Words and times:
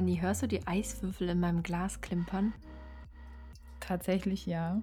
Melanie, 0.00 0.22
hörst 0.22 0.40
du 0.40 0.46
die 0.46 0.66
Eiswürfel 0.66 1.28
in 1.28 1.40
meinem 1.40 1.62
Glas 1.62 2.00
klimpern? 2.00 2.54
Tatsächlich 3.80 4.46
ja. 4.46 4.82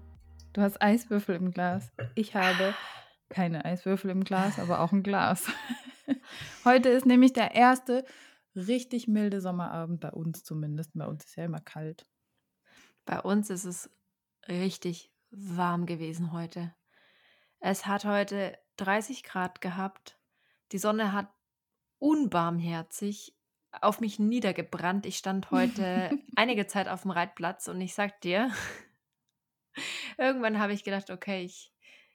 Du 0.53 0.61
hast 0.61 0.79
Eiswürfel 0.79 1.35
im 1.35 1.49
Glas. 1.49 1.91
Ich 2.13 2.35
habe 2.35 2.75
keine 3.27 3.65
Eiswürfel 3.65 4.11
im 4.11 4.23
Glas, 4.23 4.59
aber 4.59 4.79
auch 4.79 4.91
ein 4.91 5.01
Glas. 5.01 5.47
Heute 6.65 6.89
ist 6.89 7.07
nämlich 7.07 7.33
der 7.33 7.55
erste 7.55 8.05
richtig 8.55 9.07
milde 9.07 9.41
Sommerabend 9.41 10.01
bei 10.01 10.11
uns 10.11 10.43
zumindest. 10.43 10.91
Bei 10.93 11.07
uns 11.07 11.25
ist 11.25 11.35
ja 11.35 11.45
immer 11.45 11.61
kalt. 11.61 12.05
Bei 13.03 13.19
uns 13.19 13.49
ist 13.49 13.65
es 13.65 13.89
richtig 14.47 15.11
warm 15.31 15.87
gewesen 15.87 16.31
heute. 16.31 16.75
Es 17.59 17.87
hat 17.87 18.05
heute 18.05 18.55
30 18.75 19.23
Grad 19.23 19.61
gehabt. 19.61 20.19
Die 20.73 20.77
Sonne 20.77 21.11
hat 21.11 21.27
unbarmherzig 21.97 23.36
auf 23.81 23.99
mich 23.99 24.19
niedergebrannt. 24.19 25.05
Ich 25.05 25.17
stand 25.17 25.51
heute 25.51 26.11
einige 26.35 26.67
Zeit 26.67 26.87
auf 26.87 27.03
dem 27.03 27.11
Reitplatz 27.11 27.67
und 27.67 27.79
ich 27.81 27.93
sag 27.93 28.21
dir, 28.21 28.51
irgendwann 30.17 30.59
habe 30.59 30.73
ich 30.73 30.83
gedacht, 30.83 31.09
okay, 31.09 31.43
ich, 31.43 31.73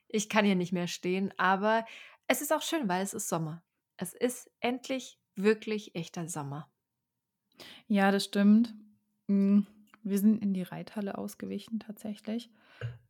ich 0.08 0.28
kann 0.28 0.44
hier 0.44 0.56
nicht 0.56 0.72
mehr 0.72 0.88
stehen, 0.88 1.32
aber 1.38 1.84
es 2.26 2.42
ist 2.42 2.52
auch 2.52 2.62
schön, 2.62 2.88
weil 2.88 3.02
es 3.02 3.14
ist 3.14 3.28
Sommer. 3.28 3.62
Es 3.96 4.14
ist 4.14 4.50
endlich 4.60 5.18
wirklich 5.34 5.94
echter 5.94 6.28
Sommer. 6.28 6.70
Ja, 7.86 8.10
das 8.10 8.24
stimmt. 8.24 8.74
Hm, 9.28 9.66
wir 10.02 10.18
sind 10.18 10.42
in 10.42 10.54
die 10.54 10.62
Reithalle 10.62 11.18
ausgewichen 11.18 11.78
tatsächlich 11.80 12.50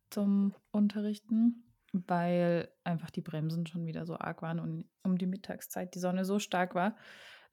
zum 0.09 0.53
Unterrichten, 0.71 1.63
weil 1.91 2.69
einfach 2.83 3.09
die 3.09 3.21
Bremsen 3.21 3.65
schon 3.65 3.85
wieder 3.85 4.05
so 4.05 4.17
arg 4.17 4.41
waren 4.41 4.59
und 4.59 4.85
um 5.03 5.17
die 5.17 5.25
Mittagszeit 5.25 5.95
die 5.95 5.99
Sonne 5.99 6.25
so 6.25 6.39
stark 6.39 6.75
war, 6.75 6.95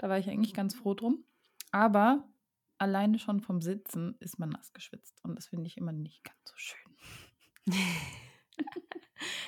da 0.00 0.08
war 0.08 0.18
ich 0.18 0.30
eigentlich 0.30 0.54
ganz 0.54 0.74
froh 0.74 0.94
drum. 0.94 1.24
Aber 1.72 2.24
alleine 2.78 3.18
schon 3.18 3.40
vom 3.40 3.60
Sitzen 3.60 4.16
ist 4.20 4.38
man 4.38 4.48
nass 4.48 4.72
geschwitzt. 4.72 5.22
Und 5.22 5.36
das 5.36 5.48
finde 5.48 5.66
ich 5.66 5.76
immer 5.76 5.92
nicht 5.92 6.24
ganz 6.24 6.38
so 6.44 6.54
schön. 6.56 6.92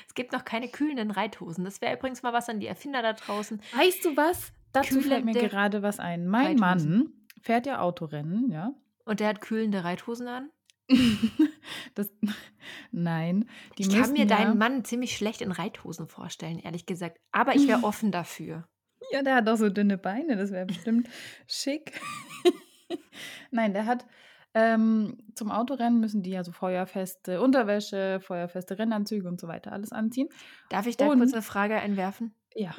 es 0.07 0.15
gibt 0.15 0.33
noch 0.33 0.45
keine 0.45 0.69
kühlenden 0.69 1.11
Reithosen. 1.11 1.65
Das 1.65 1.81
wäre 1.81 1.97
übrigens 1.97 2.23
mal 2.23 2.35
was 2.35 2.51
an 2.51 2.61
die 2.61 2.67
Erfinder 2.67 3.01
da 3.01 3.15
draußen. 3.15 3.63
Weißt 3.75 4.05
du 4.05 4.15
was? 4.15 4.53
Dazu 4.73 5.01
fällt 5.01 5.25
mir 5.25 5.33
gerade 5.33 5.83
was 5.83 5.99
ein. 5.99 6.27
Mein 6.27 6.59
Reithosen. 6.59 6.99
Mann 6.99 7.13
fährt 7.41 7.65
ja 7.65 7.81
Autorennen, 7.81 8.51
ja. 8.51 8.75
Und 9.07 9.21
der 9.21 9.29
hat 9.29 9.41
kühlende 9.41 9.85
Reithosen 9.85 10.29
an? 10.29 10.51
das, 11.95 12.11
nein. 12.91 13.49
ich 13.79 13.89
kann 13.89 14.13
mir 14.13 14.27
ja, 14.27 14.37
deinen 14.37 14.59
Mann 14.59 14.85
ziemlich 14.85 15.17
schlecht 15.17 15.41
in 15.41 15.51
Reithosen 15.51 16.09
vorstellen, 16.09 16.59
ehrlich 16.59 16.85
gesagt. 16.85 17.19
Aber 17.31 17.55
ich 17.55 17.67
wäre 17.67 17.85
offen 17.85 18.13
dafür. 18.13 18.69
Ja, 19.13 19.23
der 19.23 19.37
hat 19.37 19.49
auch 19.49 19.57
so 19.57 19.69
dünne 19.69 19.99
Beine, 19.99 20.37
das 20.37 20.51
wäre 20.51 20.67
bestimmt 20.67 21.09
schick. 21.47 22.01
Nein, 23.51 23.75
der 23.75 23.87
hat 23.87 24.07
ähm, 24.55 25.19
zum 25.35 25.51
Autorennen 25.51 26.01
müssen 26.01 26.23
die 26.23 26.31
ja 26.31 26.45
so 26.45 26.53
feuerfeste 26.53 27.41
Unterwäsche, 27.41 28.21
feuerfeste 28.21 28.79
Rennanzüge 28.79 29.27
und 29.29 29.41
so 29.41 29.49
weiter 29.49 29.73
alles 29.73 29.93
anziehen. 29.93 30.29
Darf 30.69 30.87
ich 30.87 30.97
da 30.97 31.09
und, 31.09 31.19
kurz 31.19 31.33
eine 31.33 31.43
Frage 31.43 31.77
einwerfen? 31.77 32.35
Ja. 32.55 32.75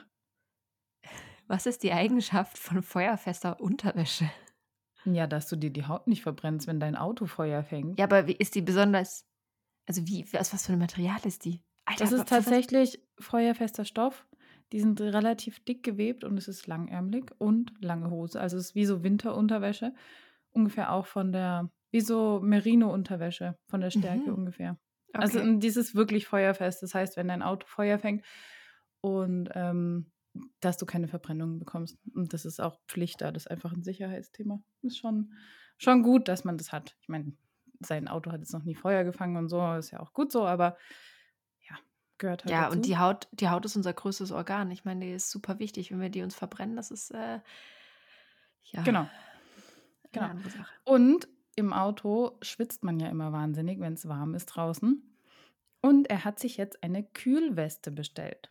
Was 1.47 1.65
ist 1.65 1.83
die 1.83 1.91
Eigenschaft 1.91 2.57
von 2.57 2.83
feuerfester 2.83 3.59
Unterwäsche? 3.59 4.29
Ja, 5.05 5.27
dass 5.27 5.47
du 5.49 5.55
dir 5.55 5.71
die 5.71 5.85
Haut 5.85 6.07
nicht 6.07 6.21
verbrennst, 6.21 6.67
wenn 6.67 6.79
dein 6.79 6.95
Auto 6.95 7.25
Feuer 7.25 7.63
fängt. 7.63 7.99
Ja, 7.99 8.05
aber 8.05 8.27
wie 8.27 8.35
ist 8.35 8.55
die 8.55 8.61
besonders? 8.61 9.27
Also 9.85 10.07
wie, 10.07 10.25
was, 10.31 10.53
was 10.53 10.65
für 10.65 10.73
ein 10.73 10.79
Material 10.79 11.19
ist 11.25 11.43
die? 11.43 11.61
Alter, 11.85 12.05
das 12.05 12.13
ist 12.13 12.27
tatsächlich 12.29 13.01
feuerfester 13.19 13.83
Stoff. 13.83 14.25
Die 14.73 14.79
sind 14.79 14.99
relativ 14.99 15.63
dick 15.63 15.83
gewebt 15.83 16.23
und 16.23 16.35
es 16.35 16.47
ist 16.47 16.65
langärmlich 16.65 17.25
und 17.37 17.71
lange 17.79 18.09
Hose. 18.09 18.41
Also 18.41 18.57
es 18.57 18.69
ist 18.69 18.75
wie 18.75 18.85
so 18.85 19.03
Winterunterwäsche. 19.03 19.93
Ungefähr 20.49 20.91
auch 20.91 21.05
von 21.05 21.31
der, 21.31 21.69
wie 21.91 22.01
so 22.01 22.39
Merino-Unterwäsche, 22.41 23.55
von 23.67 23.81
der 23.81 23.91
Stärke 23.91 24.31
mhm. 24.31 24.37
ungefähr. 24.39 24.79
Also, 25.13 25.37
okay. 25.37 25.47
Also 25.47 25.59
dieses 25.59 25.93
wirklich 25.93 26.25
feuerfest. 26.25 26.81
Das 26.81 26.95
heißt, 26.95 27.17
wenn 27.17 27.27
dein 27.27 27.43
Auto 27.43 27.67
Feuer 27.67 27.99
fängt 27.99 28.25
und 29.01 29.49
ähm, 29.53 30.11
dass 30.59 30.79
du 30.79 30.87
keine 30.87 31.07
Verbrennungen 31.07 31.59
bekommst. 31.59 31.99
Und 32.15 32.33
das 32.33 32.43
ist 32.43 32.59
auch 32.59 32.79
Pflicht 32.87 33.21
da. 33.21 33.31
Das 33.31 33.43
ist 33.43 33.51
einfach 33.51 33.73
ein 33.73 33.83
Sicherheitsthema. 33.83 34.59
Ist 34.81 34.97
schon, 34.97 35.33
schon 35.77 36.01
gut, 36.01 36.27
dass 36.27 36.45
man 36.45 36.57
das 36.57 36.71
hat. 36.71 36.97
Ich 36.99 37.09
meine, 37.09 37.33
sein 37.79 38.07
Auto 38.07 38.31
hat 38.31 38.39
jetzt 38.39 38.53
noch 38.53 38.63
nie 38.63 38.73
Feuer 38.73 39.03
gefangen 39.03 39.37
und 39.37 39.49
so, 39.49 39.73
ist 39.73 39.91
ja 39.91 39.99
auch 39.99 40.13
gut 40.13 40.31
so, 40.31 40.47
aber 40.47 40.77
gehört 42.23 42.45
halt 42.45 42.51
Ja, 42.51 42.63
dazu. 42.63 42.77
und 42.77 42.85
die 42.85 42.97
Haut, 42.97 43.27
die 43.33 43.49
Haut 43.49 43.65
ist 43.65 43.75
unser 43.75 43.91
größtes 43.93 44.31
Organ. 44.31 44.71
Ich 44.71 44.85
meine, 44.85 45.05
die 45.05 45.11
ist 45.11 45.29
super 45.29 45.59
wichtig. 45.59 45.91
Wenn 45.91 45.99
wir 45.99 46.09
die 46.09 46.23
uns 46.23 46.33
verbrennen, 46.33 46.77
das 46.77 46.89
ist 46.89 47.11
äh, 47.11 47.39
ja. 48.63 48.81
Genau. 48.83 49.09
genau. 50.13 50.31
Und 50.85 51.27
im 51.55 51.73
Auto 51.73 52.37
schwitzt 52.41 52.83
man 52.83 52.99
ja 52.99 53.09
immer 53.09 53.33
wahnsinnig, 53.33 53.79
wenn 53.81 53.93
es 53.93 54.07
warm 54.07 54.35
ist 54.35 54.45
draußen. 54.47 55.03
Und 55.81 56.09
er 56.09 56.23
hat 56.23 56.39
sich 56.39 56.55
jetzt 56.55 56.81
eine 56.81 57.03
Kühlweste 57.03 57.91
bestellt. 57.91 58.49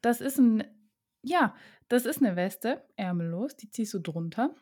Das 0.00 0.22
ist 0.22 0.38
ein, 0.38 0.64
ja, 1.22 1.54
das 1.88 2.06
ist 2.06 2.22
eine 2.22 2.36
Weste, 2.36 2.82
ärmellos, 2.96 3.54
die 3.54 3.70
ziehst 3.70 3.92
du 3.92 3.98
drunter. 3.98 4.54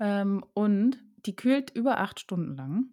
Ähm, 0.00 0.42
und 0.54 0.98
die 1.26 1.36
kühlt 1.36 1.70
über 1.70 1.98
acht 1.98 2.18
Stunden 2.18 2.56
lang. 2.56 2.86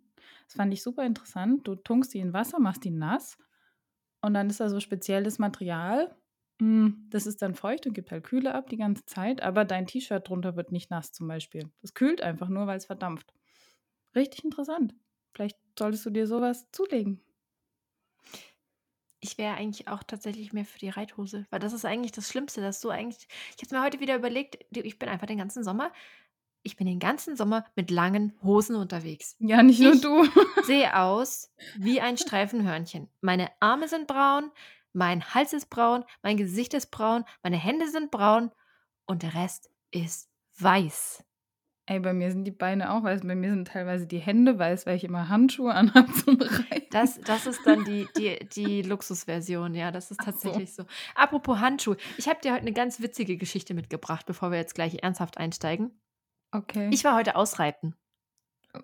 Das 0.47 0.55
fand 0.55 0.73
ich 0.73 0.83
super 0.83 1.05
interessant. 1.05 1.65
Du 1.65 1.75
tunkst 1.75 2.13
die 2.13 2.19
in 2.19 2.33
Wasser, 2.33 2.59
machst 2.59 2.83
die 2.83 2.91
nass 2.91 3.37
und 4.21 4.33
dann 4.33 4.49
ist 4.49 4.59
da 4.59 4.69
so 4.69 4.79
spezielles 4.79 5.39
Material. 5.39 6.15
Hm, 6.61 7.07
das 7.09 7.27
ist 7.27 7.41
dann 7.41 7.55
feucht 7.55 7.85
und 7.85 7.93
gibt 7.93 8.11
halt 8.11 8.23
Kühle 8.23 8.55
ab 8.55 8.69
die 8.69 8.77
ganze 8.77 9.05
Zeit, 9.05 9.41
aber 9.43 9.63
dein 9.65 9.85
T-Shirt 9.87 10.27
drunter 10.27 10.55
wird 10.55 10.71
nicht 10.71 10.89
nass 10.89 11.11
zum 11.11 11.27
Beispiel. 11.27 11.69
Das 11.81 11.93
kühlt 11.93 12.21
einfach 12.21 12.49
nur, 12.49 12.67
weil 12.67 12.77
es 12.77 12.85
verdampft. 12.87 13.33
Richtig 14.15 14.43
interessant. 14.43 14.95
Vielleicht 15.33 15.57
solltest 15.77 16.05
du 16.05 16.09
dir 16.09 16.27
sowas 16.27 16.67
zulegen. 16.71 17.21
Ich 19.19 19.37
wäre 19.39 19.55
eigentlich 19.55 19.87
auch 19.87 20.03
tatsächlich 20.03 20.53
mehr 20.53 20.65
für 20.65 20.77
die 20.77 20.89
Reithose, 20.89 21.47
weil 21.49 21.59
das 21.59 21.73
ist 21.73 21.85
eigentlich 21.85 22.11
das 22.11 22.29
Schlimmste, 22.29 22.61
dass 22.61 22.81
du 22.81 22.89
eigentlich. 22.89 23.27
Ich 23.57 23.63
habe 23.63 23.75
mir 23.75 23.83
heute 23.83 23.99
wieder 23.99 24.15
überlegt, 24.15 24.63
ich 24.75 24.99
bin 24.99 25.09
einfach 25.09 25.25
den 25.27 25.39
ganzen 25.39 25.63
Sommer 25.63 25.91
ich 26.63 26.75
bin 26.75 26.87
den 26.87 26.99
ganzen 26.99 27.35
Sommer 27.35 27.65
mit 27.75 27.91
langen 27.91 28.33
Hosen 28.43 28.75
unterwegs. 28.75 29.35
Ja, 29.39 29.63
nicht 29.63 29.79
nur 29.79 29.93
ich 29.93 30.01
du. 30.01 30.27
sehe 30.63 30.95
aus 30.97 31.51
wie 31.77 32.01
ein 32.01 32.17
Streifenhörnchen. 32.17 33.09
Meine 33.21 33.49
Arme 33.59 33.87
sind 33.87 34.07
braun, 34.07 34.51
mein 34.93 35.33
Hals 35.33 35.53
ist 35.53 35.69
braun, 35.69 36.03
mein 36.23 36.37
Gesicht 36.37 36.73
ist 36.73 36.91
braun, 36.91 37.23
meine 37.43 37.57
Hände 37.57 37.89
sind 37.89 38.11
braun 38.11 38.51
und 39.05 39.23
der 39.23 39.33
Rest 39.33 39.69
ist 39.91 40.29
weiß. 40.59 41.23
Ey, 41.89 42.01
bei 42.01 42.11
mir 42.11 42.29
sind 42.31 42.43
die 42.43 42.51
Beine 42.51 42.91
auch 42.91 43.03
weiß. 43.03 43.21
Bei 43.21 43.33
mir 43.33 43.49
sind 43.49 43.69
teilweise 43.69 44.07
die 44.07 44.19
Hände 44.19 44.59
weiß, 44.59 44.85
weil 44.85 44.97
ich 44.97 45.05
immer 45.05 45.29
Handschuhe 45.29 45.73
anhabe 45.73 46.11
zum 46.25 46.35
Reiten. 46.35 46.87
Das, 46.91 47.19
das 47.21 47.47
ist 47.47 47.61
dann 47.65 47.85
die, 47.85 48.05
die, 48.17 48.45
die 48.49 48.81
Luxusversion, 48.81 49.73
ja, 49.73 49.91
das 49.91 50.11
ist 50.11 50.19
tatsächlich 50.19 50.73
so. 50.73 50.83
so. 50.83 50.89
Apropos 51.15 51.59
Handschuhe, 51.59 51.95
ich 52.17 52.27
habe 52.27 52.41
dir 52.41 52.51
heute 52.51 52.63
eine 52.63 52.73
ganz 52.73 52.99
witzige 52.99 53.37
Geschichte 53.37 53.73
mitgebracht, 53.73 54.25
bevor 54.25 54.51
wir 54.51 54.57
jetzt 54.57 54.75
gleich 54.75 55.01
ernsthaft 55.01 55.37
einsteigen. 55.37 55.91
Okay. 56.51 56.89
Ich 56.91 57.03
war 57.03 57.15
heute 57.15 57.35
ausreiten. 57.35 57.95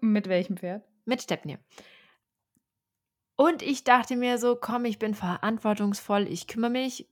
Mit 0.01 0.27
welchem 0.27 0.57
Pferd? 0.57 0.87
Mit 1.05 1.21
Stepney. 1.21 1.57
Und 3.35 3.61
ich 3.61 3.83
dachte 3.83 4.15
mir 4.15 4.37
so, 4.37 4.55
komm, 4.55 4.85
ich 4.85 4.99
bin 4.99 5.15
verantwortungsvoll, 5.15 6.27
ich 6.27 6.47
kümmere 6.47 6.69
mich, 6.69 7.09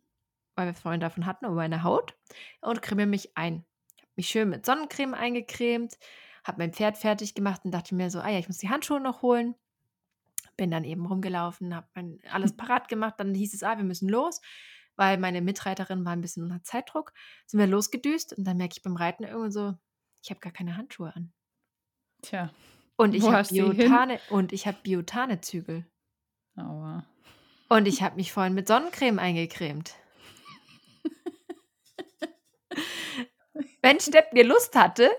weil 0.56 0.68
wir 0.68 0.74
vorhin 0.74 1.02
davon 1.02 1.26
hatten, 1.26 1.46
um 1.46 1.56
meine 1.56 1.84
Haut 1.84 2.16
und 2.62 2.82
creme 2.82 3.10
mich 3.10 3.36
ein. 3.36 3.66
Ich 3.96 4.04
habe 4.04 4.12
mich 4.16 4.28
schön 4.28 4.50
mit 4.50 4.66
Sonnencreme 4.66 5.14
eingecremt, 5.14 5.98
habe 6.44 6.60
mein 6.60 6.74
Pferd 6.74 6.98
fertig 6.98 7.34
gemacht 7.34 7.62
und 7.66 7.72
dachte 7.72 7.96
mir 7.96 8.10
so, 8.12 8.20
ah 8.20 8.30
ja, 8.30 8.40
ich 8.40 8.48
muss 8.48 8.60
die 8.60 8.70
Handschuhe 8.70 9.00
noch 9.00 9.22
holen. 9.22 9.56
Bin 10.58 10.70
dann 10.70 10.84
eben 10.84 11.06
rumgelaufen, 11.06 11.76
habe 11.76 11.88
alles 12.30 12.56
parat 12.58 12.88
gemacht. 12.88 13.16
Dann 13.18 13.34
hieß 13.34 13.54
es, 13.54 13.64
ah, 13.64 13.78
wir 13.78 13.84
müssen 13.84 14.10
los, 14.10 14.42
weil 14.96 15.18
meine 15.18 15.42
Mitreiterin 15.42 16.06
war 16.06 16.14
ein 16.14 16.22
bisschen 16.22 16.44
unter 16.44 16.62
Zeitdruck. 16.64 17.14
Sind 17.48 17.60
wir 17.60 17.68
losgedüst 17.68 18.38
und 18.38 18.44
dann 18.46 18.58
merke 18.58 18.76
ich 18.78 18.84
beim 18.84 18.96
Reiten 18.96 19.24
irgendwie 19.24 19.52
so, 19.52 19.74
ich 20.22 20.30
habe 20.30 20.40
gar 20.40 20.52
keine 20.52 20.78
Handschuhe 20.78 21.16
an. 21.16 21.32
Tja. 22.22 22.52
Und 22.96 23.16
ich 23.16 23.24
habe 23.24 23.48
Biotane 23.48 24.20
und 24.30 24.54
ich 24.54 24.68
habe 24.68 24.78
Biotane-Zügel. 24.84 25.86
Aua. 26.56 27.06
Und 27.70 27.88
ich 27.88 28.04
habe 28.04 28.18
mich 28.18 28.32
vorhin 28.32 28.54
mit 28.54 28.68
Sonnencreme 28.68 29.18
eingecremt. 29.18 29.96
wenn 33.82 34.00
Stepp 34.00 34.34
mir 34.34 34.44
Lust 34.44 34.76
hatte 34.76 35.10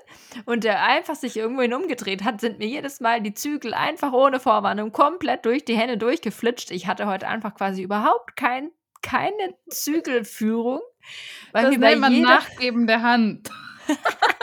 und 0.44 0.64
er 0.64 0.82
einfach 0.84 1.16
sich 1.16 1.36
irgendwohin 1.36 1.74
umgedreht 1.74 2.22
hat, 2.22 2.40
sind 2.40 2.58
mir 2.58 2.68
jedes 2.68 3.00
Mal 3.00 3.20
die 3.20 3.34
Zügel 3.34 3.74
einfach 3.74 4.12
ohne 4.12 4.38
Vorwarnung 4.38 4.92
komplett 4.92 5.44
durch 5.44 5.64
die 5.64 5.76
Hände 5.76 5.98
durchgeflitscht. 5.98 6.70
Ich 6.70 6.86
hatte 6.86 7.06
heute 7.06 7.26
einfach 7.26 7.54
quasi 7.54 7.82
überhaupt 7.82 8.36
kein, 8.36 8.70
keine 9.02 9.56
Zügelführung. 9.68 10.80
Weil 11.50 11.64
das 11.64 11.78
nennt 11.78 12.00
man 12.00 12.12
jeder... 12.12 12.28
Nachgeben 12.28 12.86
der 12.86 13.02
Hand. 13.02 13.50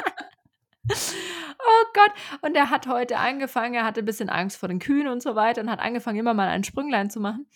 oh 0.90 1.86
Gott. 1.94 2.12
Und 2.42 2.56
er 2.56 2.70
hat 2.70 2.88
heute 2.88 3.18
angefangen, 3.18 3.76
er 3.76 3.86
hatte 3.86 4.02
ein 4.02 4.06
bisschen 4.06 4.30
Angst 4.30 4.58
vor 4.58 4.70
den 4.70 4.80
Kühen 4.80 5.08
und 5.08 5.22
so 5.22 5.36
weiter 5.36 5.62
und 5.62 5.70
hat 5.70 5.80
angefangen, 5.80 6.20
immer 6.20 6.34
mal 6.34 6.50
ein 6.50 6.64
Sprünglein 6.64 7.10
zu 7.10 7.20
machen. 7.20 7.48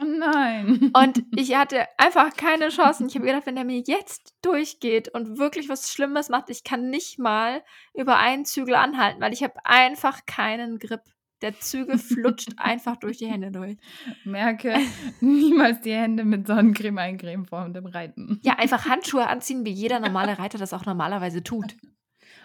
Oh 0.00 0.04
nein. 0.04 0.90
Und 0.94 1.24
ich 1.36 1.54
hatte 1.54 1.86
einfach 1.98 2.34
keine 2.36 2.68
Chancen. 2.68 3.08
Ich 3.08 3.14
habe 3.14 3.26
gedacht, 3.26 3.46
wenn 3.46 3.56
der 3.56 3.64
mir 3.64 3.82
jetzt 3.86 4.34
durchgeht 4.42 5.08
und 5.08 5.38
wirklich 5.38 5.68
was 5.68 5.92
Schlimmes 5.92 6.28
macht, 6.28 6.50
ich 6.50 6.64
kann 6.64 6.90
nicht 6.90 7.18
mal 7.18 7.62
über 7.94 8.18
einen 8.18 8.44
Zügel 8.44 8.74
anhalten, 8.74 9.20
weil 9.20 9.32
ich 9.32 9.42
habe 9.42 9.54
einfach 9.64 10.24
keinen 10.26 10.78
Grip. 10.78 11.00
Der 11.42 11.58
Zügel 11.58 11.98
flutscht 11.98 12.50
einfach 12.56 12.96
durch 12.96 13.18
die 13.18 13.26
Hände 13.26 13.50
durch. 13.50 13.76
Merke, 14.24 14.76
niemals 15.20 15.80
die 15.80 15.92
Hände 15.92 16.24
mit 16.24 16.46
Sonnencreme 16.46 16.98
eincremen 16.98 17.46
vor 17.46 17.68
dem 17.68 17.86
Reiten. 17.86 18.38
Ja, 18.44 18.54
einfach 18.58 18.86
Handschuhe 18.86 19.26
anziehen, 19.26 19.64
wie 19.64 19.72
jeder 19.72 19.98
normale 19.98 20.38
Reiter 20.38 20.56
das 20.56 20.72
auch 20.72 20.86
normalerweise 20.86 21.42
tut. 21.42 21.74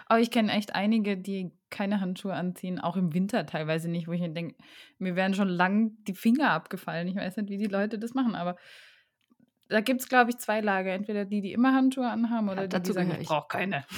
Aber 0.08 0.20
ich 0.20 0.30
kenne 0.30 0.52
echt 0.52 0.74
einige, 0.74 1.16
die 1.16 1.52
keine 1.70 2.00
Handschuhe 2.00 2.32
anziehen, 2.32 2.80
auch 2.80 2.96
im 2.96 3.12
Winter 3.12 3.44
teilweise 3.44 3.90
nicht, 3.90 4.08
wo 4.08 4.12
ich 4.12 4.22
mir 4.22 4.30
denke, 4.30 4.56
mir 4.98 5.16
wären 5.16 5.34
schon 5.34 5.48
lang 5.48 5.92
die 6.04 6.14
Finger 6.14 6.50
abgefallen. 6.50 7.08
Ich 7.08 7.16
weiß 7.16 7.36
nicht, 7.36 7.50
wie 7.50 7.58
die 7.58 7.66
Leute 7.66 7.98
das 7.98 8.14
machen, 8.14 8.34
aber 8.34 8.56
da 9.68 9.80
gibt 9.82 10.00
es, 10.00 10.08
glaube 10.08 10.30
ich, 10.30 10.38
zwei 10.38 10.60
Lager. 10.60 10.92
Entweder 10.92 11.26
die, 11.26 11.42
die 11.42 11.52
immer 11.52 11.74
Handschuhe 11.74 12.08
anhaben 12.08 12.48
oder 12.48 12.62
ja, 12.62 12.68
die, 12.68 12.80
die 12.80 12.92
sagen, 12.92 13.10
ich, 13.12 13.20
ich 13.20 13.28
brauche 13.28 13.48
keine. 13.48 13.84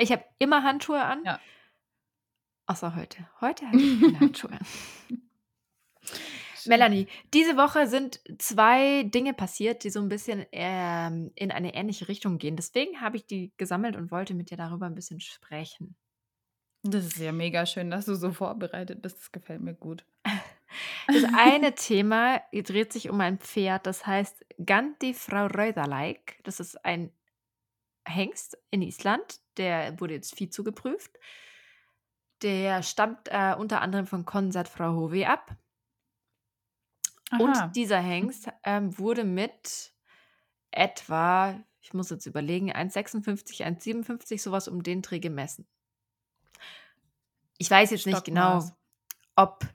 Ich 0.00 0.12
habe 0.12 0.22
immer 0.38 0.62
Handschuhe 0.62 1.02
an. 1.02 1.24
Ja. 1.24 1.40
Außer 2.66 2.94
heute. 2.94 3.26
Heute 3.40 3.66
habe 3.66 3.78
ich 3.78 4.00
keine 4.00 4.20
Handschuhe 4.20 4.52
an. 4.52 4.66
Melanie, 6.68 7.08
diese 7.34 7.56
Woche 7.56 7.86
sind 7.86 8.20
zwei 8.38 9.04
Dinge 9.04 9.34
passiert, 9.34 9.84
die 9.84 9.90
so 9.90 10.00
ein 10.00 10.08
bisschen 10.08 10.46
ähm, 10.52 11.32
in 11.34 11.50
eine 11.50 11.74
ähnliche 11.74 12.08
Richtung 12.08 12.38
gehen. 12.38 12.56
Deswegen 12.56 13.00
habe 13.00 13.16
ich 13.16 13.26
die 13.26 13.52
gesammelt 13.56 13.96
und 13.96 14.10
wollte 14.10 14.34
mit 14.34 14.50
dir 14.50 14.56
darüber 14.56 14.86
ein 14.86 14.94
bisschen 14.94 15.20
sprechen. 15.20 15.96
Das 16.82 17.04
ist 17.04 17.18
ja 17.18 17.32
mega 17.32 17.66
schön, 17.66 17.90
dass 17.90 18.06
du 18.06 18.14
so 18.14 18.32
vorbereitet 18.32 19.02
bist. 19.02 19.18
Das 19.18 19.32
gefällt 19.32 19.60
mir 19.60 19.74
gut. 19.74 20.04
Das 21.06 21.24
eine 21.34 21.74
Thema 21.74 22.42
dreht 22.52 22.92
sich 22.92 23.08
um 23.08 23.18
ein 23.22 23.38
Pferd, 23.38 23.86
das 23.86 24.06
heißt 24.06 24.44
Ganti 24.64 25.14
Frau 25.14 25.46
Röderleik. 25.46 26.38
Das 26.44 26.60
ist 26.60 26.84
ein 26.84 27.10
Hengst 28.06 28.58
in 28.70 28.82
Island, 28.82 29.40
der 29.56 29.98
wurde 29.98 30.14
jetzt 30.14 30.36
Vieh 30.36 30.50
zugeprüft. 30.50 31.18
Der 32.42 32.82
stammt 32.82 33.28
äh, 33.30 33.54
unter 33.58 33.80
anderem 33.80 34.06
von 34.06 34.26
Konsat 34.26 34.68
Frau 34.68 34.92
Hove 34.92 35.26
ab. 35.26 35.56
Aha. 37.30 37.42
Und 37.42 37.76
dieser 37.76 38.00
Hengst 38.00 38.48
ähm, 38.64 38.96
wurde 38.98 39.24
mit 39.24 39.92
etwa, 40.70 41.58
ich 41.80 41.94
muss 41.94 42.10
jetzt 42.10 42.26
überlegen, 42.26 42.72
1,56, 42.72 43.64
1,57, 43.64 44.40
sowas 44.40 44.68
um 44.68 44.82
den 44.82 45.02
Dreh 45.02 45.18
gemessen. 45.18 45.66
Ich 47.58 47.70
weiß 47.70 47.90
jetzt 47.90 48.06
nicht 48.06 48.24
genau, 48.24 48.64
ob 49.34 49.66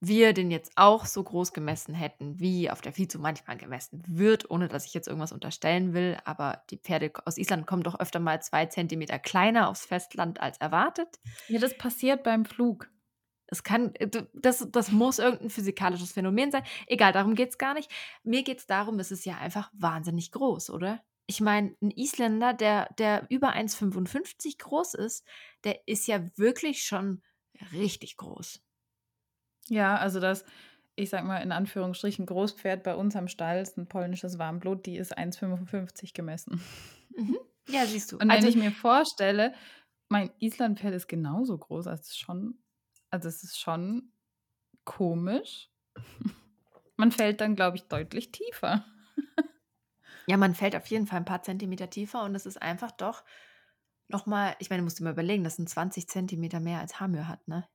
wir 0.00 0.32
den 0.32 0.50
jetzt 0.50 0.72
auch 0.76 1.04
so 1.04 1.22
groß 1.22 1.52
gemessen 1.52 1.94
hätten, 1.94 2.40
wie 2.40 2.70
auf 2.70 2.80
der 2.80 2.96
Vizu 2.96 3.18
manchmal 3.18 3.58
gemessen 3.58 4.02
wird, 4.06 4.50
ohne 4.50 4.68
dass 4.68 4.86
ich 4.86 4.94
jetzt 4.94 5.08
irgendwas 5.08 5.32
unterstellen 5.32 5.92
will. 5.92 6.16
Aber 6.24 6.62
die 6.70 6.78
Pferde 6.78 7.12
aus 7.26 7.36
Island 7.36 7.66
kommen 7.66 7.82
doch 7.82 8.00
öfter 8.00 8.18
mal 8.18 8.40
zwei 8.40 8.66
Zentimeter 8.66 9.18
kleiner 9.18 9.68
aufs 9.68 9.84
Festland 9.84 10.40
als 10.40 10.56
erwartet. 10.58 11.20
Ja, 11.48 11.60
das 11.60 11.76
passiert 11.76 12.22
beim 12.22 12.46
Flug. 12.46 12.88
Es 13.50 13.62
kann, 13.62 13.94
äh, 13.96 14.08
das, 14.32 14.66
das 14.70 14.92
muss 14.92 15.18
irgendein 15.18 15.50
physikalisches 15.50 16.12
Phänomen 16.12 16.50
sein. 16.50 16.62
Egal, 16.86 17.12
darum 17.12 17.34
geht 17.34 17.50
es 17.50 17.58
gar 17.58 17.74
nicht. 17.74 17.90
Mir 18.22 18.42
geht 18.42 18.58
es 18.58 18.66
darum, 18.66 18.98
es 18.98 19.10
ist 19.10 19.26
ja 19.26 19.38
einfach 19.38 19.70
wahnsinnig 19.74 20.32
groß, 20.32 20.70
oder? 20.70 21.02
Ich 21.26 21.40
meine, 21.40 21.76
ein 21.80 21.90
Isländer, 21.90 22.54
der, 22.54 22.92
der 22.98 23.26
über 23.28 23.54
1,55 23.54 24.58
groß 24.58 24.94
ist, 24.94 25.24
der 25.64 25.86
ist 25.86 26.06
ja 26.08 26.28
wirklich 26.36 26.82
schon 26.82 27.22
richtig 27.72 28.16
groß. 28.16 28.60
Ja, 29.68 29.96
also 29.96 30.18
das, 30.18 30.44
ich 30.96 31.10
sag 31.10 31.24
mal 31.24 31.38
in 31.38 31.52
Anführungsstrichen, 31.52 32.26
Großpferd 32.26 32.82
bei 32.82 32.94
uns 32.94 33.14
am 33.14 33.28
Stall 33.28 33.60
ist 33.60 33.78
ein 33.78 33.88
polnisches 33.88 34.38
Warmblut, 34.38 34.86
die 34.86 34.96
ist 34.96 35.16
1,55 35.16 36.14
gemessen. 36.14 36.60
Mhm. 37.16 37.38
Ja, 37.68 37.86
siehst 37.86 38.12
du. 38.12 38.16
Und 38.16 38.22
wenn 38.22 38.30
also, 38.30 38.48
ich 38.48 38.56
mir 38.56 38.72
vorstelle, 38.72 39.54
mein 40.08 40.30
Islandpferd 40.40 40.94
ist 40.94 41.06
genauso 41.06 41.56
groß, 41.56 41.86
also 41.86 42.12
schon 42.12 42.58
also 43.10 43.28
es 43.28 43.42
ist 43.42 43.58
schon 43.58 44.12
komisch. 44.84 45.70
Man 46.96 47.12
fällt 47.12 47.40
dann, 47.40 47.56
glaube 47.56 47.76
ich, 47.76 47.88
deutlich 47.88 48.30
tiefer. 48.30 48.84
ja, 50.26 50.36
man 50.36 50.54
fällt 50.54 50.76
auf 50.76 50.86
jeden 50.88 51.06
Fall 51.06 51.20
ein 51.20 51.24
paar 51.24 51.42
Zentimeter 51.42 51.88
tiefer 51.88 52.24
und 52.24 52.34
es 52.34 52.44
ist 52.44 52.60
einfach 52.60 52.90
doch 52.90 53.24
nochmal, 54.08 54.54
ich 54.58 54.68
meine, 54.68 54.80
du 54.80 54.84
musst 54.84 54.98
dir 54.98 55.04
mal 55.04 55.12
überlegen, 55.12 55.42
das 55.42 55.56
sind 55.56 55.68
20 55.68 56.08
Zentimeter 56.08 56.60
mehr 56.60 56.78
als 56.78 57.00
Hamir 57.00 57.26
hat, 57.26 57.48
ne? 57.48 57.66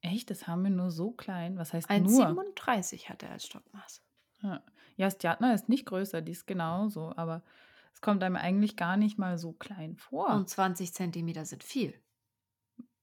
Echt? 0.00 0.28
Das 0.28 0.46
Hamir 0.46 0.70
nur 0.70 0.90
so 0.90 1.12
klein? 1.12 1.56
Was 1.56 1.72
heißt 1.72 1.88
1, 1.88 2.10
nur? 2.10 2.26
1,37 2.26 3.08
hat 3.08 3.22
er 3.22 3.30
als 3.30 3.46
Stockmaß. 3.46 4.02
Ja, 4.42 4.62
ja 4.96 5.10
Stjatna 5.10 5.54
ist 5.54 5.68
nicht 5.68 5.86
größer, 5.86 6.20
die 6.20 6.32
ist 6.32 6.46
genauso, 6.46 7.14
aber 7.16 7.42
es 7.94 8.00
kommt 8.00 8.22
einem 8.22 8.36
eigentlich 8.36 8.76
gar 8.76 8.96
nicht 8.96 9.18
mal 9.18 9.38
so 9.38 9.52
klein 9.52 9.96
vor. 9.96 10.28
Und 10.30 10.48
20 10.48 10.92
Zentimeter 10.92 11.44
sind 11.46 11.62
viel. 11.62 11.94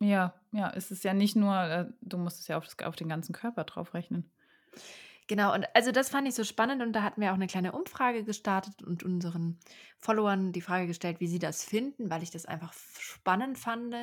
Ja, 0.01 0.33
ja, 0.51 0.71
es 0.71 0.89
ist 0.89 1.03
ja 1.03 1.13
nicht 1.13 1.35
nur, 1.35 1.55
äh, 1.55 1.85
du 2.01 2.17
musst 2.17 2.39
es 2.39 2.47
ja 2.47 2.57
auf, 2.57 2.65
das, 2.65 2.77
auf 2.85 2.95
den 2.95 3.07
ganzen 3.07 3.33
Körper 3.33 3.63
drauf 3.65 3.93
rechnen. 3.93 4.31
Genau, 5.27 5.53
und 5.53 5.65
also 5.75 5.91
das 5.91 6.09
fand 6.09 6.27
ich 6.27 6.33
so 6.33 6.43
spannend 6.43 6.81
und 6.81 6.93
da 6.93 7.03
hatten 7.03 7.21
wir 7.21 7.29
auch 7.29 7.35
eine 7.35 7.45
kleine 7.45 7.71
Umfrage 7.71 8.23
gestartet 8.23 8.81
und 8.81 9.03
unseren 9.03 9.59
Followern 9.99 10.51
die 10.53 10.61
Frage 10.61 10.87
gestellt, 10.87 11.19
wie 11.19 11.27
sie 11.27 11.37
das 11.37 11.63
finden, 11.63 12.09
weil 12.09 12.23
ich 12.23 12.31
das 12.31 12.47
einfach 12.47 12.73
spannend 12.73 13.59
fand. 13.59 13.95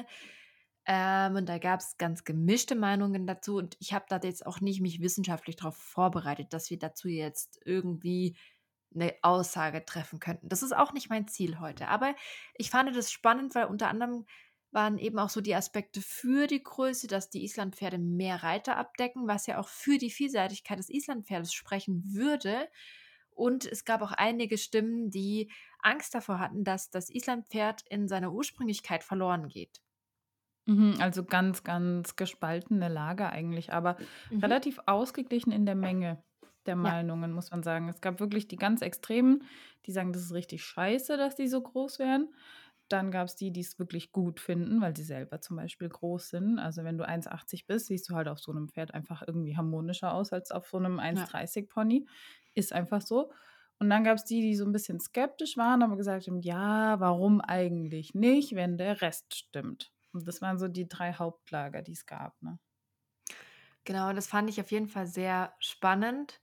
Ähm, 0.86 1.34
und 1.34 1.48
da 1.48 1.58
gab 1.58 1.80
es 1.80 1.98
ganz 1.98 2.22
gemischte 2.22 2.76
Meinungen 2.76 3.26
dazu 3.26 3.56
und 3.56 3.76
ich 3.80 3.92
habe 3.92 4.06
da 4.08 4.20
jetzt 4.22 4.46
auch 4.46 4.60
nicht 4.60 4.80
mich 4.80 5.02
wissenschaftlich 5.02 5.56
darauf 5.56 5.76
vorbereitet, 5.76 6.52
dass 6.52 6.70
wir 6.70 6.78
dazu 6.78 7.08
jetzt 7.08 7.60
irgendwie 7.64 8.36
eine 8.94 9.14
Aussage 9.22 9.84
treffen 9.84 10.20
könnten. 10.20 10.48
Das 10.48 10.62
ist 10.62 10.74
auch 10.74 10.93
nicht 10.93 11.10
mein 11.10 11.26
Ziel 11.26 11.58
heute, 11.58 11.88
aber 11.88 12.14
ich 12.55 12.70
fand 12.70 12.94
das 12.96 13.12
spannend, 13.12 13.55
weil 13.55 13.67
unter 13.67 13.88
anderem 13.88 14.24
waren 14.70 14.98
eben 14.98 15.19
auch 15.19 15.31
so 15.31 15.41
die 15.41 15.55
Aspekte 15.55 16.01
für 16.01 16.46
die 16.46 16.63
Größe, 16.63 17.06
dass 17.06 17.31
die 17.31 17.44
Islandpferde 17.44 17.98
mehr 17.98 18.43
Reiter 18.43 18.77
abdecken, 18.77 19.27
was 19.27 19.46
ja 19.46 19.58
auch 19.58 19.69
für 19.69 19.98
die 19.98 20.10
Vielseitigkeit 20.10 20.79
des 20.79 20.91
Islandpferdes 20.91 21.53
sprechen 21.53 22.05
würde. 22.06 22.69
Und 23.31 23.65
es 23.65 23.84
gab 23.84 24.03
auch 24.03 24.13
einige 24.13 24.58
Stimmen, 24.58 25.10
die 25.10 25.51
Angst 25.81 26.15
davor 26.15 26.39
hatten, 26.39 26.65
dass 26.65 26.91
das 26.91 27.08
Islandpferd 27.08 27.82
in 27.89 28.08
seiner 28.08 28.32
Ursprünglichkeit 28.32 29.05
verloren 29.05 29.48
geht. 29.48 29.81
Mhm, 30.67 30.96
also 31.01 31.25
ganz, 31.25 31.65
ganz 31.65 32.17
gespaltene 32.17 32.89
Lage 32.89 33.31
eigentlich, 33.31 33.72
aber 33.72 33.96
mhm. 34.31 34.41
relativ 34.41 34.81
ausgeglichen 34.84 35.51
in 35.51 35.65
der 35.65 35.77
Menge 35.77 36.22
der 36.67 36.77
Meinungen, 36.77 37.31
ja. 37.31 37.34
muss 37.34 37.51
man 37.51 37.63
sagen. 37.63 37.89
Es 37.89 38.03
gab 38.03 38.20
wirklich 38.20 38.46
die 38.46 38.56
ganz 38.56 38.82
Extremen, 38.82 39.44
die 39.87 39.93
sagen, 39.93 40.13
das 40.13 40.22
ist 40.22 40.34
richtig 40.34 40.63
scheiße, 40.63 41.17
dass 41.17 41.34
die 41.34 41.48
so 41.48 41.63
groß 41.63 41.98
werden. 41.98 42.29
Dann 42.88 43.10
gab 43.10 43.26
es 43.26 43.36
die, 43.36 43.52
die 43.52 43.60
es 43.60 43.78
wirklich 43.78 44.12
gut 44.12 44.40
finden, 44.40 44.80
weil 44.80 44.96
sie 44.96 45.02
selber 45.02 45.40
zum 45.40 45.56
Beispiel 45.56 45.88
groß 45.88 46.28
sind. 46.30 46.58
Also 46.58 46.84
wenn 46.84 46.98
du 46.98 47.06
1,80 47.06 47.66
bist, 47.66 47.86
siehst 47.86 48.08
du 48.08 48.14
halt 48.14 48.28
auf 48.28 48.38
so 48.38 48.52
einem 48.52 48.68
Pferd 48.68 48.94
einfach 48.94 49.22
irgendwie 49.26 49.56
harmonischer 49.56 50.12
aus 50.12 50.32
als 50.32 50.50
auf 50.50 50.68
so 50.68 50.78
einem 50.78 50.98
1,30 50.98 51.68
Pony. 51.68 52.06
Ist 52.54 52.72
einfach 52.72 53.02
so. 53.02 53.32
Und 53.78 53.90
dann 53.90 54.04
gab 54.04 54.16
es 54.16 54.24
die, 54.24 54.40
die 54.40 54.56
so 54.56 54.64
ein 54.64 54.72
bisschen 54.72 55.00
skeptisch 55.00 55.56
waren, 55.56 55.82
aber 55.82 55.96
gesagt 55.96 56.26
haben, 56.26 56.40
ja, 56.40 56.98
warum 57.00 57.40
eigentlich 57.40 58.14
nicht, 58.14 58.54
wenn 58.54 58.76
der 58.76 59.00
Rest 59.02 59.34
stimmt. 59.36 59.92
Und 60.12 60.26
das 60.26 60.40
waren 60.40 60.58
so 60.58 60.68
die 60.68 60.88
drei 60.88 61.12
Hauptlager, 61.12 61.82
die 61.82 61.92
es 61.92 62.06
gab. 62.06 62.40
Ne? 62.42 62.58
Genau, 63.84 64.12
das 64.12 64.26
fand 64.26 64.50
ich 64.50 64.60
auf 64.60 64.70
jeden 64.70 64.88
Fall 64.88 65.06
sehr 65.06 65.54
spannend. 65.60 66.40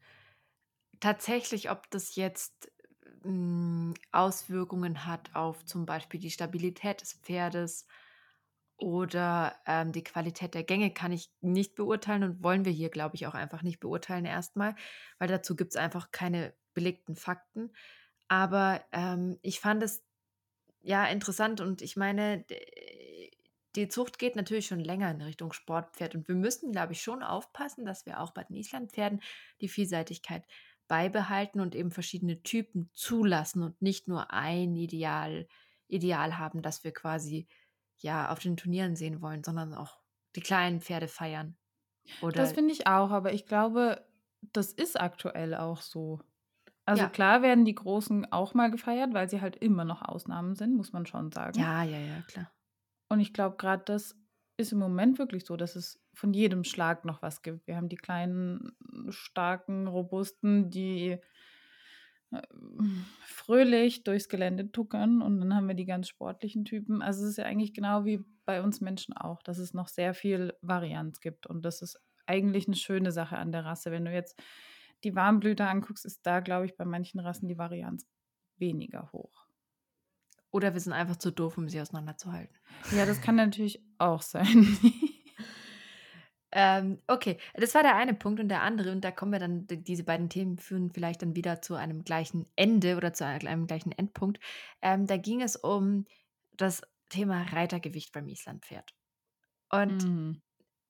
Tatsächlich, 0.99 1.69
ob 1.69 1.89
das 1.91 2.15
jetzt 2.15 2.71
Auswirkungen 4.12 5.05
hat 5.05 5.36
auf 5.36 5.65
zum 5.65 5.86
Beispiel 5.86 6.20
die 6.20 6.32
Stabilität 6.32 7.01
des 7.01 7.13
Pferdes 7.13 7.88
oder 8.77 9.55
ähm, 9.65 9.91
die 9.91 10.03
Qualität 10.03 10.53
der 10.53 10.63
Gänge, 10.63 10.91
kann 10.91 11.12
ich 11.12 11.32
nicht 11.41 11.75
beurteilen 11.75 12.24
und 12.24 12.44
wollen 12.44 12.65
wir 12.65 12.72
hier, 12.72 12.89
glaube 12.89 13.15
ich, 13.15 13.25
auch 13.25 13.34
einfach 13.34 13.63
nicht 13.63 13.79
beurteilen 13.79 14.25
erstmal, 14.25 14.75
weil 15.17 15.27
dazu 15.27 15.55
gibt 15.55 15.72
es 15.72 15.77
einfach 15.77 16.12
keine 16.12 16.53
belegten 16.74 17.15
Fakten. 17.15 17.72
Aber 18.27 18.84
ähm, 18.91 19.39
ich 19.41 19.60
fand 19.60 19.82
es 19.84 20.03
ja 20.82 21.05
interessant 21.05 21.62
und 21.62 21.82
ich 21.82 21.96
meine, 21.96 22.46
die 23.75 23.88
Zucht 23.88 24.20
geht 24.20 24.36
natürlich 24.36 24.67
schon 24.67 24.79
länger 24.79 25.12
in 25.12 25.22
Richtung 25.22 25.53
Sportpferd 25.53 26.15
und 26.15 26.27
wir 26.27 26.36
müssen, 26.36 26.72
glaube 26.72 26.94
ich, 26.94 27.01
schon 27.01 27.24
aufpassen, 27.24 27.86
dass 27.86 28.05
wir 28.05 28.20
auch 28.20 28.32
bei 28.32 28.44
den 28.44 28.55
Islandpferden 28.55 29.22
die 29.62 29.67
Vielseitigkeit 29.67 30.46
beibehalten 30.88 31.60
und 31.60 31.75
eben 31.75 31.92
verschiedene 31.92 32.42
Typen 32.44 32.89
zulassen 32.94 33.63
und 33.63 33.82
nicht 33.82 34.08
nur 34.08 34.32
ein 34.32 34.75
Ideal, 34.75 35.48
Ideal 35.88 36.38
haben, 36.38 36.62
das 36.62 36.84
wir 36.84 36.94
quasi 36.94 37.48
ja 37.98 38.30
auf 38.32 38.39
den 38.39 38.58
Turnieren 38.58 38.96
sehen 38.96 39.22
wollen, 39.22 39.44
sondern 39.44 39.74
auch 39.74 40.00
die 40.36 40.42
kleinen 40.42 40.82
Pferde 40.82 41.08
feiern. 41.08 41.58
Oder 42.22 42.38
das 42.38 42.54
finde 42.54 42.74
ich 42.74 42.88
auch, 42.88 43.10
aber 43.12 43.34
ich 43.34 43.46
glaube, 43.46 44.06
das 44.42 44.72
ist 44.72 45.00
aktuell 45.00 45.56
auch 45.56 45.82
so. 45.82 46.22
Also 46.86 47.04
ja. 47.04 47.10
klar 47.10 47.42
werden 47.42 47.65
die 47.65 47.74
Großen 47.74 48.32
auch 48.32 48.54
mal 48.54 48.70
gefeiert, 48.70 49.13
weil 49.13 49.30
sie 49.30 49.42
halt 49.42 49.56
immer 49.56 49.86
noch 49.86 50.04
Ausnahmen 50.04 50.56
sind, 50.56 50.75
muss 50.75 50.94
man 50.94 51.08
schon 51.08 51.32
sagen. 51.32 51.60
Ja, 51.60 51.84
ja, 51.84 51.98
ja, 51.98 52.22
klar. 52.27 52.51
Und 53.10 53.20
ich 53.20 53.34
glaube, 53.34 53.58
gerade 53.58 53.84
das 53.86 54.15
ist 54.58 54.72
im 54.72 54.80
Moment 54.80 55.18
wirklich 55.18 55.46
so, 55.46 55.58
dass 55.58 55.75
es 55.75 56.00
von 56.15 56.34
jedem 56.34 56.63
Schlag 56.63 57.05
noch 57.05 57.22
was 57.22 57.41
gibt. 57.41 57.67
Wir 57.67 57.75
haben 57.75 57.89
die 57.89 57.98
kleinen, 57.98 58.72
starken, 59.10 59.88
robusten, 59.88 60.69
die 60.69 61.17
äh, 62.31 62.41
fröhlich 63.25 64.03
durchs 64.03 64.29
Gelände 64.29 64.72
tuckern 64.72 65.22
und 65.22 65.39
dann 65.39 65.55
haben 65.55 65.67
wir 65.67 65.75
die 65.75 65.86
ganz 65.86 66.07
sportlichen 66.07 66.65
Typen. 66.65 67.01
Also 67.01 67.24
es 67.24 67.31
ist 67.31 67.38
ja 67.38 67.45
eigentlich 67.45 67.74
genau 67.74 68.05
wie 68.05 68.24
bei 68.45 68.62
uns 68.62 68.81
Menschen 68.81 69.15
auch, 69.15 69.41
dass 69.43 69.57
es 69.57 69.74
noch 69.74 69.88
sehr 69.88 70.13
viel 70.13 70.53
Varianz 70.62 71.19
gibt 71.19 71.48
und 71.48 71.63
das 71.63 71.81
ist 71.81 72.00
eigentlich 72.25 72.67
eine 72.67 72.75
schöne 72.75 73.12
Sache 73.12 73.38
an 73.38 73.51
der 73.51 73.65
Rasse. 73.65 73.91
Wenn 73.91 74.05
du 74.05 74.13
jetzt 74.13 74.41
die 75.03 75.15
Warmblüter 75.15 75.69
anguckst, 75.69 76.05
ist 76.05 76.25
da, 76.25 76.39
glaube 76.39 76.65
ich, 76.65 76.75
bei 76.75 76.86
manchen 76.86 77.19
Rassen 77.19 77.48
die 77.48 77.57
Varianz 77.57 78.07
weniger 78.57 79.12
hoch. 79.12 79.45
Oder 80.51 80.74
wir 80.74 80.79
sind 80.79 80.93
einfach 80.93 81.17
zu 81.17 81.31
doof, 81.31 81.57
um 81.57 81.67
sie 81.67 81.81
auseinanderzuhalten. 81.81 82.55
Ja, 82.95 83.05
das 83.05 83.22
kann 83.22 83.36
natürlich 83.36 83.84
auch 83.98 84.22
sein. 84.22 84.65
ähm, 86.57 87.00
okay, 87.07 87.38
das 87.53 87.75
war 87.75 87.83
der 87.83 87.95
eine 87.95 88.13
Punkt 88.13 88.39
und 88.39 88.50
der 88.50 88.63
andere, 88.63 88.91
und 88.91 89.01
da 89.01 89.12
kommen 89.12 89.33
wir 89.33 89.39
dann, 89.39 89.67
diese 89.67 90.03
beiden 90.03 90.29
Themen 90.29 90.57
führen 90.57 90.89
vielleicht 90.89 91.21
dann 91.21 91.35
wieder 91.35 91.62
zu 91.62 91.75
einem 91.75 92.03
gleichen 92.03 92.47
Ende 92.55 92.97
oder 92.97 93.13
zu 93.13 93.25
einem 93.25 93.67
gleichen 93.67 93.91
Endpunkt. 93.91 94.39
Ähm, 94.81 95.05
da 95.05 95.17
ging 95.17 95.41
es 95.41 95.55
um 95.55 96.05
das 96.53 96.81
Thema 97.09 97.43
Reitergewicht 97.43 98.12
beim 98.12 98.27
Islandpferd. 98.27 98.95
Und 99.69 100.03
mhm. 100.03 100.41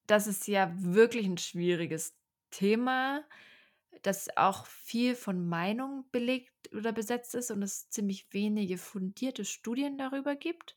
das 0.07 0.27
ist 0.27 0.47
ja 0.47 0.71
wirklich 0.77 1.25
ein 1.25 1.37
schwieriges 1.37 2.15
Thema 2.51 3.25
das 4.05 4.27
auch 4.37 4.65
viel 4.67 5.15
von 5.15 5.47
Meinung 5.47 6.05
belegt 6.11 6.51
oder 6.73 6.91
besetzt 6.91 7.35
ist 7.35 7.51
und 7.51 7.63
es 7.63 7.89
ziemlich 7.89 8.27
wenige 8.31 8.77
fundierte 8.77 9.45
Studien 9.45 9.97
darüber 9.97 10.35
gibt. 10.35 10.75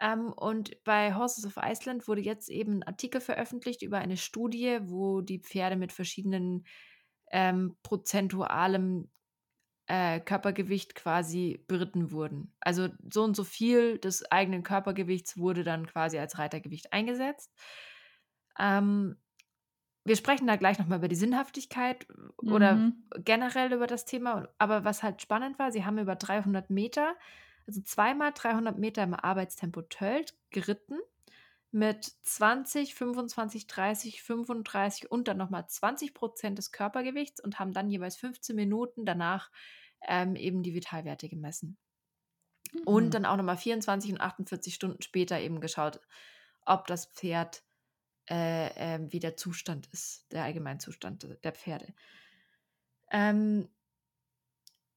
Ähm, 0.00 0.32
und 0.32 0.82
bei 0.84 1.14
Horses 1.14 1.46
of 1.46 1.62
Iceland 1.62 2.08
wurde 2.08 2.22
jetzt 2.22 2.48
eben 2.48 2.78
ein 2.78 2.82
Artikel 2.82 3.20
veröffentlicht 3.20 3.82
über 3.82 3.98
eine 3.98 4.16
Studie, 4.16 4.78
wo 4.82 5.20
die 5.20 5.40
Pferde 5.40 5.76
mit 5.76 5.92
verschiedenen 5.92 6.64
ähm, 7.30 7.76
prozentualem 7.82 9.10
äh, 9.86 10.20
Körpergewicht 10.20 10.94
quasi 10.94 11.64
beritten 11.66 12.12
wurden. 12.12 12.54
Also 12.60 12.88
so 13.12 13.24
und 13.24 13.36
so 13.36 13.44
viel 13.44 13.98
des 13.98 14.30
eigenen 14.30 14.62
Körpergewichts 14.62 15.36
wurde 15.36 15.64
dann 15.64 15.86
quasi 15.86 16.18
als 16.18 16.38
Reitergewicht 16.38 16.92
eingesetzt. 16.92 17.52
Ähm, 18.58 19.16
wir 20.04 20.16
sprechen 20.16 20.46
da 20.46 20.56
gleich 20.56 20.78
nochmal 20.78 20.98
über 20.98 21.08
die 21.08 21.16
Sinnhaftigkeit 21.16 22.06
mhm. 22.40 22.52
oder 22.52 22.92
generell 23.24 23.72
über 23.72 23.86
das 23.86 24.06
Thema. 24.06 24.48
Aber 24.58 24.84
was 24.84 25.02
halt 25.02 25.20
spannend 25.20 25.58
war, 25.58 25.72
sie 25.72 25.84
haben 25.84 25.98
über 25.98 26.16
300 26.16 26.70
Meter, 26.70 27.14
also 27.70 27.82
zweimal 27.82 28.32
300 28.34 28.78
Meter 28.78 29.04
im 29.04 29.14
Arbeitstempo 29.14 29.82
Tölt 29.82 30.34
geritten 30.50 30.98
mit 31.70 32.04
20, 32.04 32.96
25, 32.96 33.68
30, 33.68 34.22
35 34.22 35.10
und 35.10 35.28
dann 35.28 35.36
nochmal 35.36 35.68
20 35.68 36.14
Prozent 36.14 36.58
des 36.58 36.72
Körpergewichts 36.72 37.40
und 37.40 37.60
haben 37.60 37.72
dann 37.72 37.88
jeweils 37.88 38.16
15 38.16 38.56
Minuten 38.56 39.06
danach 39.06 39.52
ähm, 40.02 40.34
eben 40.34 40.64
die 40.64 40.74
Vitalwerte 40.74 41.28
gemessen. 41.28 41.78
Mhm. 42.72 42.80
Und 42.86 43.14
dann 43.14 43.24
auch 43.24 43.36
nochmal 43.36 43.56
24 43.56 44.12
und 44.12 44.20
48 44.20 44.74
Stunden 44.74 45.00
später 45.00 45.38
eben 45.38 45.60
geschaut, 45.60 46.00
ob 46.66 46.88
das 46.88 47.06
Pferd 47.06 47.62
äh, 48.28 48.96
äh, 48.96 49.00
wie 49.10 49.20
der 49.20 49.36
Zustand 49.36 49.86
ist, 49.92 50.26
der 50.32 50.42
Allgemeinzustand 50.42 51.38
der 51.44 51.52
Pferde. 51.52 51.94
Ähm, 53.12 53.68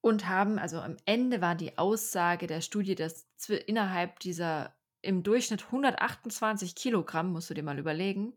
und 0.04 0.28
haben, 0.28 0.58
also 0.58 0.80
am 0.82 0.98
Ende 1.06 1.40
war 1.40 1.54
die 1.54 1.78
Aussage 1.78 2.46
der 2.46 2.60
Studie, 2.60 2.94
dass 2.94 3.26
innerhalb 3.66 4.20
dieser 4.20 4.76
im 5.00 5.22
Durchschnitt 5.22 5.64
128 5.64 6.74
Kilogramm, 6.74 7.32
musst 7.32 7.48
du 7.48 7.54
dir 7.54 7.62
mal 7.62 7.78
überlegen. 7.78 8.34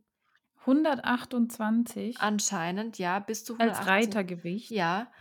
128? 0.61 2.21
Anscheinend, 2.21 2.97
ja, 2.99 3.19
bis 3.19 3.43
zu 3.43 3.55
128. 3.55 3.79
Als 3.79 4.15
Reitergewicht? 4.15 4.71
Ja, 4.71 5.11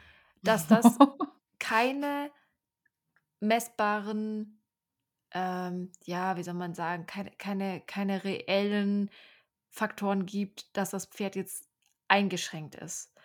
dass 0.45 0.69
das 0.69 0.97
keine 1.59 2.31
messbaren, 3.41 4.63
ähm, 5.33 5.91
ja, 6.05 6.37
wie 6.37 6.45
soll 6.45 6.55
man 6.55 6.75
sagen, 6.75 7.07
keine, 7.07 7.33
keine, 7.33 7.81
keine 7.89 8.23
reellen 8.23 9.11
Faktoren 9.69 10.27
gibt, 10.27 10.77
dass 10.77 10.91
das 10.91 11.07
Pferd 11.07 11.35
jetzt 11.35 11.69
eingeschränkt 12.07 12.77
ist. 12.77 13.16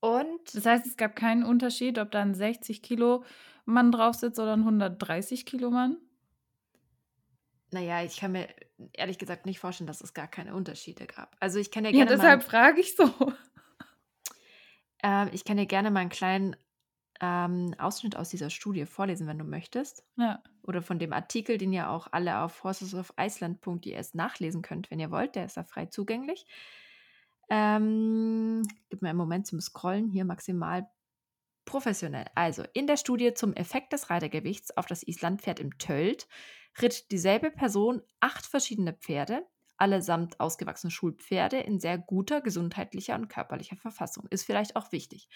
Und 0.00 0.54
das 0.54 0.64
heißt, 0.64 0.86
es 0.86 0.96
gab 0.96 1.14
keinen 1.14 1.44
Unterschied, 1.44 1.98
ob 1.98 2.10
da 2.10 2.22
ein 2.22 2.34
60 2.34 2.82
Kilo 2.82 3.24
Mann 3.66 3.92
drauf 3.92 4.14
sitzt 4.14 4.38
oder 4.38 4.54
ein 4.54 4.60
130 4.60 5.46
Kilo 5.46 5.70
Mann? 5.70 5.98
Naja, 7.72 8.02
ich 8.02 8.16
kann 8.16 8.32
mir 8.32 8.48
ehrlich 8.94 9.18
gesagt 9.18 9.46
nicht 9.46 9.60
vorstellen, 9.60 9.86
dass 9.86 10.00
es 10.00 10.14
gar 10.14 10.26
keine 10.26 10.54
Unterschiede 10.54 11.06
gab. 11.06 11.36
Also 11.38 11.58
ich 11.58 11.70
kann 11.70 11.84
ja 11.84 11.92
gerne. 11.92 12.10
Ja, 12.10 12.16
deshalb 12.16 12.42
frage 12.42 12.80
ich 12.80 12.96
so. 12.96 13.12
Äh, 15.02 15.34
ich 15.34 15.44
kann 15.44 15.56
dir 15.56 15.64
gerne 15.64 15.90
mal 15.90 16.00
einen 16.00 16.10
kleinen 16.10 16.56
ähm, 17.20 17.74
Ausschnitt 17.78 18.16
aus 18.16 18.30
dieser 18.30 18.50
Studie 18.50 18.86
vorlesen, 18.86 19.26
wenn 19.26 19.38
du 19.38 19.44
möchtest. 19.44 20.04
Ja. 20.16 20.42
Oder 20.62 20.82
von 20.82 20.98
dem 20.98 21.12
Artikel, 21.12 21.58
den 21.58 21.72
ihr 21.72 21.90
auch 21.90 22.08
alle 22.12 22.40
auf 22.40 22.64
horsesofIceland.es 22.64 24.14
nachlesen 24.14 24.62
könnt, 24.62 24.90
wenn 24.90 25.00
ihr 25.00 25.10
wollt. 25.10 25.36
Der 25.36 25.46
ist 25.46 25.56
da 25.56 25.64
frei 25.64 25.86
zugänglich. 25.86 26.46
Ähm, 27.50 28.62
gib 28.88 29.02
mir 29.02 29.10
einen 29.10 29.18
Moment 29.18 29.46
zum 29.46 29.60
Scrollen. 29.60 30.08
Hier 30.08 30.24
maximal 30.24 30.88
professionell. 31.64 32.26
Also, 32.34 32.64
in 32.72 32.86
der 32.86 32.96
Studie 32.96 33.34
zum 33.34 33.52
Effekt 33.54 33.92
des 33.92 34.08
Reitergewichts 34.08 34.76
auf 34.76 34.86
das 34.86 35.02
Islandpferd 35.02 35.60
im 35.60 35.76
Tölt 35.78 36.28
ritt 36.80 37.10
dieselbe 37.10 37.50
Person 37.50 38.02
acht 38.20 38.46
verschiedene 38.46 38.92
Pferde, 38.92 39.46
allesamt 39.76 40.38
ausgewachsene 40.40 40.90
Schulpferde 40.90 41.58
in 41.58 41.80
sehr 41.80 41.98
guter 41.98 42.40
gesundheitlicher 42.40 43.16
und 43.16 43.28
körperlicher 43.28 43.76
Verfassung. 43.76 44.26
Ist 44.30 44.44
vielleicht 44.44 44.76
auch 44.76 44.92
wichtig. 44.92 45.28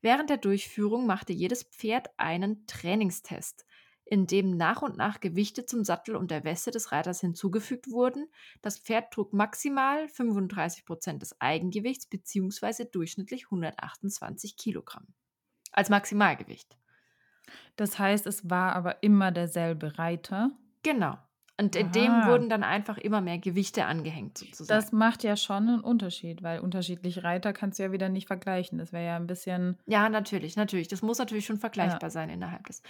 Während 0.00 0.30
der 0.30 0.36
Durchführung 0.36 1.06
machte 1.06 1.32
jedes 1.32 1.62
Pferd 1.62 2.08
einen 2.18 2.66
Trainingstest, 2.66 3.66
in 4.04 4.26
dem 4.26 4.56
nach 4.56 4.82
und 4.82 4.96
nach 4.96 5.20
Gewichte 5.20 5.66
zum 5.66 5.84
Sattel 5.84 6.16
und 6.16 6.30
der 6.30 6.44
Weste 6.44 6.70
des 6.70 6.92
Reiters 6.92 7.20
hinzugefügt 7.20 7.90
wurden. 7.90 8.26
Das 8.62 8.78
Pferd 8.78 9.12
trug 9.12 9.32
maximal 9.32 10.08
35 10.08 10.84
Prozent 10.84 11.22
des 11.22 11.40
Eigengewichts 11.40 12.06
bzw. 12.06 12.84
durchschnittlich 12.90 13.44
128 13.46 14.56
Kilogramm 14.56 15.06
als 15.72 15.90
Maximalgewicht. 15.90 16.76
Das 17.76 17.98
heißt, 17.98 18.26
es 18.26 18.48
war 18.48 18.74
aber 18.74 19.02
immer 19.02 19.30
derselbe 19.32 19.98
Reiter. 19.98 20.50
Genau. 20.82 21.18
Und 21.56 21.76
in 21.76 21.86
Aha. 21.86 21.92
dem 21.92 22.26
wurden 22.26 22.48
dann 22.48 22.64
einfach 22.64 22.98
immer 22.98 23.20
mehr 23.20 23.38
Gewichte 23.38 23.84
angehängt, 23.84 24.38
sozusagen. 24.38 24.80
Das 24.80 24.90
macht 24.90 25.22
ja 25.22 25.36
schon 25.36 25.68
einen 25.68 25.80
Unterschied, 25.80 26.42
weil 26.42 26.58
unterschiedliche 26.58 27.22
Reiter 27.22 27.52
kannst 27.52 27.78
du 27.78 27.84
ja 27.84 27.92
wieder 27.92 28.08
nicht 28.08 28.26
vergleichen. 28.26 28.78
Das 28.78 28.92
wäre 28.92 29.06
ja 29.06 29.16
ein 29.16 29.28
bisschen. 29.28 29.78
Ja, 29.86 30.08
natürlich, 30.08 30.56
natürlich. 30.56 30.88
Das 30.88 31.02
muss 31.02 31.18
natürlich 31.18 31.46
schon 31.46 31.58
vergleichbar 31.58 32.08
ja. 32.08 32.10
sein 32.10 32.28
innerhalb 32.28 32.66
des. 32.66 32.82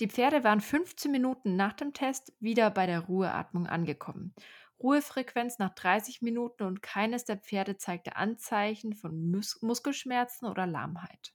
Die 0.00 0.08
Pferde 0.08 0.44
waren 0.44 0.60
15 0.60 1.10
Minuten 1.10 1.56
nach 1.56 1.72
dem 1.72 1.92
Test 1.92 2.32
wieder 2.40 2.70
bei 2.70 2.86
der 2.86 3.00
Ruheatmung 3.00 3.66
angekommen. 3.66 4.34
Ruhefrequenz 4.80 5.58
nach 5.58 5.74
30 5.74 6.22
Minuten 6.22 6.64
und 6.64 6.82
keines 6.82 7.24
der 7.24 7.38
Pferde 7.38 7.76
zeigte 7.76 8.14
Anzeichen 8.16 8.94
von 8.94 9.30
Mus 9.30 9.60
Muskelschmerzen 9.62 10.46
oder 10.46 10.66
Lahmheit. 10.66 11.32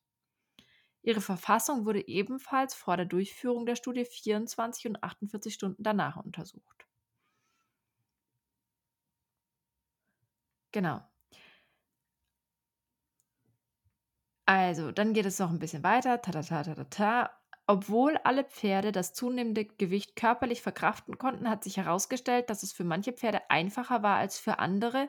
Ihre 1.01 1.19
Verfassung 1.19 1.85
wurde 1.85 2.07
ebenfalls 2.07 2.73
vor 2.73 2.95
der 2.95 3.05
Durchführung 3.05 3.65
der 3.65 3.75
Studie 3.75 4.05
24 4.05 4.87
und 4.87 5.03
48 5.03 5.53
Stunden 5.53 5.83
danach 5.83 6.15
untersucht. 6.15 6.85
Genau. 10.71 11.07
Also, 14.45 14.91
dann 14.91 15.13
geht 15.13 15.25
es 15.25 15.39
noch 15.39 15.49
ein 15.49 15.59
bisschen 15.59 15.83
weiter. 15.83 16.21
Ta, 16.21 16.31
ta, 16.31 16.41
ta, 16.41 16.63
ta, 16.63 16.83
ta. 16.85 17.38
Obwohl 17.69 18.17
alle 18.23 18.45
Pferde 18.45 18.91
das 18.91 19.13
zunehmende 19.13 19.63
Gewicht 19.63 20.15
körperlich 20.15 20.63
verkraften 20.63 21.19
konnten, 21.19 21.47
hat 21.47 21.63
sich 21.63 21.77
herausgestellt, 21.77 22.49
dass 22.49 22.63
es 22.63 22.71
für 22.71 22.83
manche 22.83 23.13
Pferde 23.13 23.47
einfacher 23.51 24.01
war 24.01 24.17
als 24.17 24.39
für 24.39 24.57
andere, 24.57 25.07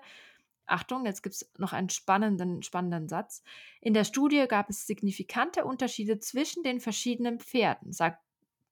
Achtung, 0.66 1.06
jetzt 1.06 1.22
gibt 1.22 1.36
es 1.36 1.50
noch 1.56 1.72
einen 1.72 1.88
spannenden, 1.88 2.62
spannenden 2.62 3.08
Satz. 3.08 3.42
In 3.80 3.94
der 3.94 4.04
Studie 4.04 4.44
gab 4.46 4.68
es 4.68 4.86
signifikante 4.86 5.64
Unterschiede 5.64 6.18
zwischen 6.18 6.62
den 6.62 6.80
verschiedenen 6.80 7.40
Pferden, 7.40 7.94
sagt 7.94 8.22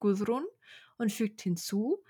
Gudrun 0.01 0.45
und 0.99 1.11
fügt 1.11 1.41
hinzu, 1.41 2.05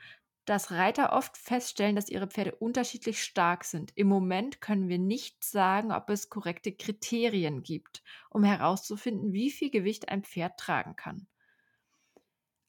dass 0.47 0.73
Reiter 0.73 1.13
oft 1.13 1.39
feststellen, 1.39 1.95
dass 1.95 2.09
ihre 2.09 2.27
Pferde 2.27 2.57
unterschiedlich 2.57 3.23
stark 3.23 3.63
sind. 3.63 3.93
Im 3.95 4.09
Moment 4.09 4.61
können 4.61 4.89
wir 4.89 4.99
nicht 4.99 5.45
sagen, 5.45 5.93
ob 5.93 6.11
es 6.11 6.29
korrekte 6.29 6.73
Kriterien 6.73 7.63
gibt, 7.63 8.03
um 8.31 8.43
herauszufinden, 8.43 9.33
wie 9.33 9.53
viel 9.53 9.71
Gewicht 9.71 10.09
ein 10.09 10.25
Pferd 10.25 10.59
tragen 10.59 10.97
kann. 10.97 11.29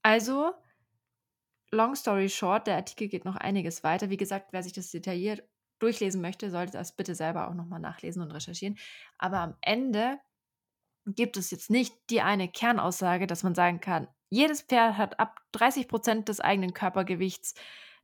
Also, 0.03 0.53
long 1.71 1.95
story 1.95 2.29
short, 2.29 2.67
der 2.67 2.77
Artikel 2.77 3.07
geht 3.07 3.25
noch 3.25 3.35
einiges 3.35 3.83
weiter. 3.83 4.09
Wie 4.09 4.17
gesagt, 4.17 4.53
wer 4.53 4.63
sich 4.63 4.73
das 4.73 4.91
detailliert 4.91 5.43
durchlesen 5.79 6.21
möchte, 6.21 6.51
sollte 6.51 6.73
das 6.73 6.95
bitte 6.95 7.15
selber 7.15 7.47
auch 7.47 7.53
nochmal 7.53 7.79
nachlesen 7.79 8.21
und 8.21 8.31
recherchieren. 8.31 8.77
Aber 9.17 9.39
am 9.39 9.55
Ende 9.61 10.19
gibt 11.05 11.37
es 11.37 11.51
jetzt 11.51 11.69
nicht 11.69 11.95
die 12.09 12.21
eine 12.21 12.49
Kernaussage, 12.49 13.27
dass 13.27 13.43
man 13.43 13.55
sagen 13.55 13.79
kann, 13.79 14.07
jedes 14.29 14.61
Pferd 14.61 14.97
hat 14.97 15.19
ab 15.19 15.39
30 15.53 15.87
Prozent 15.87 16.29
des 16.29 16.39
eigenen 16.39 16.73
Körpergewichts 16.73 17.55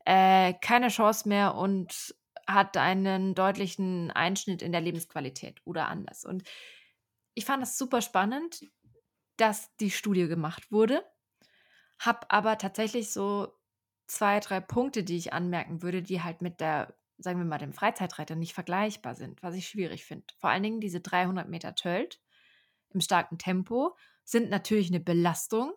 äh, 0.06 0.54
keine 0.54 0.88
Chance 0.88 1.28
mehr 1.30 1.56
und 1.56 2.16
hat 2.48 2.78
einen 2.78 3.36
deutlichen 3.36 4.12
Einschnitt 4.12 4.62
in 4.62 4.72
der 4.72 4.82
Lebensqualität 4.82 5.62
oder 5.66 5.88
anders. 5.88 6.26
Und 6.26 6.44
ich 7.34 7.46
fand 7.46 7.62
das 7.62 7.78
super 7.78 8.02
spannend, 8.02 8.62
dass 9.38 9.76
die 9.78 9.92
Studie 9.92 10.28
gemacht 10.28 10.72
wurde, 10.72 11.04
habe 12.00 12.30
aber 12.30 12.58
tatsächlich 12.58 13.12
so 13.12 13.54
zwei, 14.08 14.40
drei 14.40 14.60
Punkte, 14.60 15.04
die 15.04 15.18
ich 15.18 15.34
anmerken 15.34 15.82
würde, 15.82 16.02
die 16.02 16.22
halt 16.22 16.42
mit 16.42 16.60
der, 16.60 16.96
sagen 17.18 17.40
wir 17.40 17.46
mal, 17.46 17.58
dem 17.58 17.74
Freizeitreiter 17.74 18.36
nicht 18.36 18.54
vergleichbar 18.54 19.16
sind, 19.16 19.42
was 19.42 19.56
ich 19.56 19.68
schwierig 19.68 20.06
finde. 20.06 20.26
Vor 20.38 20.50
allen 20.50 20.64
Dingen 20.64 20.82
diese 20.82 21.02
300 21.02 21.50
Meter 21.50 21.76
Tölt 21.76 22.22
im 22.92 23.02
starken 23.02 23.38
Tempo 23.38 23.96
sind 24.24 24.50
natürlich 24.50 24.90
eine 24.90 25.00
Belastung, 25.00 25.74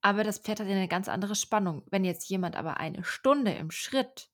aber 0.00 0.24
das 0.24 0.38
Pferd 0.38 0.60
hat 0.60 0.68
ja 0.68 0.74
eine 0.74 0.88
ganz 0.88 1.08
andere 1.08 1.34
Spannung. 1.34 1.82
Wenn 1.90 2.04
jetzt 2.04 2.28
jemand 2.28 2.56
aber 2.56 2.78
eine 2.78 3.04
Stunde 3.04 3.52
im 3.52 3.70
Schritt 3.70 4.30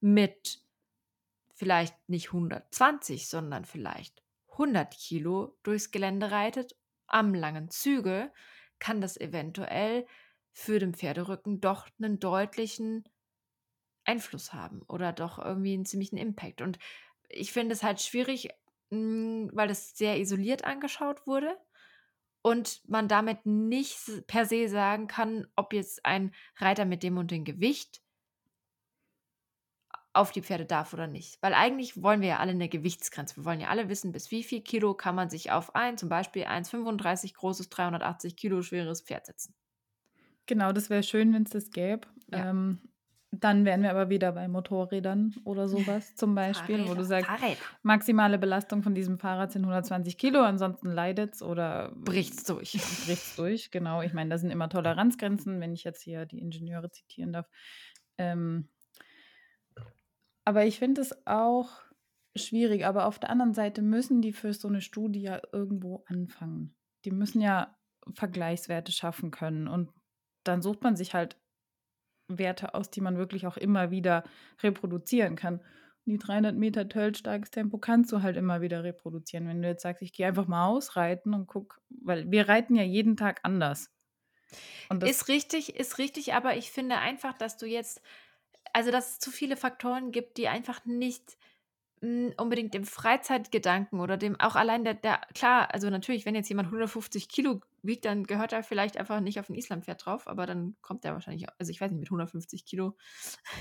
mit 0.00 0.60
vielleicht 1.54 2.08
nicht 2.08 2.28
120, 2.28 3.28
sondern 3.28 3.64
vielleicht 3.64 4.22
100 4.52 4.94
Kilo 4.94 5.58
durchs 5.62 5.90
Gelände 5.90 6.30
reitet, 6.30 6.76
am 7.06 7.34
langen 7.34 7.68
Zügel, 7.70 8.32
kann 8.78 9.00
das 9.00 9.16
eventuell 9.16 10.06
für 10.56 10.78
den 10.78 10.94
Pferderücken 10.94 11.60
doch 11.60 11.86
einen 11.98 12.18
deutlichen 12.18 13.04
Einfluss 14.06 14.54
haben 14.54 14.80
oder 14.88 15.12
doch 15.12 15.38
irgendwie 15.38 15.74
einen 15.74 15.84
ziemlichen 15.84 16.16
Impact. 16.16 16.62
Und 16.62 16.78
ich 17.28 17.52
finde 17.52 17.74
es 17.74 17.82
halt 17.82 18.00
schwierig, 18.00 18.48
hm, 18.90 19.50
weil 19.52 19.68
das 19.68 19.98
sehr 19.98 20.18
isoliert 20.18 20.64
angeschaut 20.64 21.26
wurde 21.26 21.54
und 22.40 22.80
man 22.88 23.06
damit 23.06 23.44
nicht 23.44 24.26
per 24.28 24.46
se 24.46 24.66
sagen 24.70 25.08
kann, 25.08 25.46
ob 25.56 25.74
jetzt 25.74 26.06
ein 26.06 26.34
Reiter 26.56 26.86
mit 26.86 27.02
dem 27.02 27.18
und 27.18 27.30
dem 27.30 27.44
Gewicht 27.44 28.00
auf 30.14 30.32
die 30.32 30.42
Pferde 30.42 30.64
darf 30.64 30.94
oder 30.94 31.06
nicht. 31.06 31.36
Weil 31.42 31.52
eigentlich 31.52 32.02
wollen 32.02 32.22
wir 32.22 32.28
ja 32.28 32.38
alle 32.38 32.52
eine 32.52 32.70
Gewichtsgrenze. 32.70 33.36
Wir 33.36 33.44
wollen 33.44 33.60
ja 33.60 33.68
alle 33.68 33.90
wissen, 33.90 34.10
bis 34.10 34.30
wie 34.30 34.42
viel 34.42 34.62
Kilo 34.62 34.94
kann 34.94 35.14
man 35.14 35.28
sich 35.28 35.52
auf 35.52 35.74
ein, 35.74 35.98
zum 35.98 36.08
Beispiel 36.08 36.44
1,35 36.44 37.34
großes, 37.34 37.68
380 37.68 38.36
Kilo 38.36 38.62
schweres 38.62 39.02
Pferd 39.02 39.26
setzen. 39.26 39.54
Genau, 40.46 40.72
das 40.72 40.90
wäre 40.90 41.02
schön, 41.02 41.32
wenn 41.32 41.42
es 41.42 41.50
das 41.50 41.70
gäbe. 41.70 42.06
Ja. 42.32 42.50
Ähm, 42.50 42.80
dann 43.32 43.64
wären 43.64 43.82
wir 43.82 43.90
aber 43.90 44.08
wieder 44.08 44.32
bei 44.32 44.48
Motorrädern 44.48 45.34
oder 45.44 45.68
sowas 45.68 46.14
zum 46.14 46.34
Beispiel, 46.34 46.76
Fahrräder, 46.76 46.90
wo 46.90 46.94
du 46.94 47.04
sagst, 47.04 47.28
Fahrräder. 47.28 47.60
maximale 47.82 48.38
Belastung 48.38 48.82
von 48.82 48.94
diesem 48.94 49.18
Fahrrad 49.18 49.52
sind 49.52 49.62
120 49.62 50.16
Kilo, 50.16 50.40
ansonsten 50.40 50.90
leidet 50.90 51.34
es 51.34 51.42
oder 51.42 51.92
bricht 51.96 52.34
es 52.34 52.44
durch. 52.44 52.72
Bricht 53.06 53.22
es 53.22 53.36
durch, 53.36 53.70
genau. 53.70 54.02
Ich 54.02 54.14
meine, 54.14 54.30
da 54.30 54.38
sind 54.38 54.50
immer 54.50 54.68
Toleranzgrenzen, 54.68 55.60
wenn 55.60 55.72
ich 55.72 55.84
jetzt 55.84 56.02
hier 56.02 56.24
die 56.24 56.38
Ingenieure 56.38 56.90
zitieren 56.90 57.32
darf. 57.32 57.48
Ähm, 58.18 58.68
aber 60.44 60.64
ich 60.64 60.78
finde 60.78 61.00
es 61.00 61.26
auch 61.26 61.68
schwierig. 62.36 62.86
Aber 62.86 63.06
auf 63.06 63.18
der 63.18 63.30
anderen 63.30 63.52
Seite 63.52 63.82
müssen 63.82 64.22
die 64.22 64.32
für 64.32 64.52
so 64.54 64.68
eine 64.68 64.80
Studie 64.80 65.22
ja 65.22 65.40
irgendwo 65.52 66.04
anfangen. 66.06 66.76
Die 67.04 67.10
müssen 67.10 67.40
ja 67.40 67.76
Vergleichswerte 68.14 68.92
schaffen 68.92 69.30
können. 69.30 69.68
Und 69.68 69.90
dann 70.48 70.62
sucht 70.62 70.82
man 70.82 70.96
sich 70.96 71.14
halt 71.14 71.36
Werte 72.28 72.74
aus, 72.74 72.90
die 72.90 73.00
man 73.00 73.18
wirklich 73.18 73.46
auch 73.46 73.56
immer 73.56 73.90
wieder 73.90 74.24
reproduzieren 74.62 75.36
kann. 75.36 75.60
Die 76.06 76.18
300 76.18 76.56
Meter 76.56 76.88
Töll 76.88 77.14
starkes 77.14 77.50
Tempo 77.50 77.78
kannst 77.78 78.12
du 78.12 78.22
halt 78.22 78.36
immer 78.36 78.60
wieder 78.60 78.84
reproduzieren. 78.84 79.48
Wenn 79.48 79.62
du 79.62 79.68
jetzt 79.68 79.82
sagst, 79.82 80.02
ich 80.02 80.12
gehe 80.12 80.26
einfach 80.26 80.46
mal 80.46 80.66
ausreiten 80.66 81.34
und 81.34 81.46
guck, 81.46 81.80
weil 81.88 82.30
wir 82.30 82.48
reiten 82.48 82.76
ja 82.76 82.84
jeden 82.84 83.16
Tag 83.16 83.40
anders. 83.42 83.90
ist 85.02 85.28
richtig, 85.28 85.74
ist 85.74 85.98
richtig, 85.98 86.34
aber 86.34 86.56
ich 86.56 86.70
finde 86.70 86.98
einfach, 86.98 87.36
dass 87.36 87.56
du 87.56 87.66
jetzt, 87.66 88.00
also 88.72 88.92
dass 88.92 89.12
es 89.12 89.18
zu 89.18 89.32
viele 89.32 89.56
Faktoren 89.56 90.12
gibt, 90.12 90.36
die 90.36 90.46
einfach 90.46 90.84
nicht 90.84 91.36
hm, 92.00 92.34
unbedingt 92.36 92.74
dem 92.74 92.84
Freizeitgedanken 92.84 94.00
oder 94.00 94.16
dem 94.16 94.38
auch 94.38 94.54
allein 94.54 94.84
der, 94.84 94.94
der, 94.94 95.20
klar, 95.34 95.74
also 95.74 95.90
natürlich, 95.90 96.24
wenn 96.24 96.36
jetzt 96.36 96.48
jemand 96.48 96.68
150 96.68 97.28
Kilo 97.28 97.60
wiegt, 97.86 98.04
dann 98.04 98.24
gehört 98.24 98.52
er 98.52 98.62
vielleicht 98.62 98.96
einfach 98.96 99.20
nicht 99.20 99.40
auf 99.40 99.48
ein 99.48 99.54
Islampferd 99.54 100.04
drauf, 100.04 100.26
aber 100.28 100.46
dann 100.46 100.76
kommt 100.80 101.04
er 101.04 101.12
wahrscheinlich, 101.12 101.46
also 101.58 101.70
ich 101.70 101.80
weiß 101.80 101.90
nicht, 101.90 102.00
mit 102.00 102.08
150 102.08 102.64
Kilo 102.64 102.96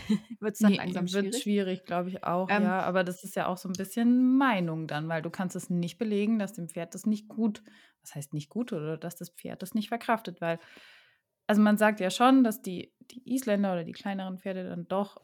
wird 0.40 0.54
es 0.54 0.60
dann 0.60 0.72
nee, 0.72 0.78
langsam 0.78 1.08
schwierig. 1.08 1.34
Wird 1.34 1.44
schwierig, 1.44 1.86
glaube 1.86 2.10
ich 2.10 2.24
auch, 2.24 2.50
ähm, 2.50 2.64
ja, 2.64 2.82
aber 2.82 3.04
das 3.04 3.24
ist 3.24 3.36
ja 3.36 3.48
auch 3.48 3.58
so 3.58 3.70
ein 3.70 3.74
bisschen 3.74 4.38
Meinung 4.38 4.88
dann, 4.88 5.08
weil 5.08 5.22
du 5.22 5.30
kannst 5.30 5.56
es 5.56 5.70
nicht 5.70 5.98
belegen, 5.98 6.40
dass 6.40 6.54
dem 6.54 6.70
Pferd 6.70 6.96
das 6.96 7.06
nicht 7.06 7.28
gut, 7.28 7.64
was 8.02 8.16
heißt 8.16 8.34
nicht 8.34 8.50
gut 8.50 8.74
oder 8.74 8.98
dass 8.98 9.16
das 9.16 9.30
Pferd 9.30 9.62
das 9.62 9.74
nicht 9.74 9.90
verkraftet, 9.90 10.42
weil, 10.42 10.60
also 11.48 11.62
man 11.62 11.78
sagt 11.78 12.00
ja 12.00 12.10
schon, 12.10 12.44
dass 12.44 12.62
die, 12.62 12.94
die 13.12 13.34
Isländer 13.34 13.74
oder 13.74 13.84
die 13.84 13.94
kleineren 13.94 14.38
Pferde 14.40 14.68
dann 14.68 14.88
doch 14.88 15.22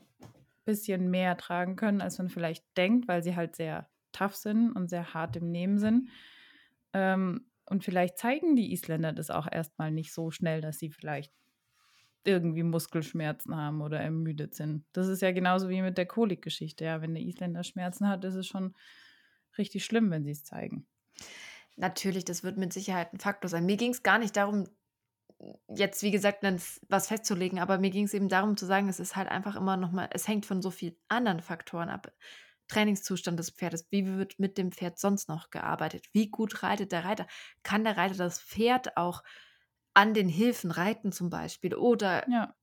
bisschen 0.65 1.09
mehr 1.09 1.37
tragen 1.37 1.75
können, 1.75 2.01
als 2.01 2.17
man 2.17 2.29
vielleicht 2.29 2.65
denkt, 2.77 3.07
weil 3.07 3.23
sie 3.23 3.35
halt 3.35 3.55
sehr 3.55 3.89
tough 4.11 4.35
sind 4.35 4.71
und 4.71 4.89
sehr 4.89 5.13
hart 5.13 5.35
im 5.35 5.49
Nehmen 5.51 5.79
sind. 5.79 6.09
Ähm, 6.93 7.50
und 7.71 7.85
vielleicht 7.85 8.17
zeigen 8.17 8.57
die 8.57 8.73
Isländer 8.73 9.13
das 9.13 9.31
auch 9.31 9.47
erstmal 9.49 9.91
nicht 9.91 10.13
so 10.13 10.29
schnell, 10.29 10.59
dass 10.59 10.77
sie 10.77 10.89
vielleicht 10.89 11.31
irgendwie 12.25 12.63
Muskelschmerzen 12.63 13.55
haben 13.55 13.81
oder 13.81 13.97
ermüdet 13.97 14.53
sind. 14.53 14.83
Das 14.91 15.07
ist 15.07 15.21
ja 15.21 15.31
genauso 15.31 15.69
wie 15.69 15.81
mit 15.81 15.97
der 15.97 16.05
Kolikgeschichte. 16.05 16.83
Ja, 16.83 17.01
wenn 17.01 17.13
der 17.13 17.23
Isländer 17.23 17.63
Schmerzen 17.63 18.09
hat, 18.09 18.25
ist 18.25 18.35
es 18.35 18.45
schon 18.45 18.75
richtig 19.57 19.85
schlimm, 19.85 20.11
wenn 20.11 20.25
sie 20.25 20.31
es 20.31 20.43
zeigen. 20.43 20.85
Natürlich, 21.77 22.25
das 22.25 22.43
wird 22.43 22.57
mit 22.57 22.73
Sicherheit 22.73 23.13
ein 23.13 23.19
Faktor 23.19 23.47
sein. 23.47 23.65
Mir 23.65 23.77
ging 23.77 23.91
es 23.91 24.03
gar 24.03 24.19
nicht 24.19 24.35
darum, 24.35 24.67
jetzt, 25.69 26.03
wie 26.03 26.11
gesagt, 26.11 26.43
was 26.89 27.07
festzulegen, 27.07 27.57
aber 27.57 27.77
mir 27.77 27.89
ging 27.89 28.03
es 28.03 28.13
eben 28.13 28.27
darum 28.27 28.57
zu 28.57 28.65
sagen, 28.65 28.89
es 28.89 28.99
ist 28.99 29.15
halt 29.15 29.29
einfach 29.29 29.55
immer 29.55 29.77
nochmal, 29.77 30.09
es 30.11 30.27
hängt 30.27 30.45
von 30.45 30.61
so 30.61 30.71
vielen 30.71 30.97
anderen 31.07 31.39
Faktoren 31.39 31.87
ab. 31.87 32.11
Trainingszustand 32.71 33.39
des 33.39 33.51
Pferdes, 33.51 33.87
wie 33.91 34.05
wird 34.05 34.39
mit 34.39 34.57
dem 34.57 34.71
Pferd 34.71 34.99
sonst 34.99 35.29
noch 35.29 35.49
gearbeitet, 35.49 36.05
wie 36.13 36.29
gut 36.29 36.63
reitet 36.63 36.91
der 36.91 37.05
Reiter, 37.05 37.27
kann 37.63 37.83
der 37.83 37.97
Reiter 37.97 38.15
das 38.15 38.41
Pferd 38.41 38.97
auch 38.97 39.23
an 39.93 40.13
den 40.13 40.29
Hilfen 40.29 40.71
reiten 40.71 41.11
zum 41.11 41.29
Beispiel? 41.29 41.75
Oder 41.75 42.27
ja. 42.27 42.55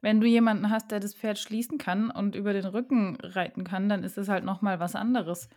Wenn 0.00 0.20
du 0.20 0.26
jemanden 0.26 0.70
hast, 0.70 0.90
der 0.90 1.00
das 1.00 1.14
Pferd 1.14 1.38
schließen 1.38 1.78
kann 1.78 2.10
und 2.10 2.34
über 2.36 2.52
den 2.52 2.64
Rücken 2.64 3.16
reiten 3.20 3.64
kann, 3.64 3.88
dann 3.88 4.04
ist 4.04 4.18
es 4.18 4.28
halt 4.28 4.44
nochmal 4.44 4.80
was 4.80 4.94
anderes, 4.94 5.48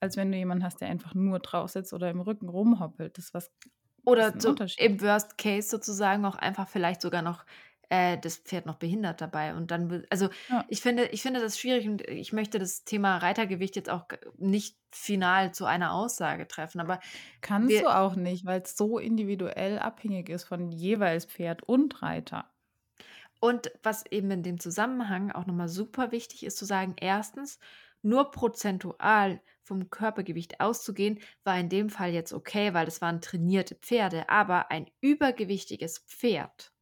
als 0.00 0.16
wenn 0.16 0.32
du 0.32 0.38
jemanden 0.38 0.64
hast, 0.64 0.80
der 0.80 0.88
einfach 0.88 1.14
nur 1.14 1.40
drauf 1.40 1.70
sitzt 1.70 1.92
oder 1.92 2.10
im 2.10 2.20
Rücken 2.20 2.48
rumhoppelt. 2.48 3.18
Das 3.18 3.26
ist 3.26 3.34
was 3.34 3.52
oder 4.04 4.34
so, 4.40 4.56
im 4.76 5.00
Worst 5.00 5.38
Case 5.38 5.68
sozusagen 5.68 6.24
auch 6.24 6.36
einfach 6.36 6.68
vielleicht 6.68 7.02
sogar 7.02 7.22
noch 7.22 7.44
äh, 7.88 8.18
das 8.18 8.36
Pferd 8.36 8.66
noch 8.66 8.76
behindert 8.76 9.20
dabei. 9.20 9.54
Und 9.54 9.70
dann, 9.70 10.04
also 10.10 10.28
ja. 10.48 10.64
ich 10.68 10.80
finde, 10.80 11.06
ich 11.06 11.22
finde 11.22 11.40
das 11.40 11.58
schwierig 11.58 11.88
und 11.88 12.02
ich 12.08 12.32
möchte 12.32 12.58
das 12.58 12.84
Thema 12.84 13.18
Reitergewicht 13.18 13.76
jetzt 13.76 13.90
auch 13.90 14.04
nicht 14.36 14.76
final 14.90 15.52
zu 15.52 15.66
einer 15.66 15.92
Aussage 15.92 16.48
treffen. 16.48 16.80
Aber 16.80 17.00
kannst 17.40 17.70
wir, 17.70 17.82
du 17.82 17.94
auch 17.94 18.16
nicht, 18.16 18.44
weil 18.44 18.62
es 18.62 18.76
so 18.76 18.98
individuell 18.98 19.78
abhängig 19.78 20.28
ist 20.28 20.44
von 20.44 20.70
jeweils 20.70 21.26
Pferd 21.26 21.62
und 21.62 22.02
Reiter. 22.02 22.50
Und 23.38 23.70
was 23.82 24.06
eben 24.06 24.30
in 24.30 24.42
dem 24.42 24.58
Zusammenhang 24.58 25.30
auch 25.30 25.46
nochmal 25.46 25.68
super 25.68 26.10
wichtig 26.10 26.44
ist 26.44 26.56
zu 26.56 26.64
sagen, 26.64 26.96
erstens, 26.98 27.58
nur 28.02 28.30
prozentual 28.30 29.40
vom 29.62 29.90
Körpergewicht 29.90 30.60
auszugehen, 30.60 31.18
war 31.44 31.58
in 31.58 31.68
dem 31.68 31.90
Fall 31.90 32.12
jetzt 32.12 32.32
okay, 32.32 32.72
weil 32.72 32.86
es 32.86 33.00
waren 33.00 33.20
trainierte 33.20 33.74
Pferde, 33.74 34.28
aber 34.28 34.70
ein 34.70 34.86
übergewichtiges 35.00 35.98
Pferd 35.98 36.72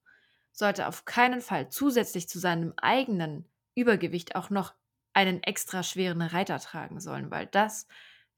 sollte 0.54 0.88
auf 0.88 1.04
keinen 1.04 1.40
Fall 1.40 1.68
zusätzlich 1.68 2.28
zu 2.28 2.38
seinem 2.38 2.72
eigenen 2.76 3.46
Übergewicht 3.74 4.36
auch 4.36 4.48
noch 4.48 4.74
einen 5.12 5.42
extra 5.42 5.82
schweren 5.82 6.22
Reiter 6.22 6.58
tragen 6.60 7.00
sollen, 7.00 7.30
weil 7.30 7.46
das 7.46 7.86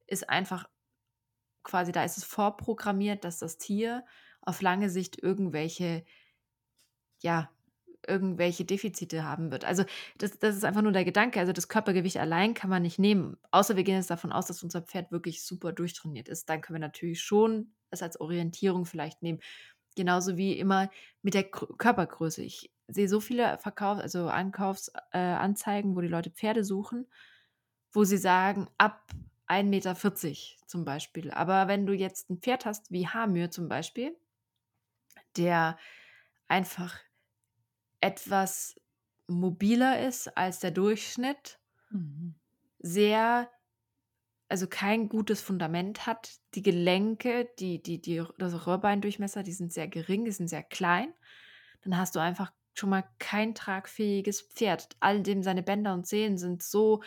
ist 0.07 0.29
einfach 0.29 0.68
quasi, 1.62 1.92
da 1.92 2.05
ist 2.05 2.16
es 2.16 2.24
vorprogrammiert, 2.24 3.24
dass 3.24 3.38
das 3.38 3.59
Tier 3.59 4.05
auf 4.40 4.62
lange 4.62 4.90
Sicht 4.90 5.22
irgendwelche 5.22 6.05
ja, 7.22 7.50
irgendwelche 8.07 8.64
Defizite 8.64 9.24
haben 9.24 9.50
wird. 9.50 9.64
Also 9.64 9.85
das, 10.18 10.38
das 10.38 10.57
ist 10.57 10.64
einfach 10.64 10.83
nur 10.83 10.92
der 10.92 11.05
Gedanke. 11.05 11.40
Also 11.40 11.52
das 11.52 11.68
Körpergewicht 11.68 12.18
allein 12.18 12.55
kann 12.55 12.70
man 12.70 12.83
nicht 12.83 12.98
nehmen. 12.98 13.37
Außer 13.50 13.76
wir 13.76 13.85
gehen 13.85 13.96
jetzt 13.96 14.11
davon 14.11 14.33
aus, 14.33 14.46
dass 14.46 14.62
unser 14.62 14.83
Pferd 14.83 15.11
wirklich 15.11 15.44
super 15.44 15.72
durchtrainiert 15.72 16.29
ist. 16.29 16.48
Dann 16.48 16.61
können 16.61 16.76
wir 16.76 16.87
natürlich 16.87 17.20
schon 17.20 17.72
es 17.90 18.02
als 18.02 18.20
Orientierung 18.20 18.85
vielleicht 18.85 19.22
nehmen. 19.22 19.40
Genauso 19.96 20.37
wie 20.37 20.52
immer 20.52 20.90
mit 21.22 21.35
der 21.35 21.44
Körpergröße. 21.44 22.42
Ich 22.42 22.70
sehe 22.87 23.09
so 23.09 23.18
viele 23.18 23.59
Verkaufs-, 23.59 24.02
also 24.02 24.28
Ankaufsanzeigen, 24.28 25.92
äh, 25.92 25.96
wo 25.96 26.00
die 26.00 26.09
Leute 26.09 26.30
Pferde 26.30 26.62
suchen, 26.62 27.06
wo 27.92 28.04
sie 28.04 28.18
sagen, 28.18 28.68
ab 28.78 29.11
1,40 29.48 29.64
Meter 29.64 29.96
zum 30.66 30.85
Beispiel. 30.85 31.30
Aber 31.30 31.66
wenn 31.66 31.87
du 31.87 31.94
jetzt 31.94 32.30
ein 32.30 32.38
Pferd 32.38 32.66
hast, 32.66 32.90
wie 32.90 33.09
Hamir 33.09 33.50
zum 33.50 33.68
Beispiel, 33.68 34.16
der 35.37 35.78
einfach 36.48 36.98
etwas 38.00 38.80
mobiler 39.26 40.06
ist 40.06 40.37
als 40.37 40.61
der 40.61 40.70
Durchschnitt, 40.70 41.59
mhm. 41.90 42.35
sehr, 42.78 43.50
also 44.48 44.66
kein 44.66 45.09
gutes 45.09 45.40
Fundament 45.40 46.06
hat. 46.06 46.30
Die 46.54 46.62
Gelenke, 46.62 47.48
die, 47.59 47.82
die, 47.82 48.00
die, 48.00 48.22
das 48.38 48.66
Röhrbeindurchmesser, 48.66 49.42
die 49.42 49.52
sind 49.52 49.72
sehr 49.72 49.88
gering, 49.88 50.24
die 50.24 50.32
sind 50.32 50.48
sehr 50.48 50.62
klein. 50.62 51.12
Dann 51.82 51.96
hast 51.96 52.14
du 52.14 52.20
einfach 52.20 52.52
schon 52.74 52.90
mal 52.90 53.04
kein 53.18 53.54
tragfähiges 53.54 54.42
Pferd. 54.42 54.88
All 55.00 55.22
dem 55.22 55.42
seine 55.42 55.62
Bänder 55.62 55.94
und 55.94 56.06
Sehnen 56.06 56.38
sind 56.38 56.62
so 56.62 57.02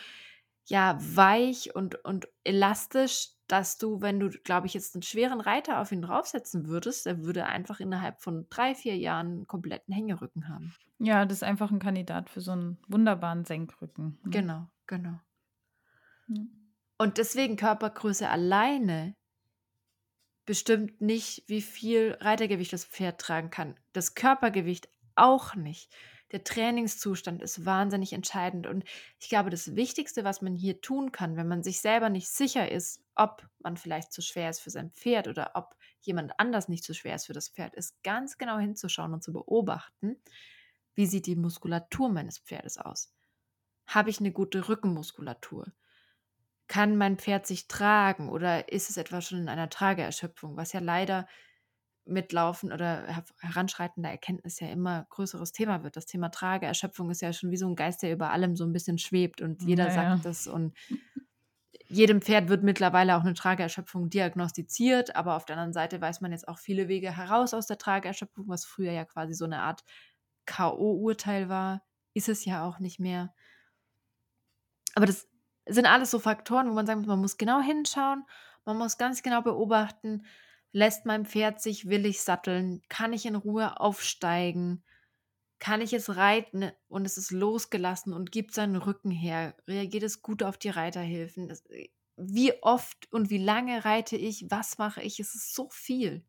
ja 0.66 0.98
weich 1.00 1.74
und, 1.74 2.04
und 2.04 2.28
elastisch, 2.44 3.30
dass 3.46 3.78
du, 3.78 4.00
wenn 4.00 4.20
du, 4.20 4.30
glaube 4.30 4.66
ich, 4.66 4.74
jetzt 4.74 4.94
einen 4.94 5.02
schweren 5.02 5.40
Reiter 5.40 5.80
auf 5.80 5.90
ihn 5.90 6.02
draufsetzen 6.02 6.68
würdest, 6.68 7.06
der 7.06 7.24
würde 7.24 7.46
einfach 7.46 7.80
innerhalb 7.80 8.20
von 8.20 8.46
drei, 8.50 8.74
vier 8.74 8.96
Jahren 8.96 9.26
einen 9.26 9.46
kompletten 9.46 9.92
Hängerücken 9.92 10.48
haben. 10.48 10.74
Ja, 10.98 11.24
das 11.24 11.38
ist 11.38 11.42
einfach 11.42 11.72
ein 11.72 11.80
Kandidat 11.80 12.30
für 12.30 12.40
so 12.40 12.52
einen 12.52 12.78
wunderbaren 12.86 13.44
Senkrücken. 13.44 14.18
Ne? 14.24 14.30
Genau, 14.30 14.66
genau. 14.86 15.18
Ja. 16.28 16.42
Und 17.00 17.16
deswegen 17.16 17.56
Körpergröße 17.56 18.28
alleine 18.28 19.16
bestimmt 20.44 21.00
nicht, 21.00 21.44
wie 21.46 21.62
viel 21.62 22.18
Reitergewicht 22.20 22.74
das 22.74 22.84
Pferd 22.84 23.18
tragen 23.18 23.48
kann. 23.48 23.80
Das 23.94 24.14
Körpergewicht 24.14 24.90
auch 25.14 25.54
nicht. 25.54 25.90
Der 26.32 26.44
Trainingszustand 26.44 27.40
ist 27.40 27.64
wahnsinnig 27.64 28.12
entscheidend. 28.12 28.66
Und 28.66 28.84
ich 29.18 29.30
glaube, 29.30 29.48
das 29.48 29.76
Wichtigste, 29.76 30.24
was 30.24 30.42
man 30.42 30.54
hier 30.54 30.82
tun 30.82 31.10
kann, 31.10 31.38
wenn 31.38 31.48
man 31.48 31.62
sich 31.62 31.80
selber 31.80 32.10
nicht 32.10 32.28
sicher 32.28 32.70
ist, 32.70 33.02
ob 33.14 33.48
man 33.60 33.78
vielleicht 33.78 34.12
zu 34.12 34.20
schwer 34.20 34.50
ist 34.50 34.60
für 34.60 34.68
sein 34.68 34.90
Pferd 34.90 35.26
oder 35.26 35.52
ob 35.54 35.76
jemand 36.02 36.38
anders 36.38 36.68
nicht 36.68 36.84
zu 36.84 36.92
schwer 36.92 37.14
ist 37.14 37.24
für 37.24 37.32
das 37.32 37.48
Pferd, 37.48 37.74
ist 37.76 38.02
ganz 38.02 38.36
genau 38.36 38.58
hinzuschauen 38.58 39.14
und 39.14 39.24
zu 39.24 39.32
beobachten, 39.32 40.22
wie 40.96 41.06
sieht 41.06 41.24
die 41.24 41.36
Muskulatur 41.36 42.10
meines 42.10 42.40
Pferdes 42.40 42.76
aus. 42.76 43.10
Habe 43.86 44.10
ich 44.10 44.20
eine 44.20 44.32
gute 44.32 44.68
Rückenmuskulatur? 44.68 45.72
Kann 46.70 46.96
mein 46.96 47.16
Pferd 47.16 47.48
sich 47.48 47.66
tragen 47.66 48.28
oder 48.28 48.70
ist 48.72 48.90
es 48.90 48.96
etwa 48.96 49.20
schon 49.20 49.40
in 49.40 49.48
einer 49.48 49.68
Trageerschöpfung, 49.68 50.56
was 50.56 50.72
ja 50.72 50.78
leider 50.78 51.26
mitlaufen 52.04 52.72
oder 52.72 53.24
heranschreitender 53.40 54.08
Erkenntnis 54.08 54.60
ja 54.60 54.68
immer 54.68 55.04
größeres 55.10 55.50
Thema 55.50 55.82
wird. 55.82 55.96
Das 55.96 56.06
Thema 56.06 56.28
Trageerschöpfung 56.28 57.10
ist 57.10 57.22
ja 57.22 57.32
schon 57.32 57.50
wie 57.50 57.56
so 57.56 57.66
ein 57.66 57.74
Geist, 57.74 58.04
der 58.04 58.12
über 58.12 58.30
allem 58.30 58.54
so 58.54 58.64
ein 58.64 58.72
bisschen 58.72 58.98
schwebt 58.98 59.40
und 59.40 59.62
jeder 59.62 59.88
naja. 59.88 60.12
sagt 60.12 60.26
das 60.26 60.46
und 60.46 60.76
jedem 61.88 62.22
Pferd 62.22 62.48
wird 62.48 62.62
mittlerweile 62.62 63.16
auch 63.16 63.22
eine 63.22 63.34
Trageerschöpfung 63.34 64.08
diagnostiziert, 64.08 65.16
aber 65.16 65.34
auf 65.34 65.46
der 65.46 65.56
anderen 65.56 65.72
Seite 65.72 66.00
weiß 66.00 66.20
man 66.20 66.30
jetzt 66.30 66.46
auch 66.46 66.58
viele 66.58 66.86
Wege 66.86 67.16
heraus 67.16 67.52
aus 67.52 67.66
der 67.66 67.78
Trageerschöpfung, 67.78 68.46
was 68.46 68.64
früher 68.64 68.92
ja 68.92 69.04
quasi 69.04 69.34
so 69.34 69.44
eine 69.44 69.62
Art 69.62 69.82
K.O.-Urteil 70.46 71.48
war, 71.48 71.82
ist 72.14 72.28
es 72.28 72.44
ja 72.44 72.64
auch 72.64 72.78
nicht 72.78 73.00
mehr. 73.00 73.34
Aber 74.94 75.06
das 75.06 75.29
sind 75.70 75.86
alles 75.86 76.10
so 76.10 76.18
Faktoren, 76.18 76.68
wo 76.68 76.74
man 76.74 76.86
sagt, 76.86 77.06
man 77.06 77.20
muss 77.20 77.36
genau 77.36 77.60
hinschauen, 77.60 78.24
man 78.64 78.76
muss 78.76 78.98
ganz 78.98 79.22
genau 79.22 79.42
beobachten, 79.42 80.22
Lässt 80.72 81.04
mein 81.04 81.26
Pferd 81.26 81.60
sich 81.60 81.88
willig 81.88 82.22
satteln? 82.22 82.82
Kann 82.88 83.12
ich 83.12 83.26
in 83.26 83.34
Ruhe 83.34 83.80
aufsteigen? 83.80 84.84
Kann 85.58 85.80
ich 85.80 85.92
es 85.92 86.16
reiten 86.16 86.70
und 86.88 87.04
es 87.04 87.18
ist 87.18 87.32
losgelassen 87.32 88.12
und 88.12 88.30
gibt 88.30 88.54
seinen 88.54 88.76
Rücken 88.76 89.10
her? 89.10 89.54
Reagiert 89.66 90.04
es 90.04 90.22
gut 90.22 90.42
auf 90.42 90.58
die 90.58 90.68
Reiterhilfen? 90.68 91.50
Äh, 91.50 91.88
wie 92.16 92.52
oft 92.62 93.12
und 93.12 93.30
wie 93.30 93.38
lange 93.38 93.84
reite 93.84 94.16
ich? 94.16 94.46
Was 94.48 94.78
mache 94.78 95.02
ich? 95.02 95.18
Es 95.18 95.34
ist 95.34 95.54
so 95.54 95.68
viel. 95.70 96.22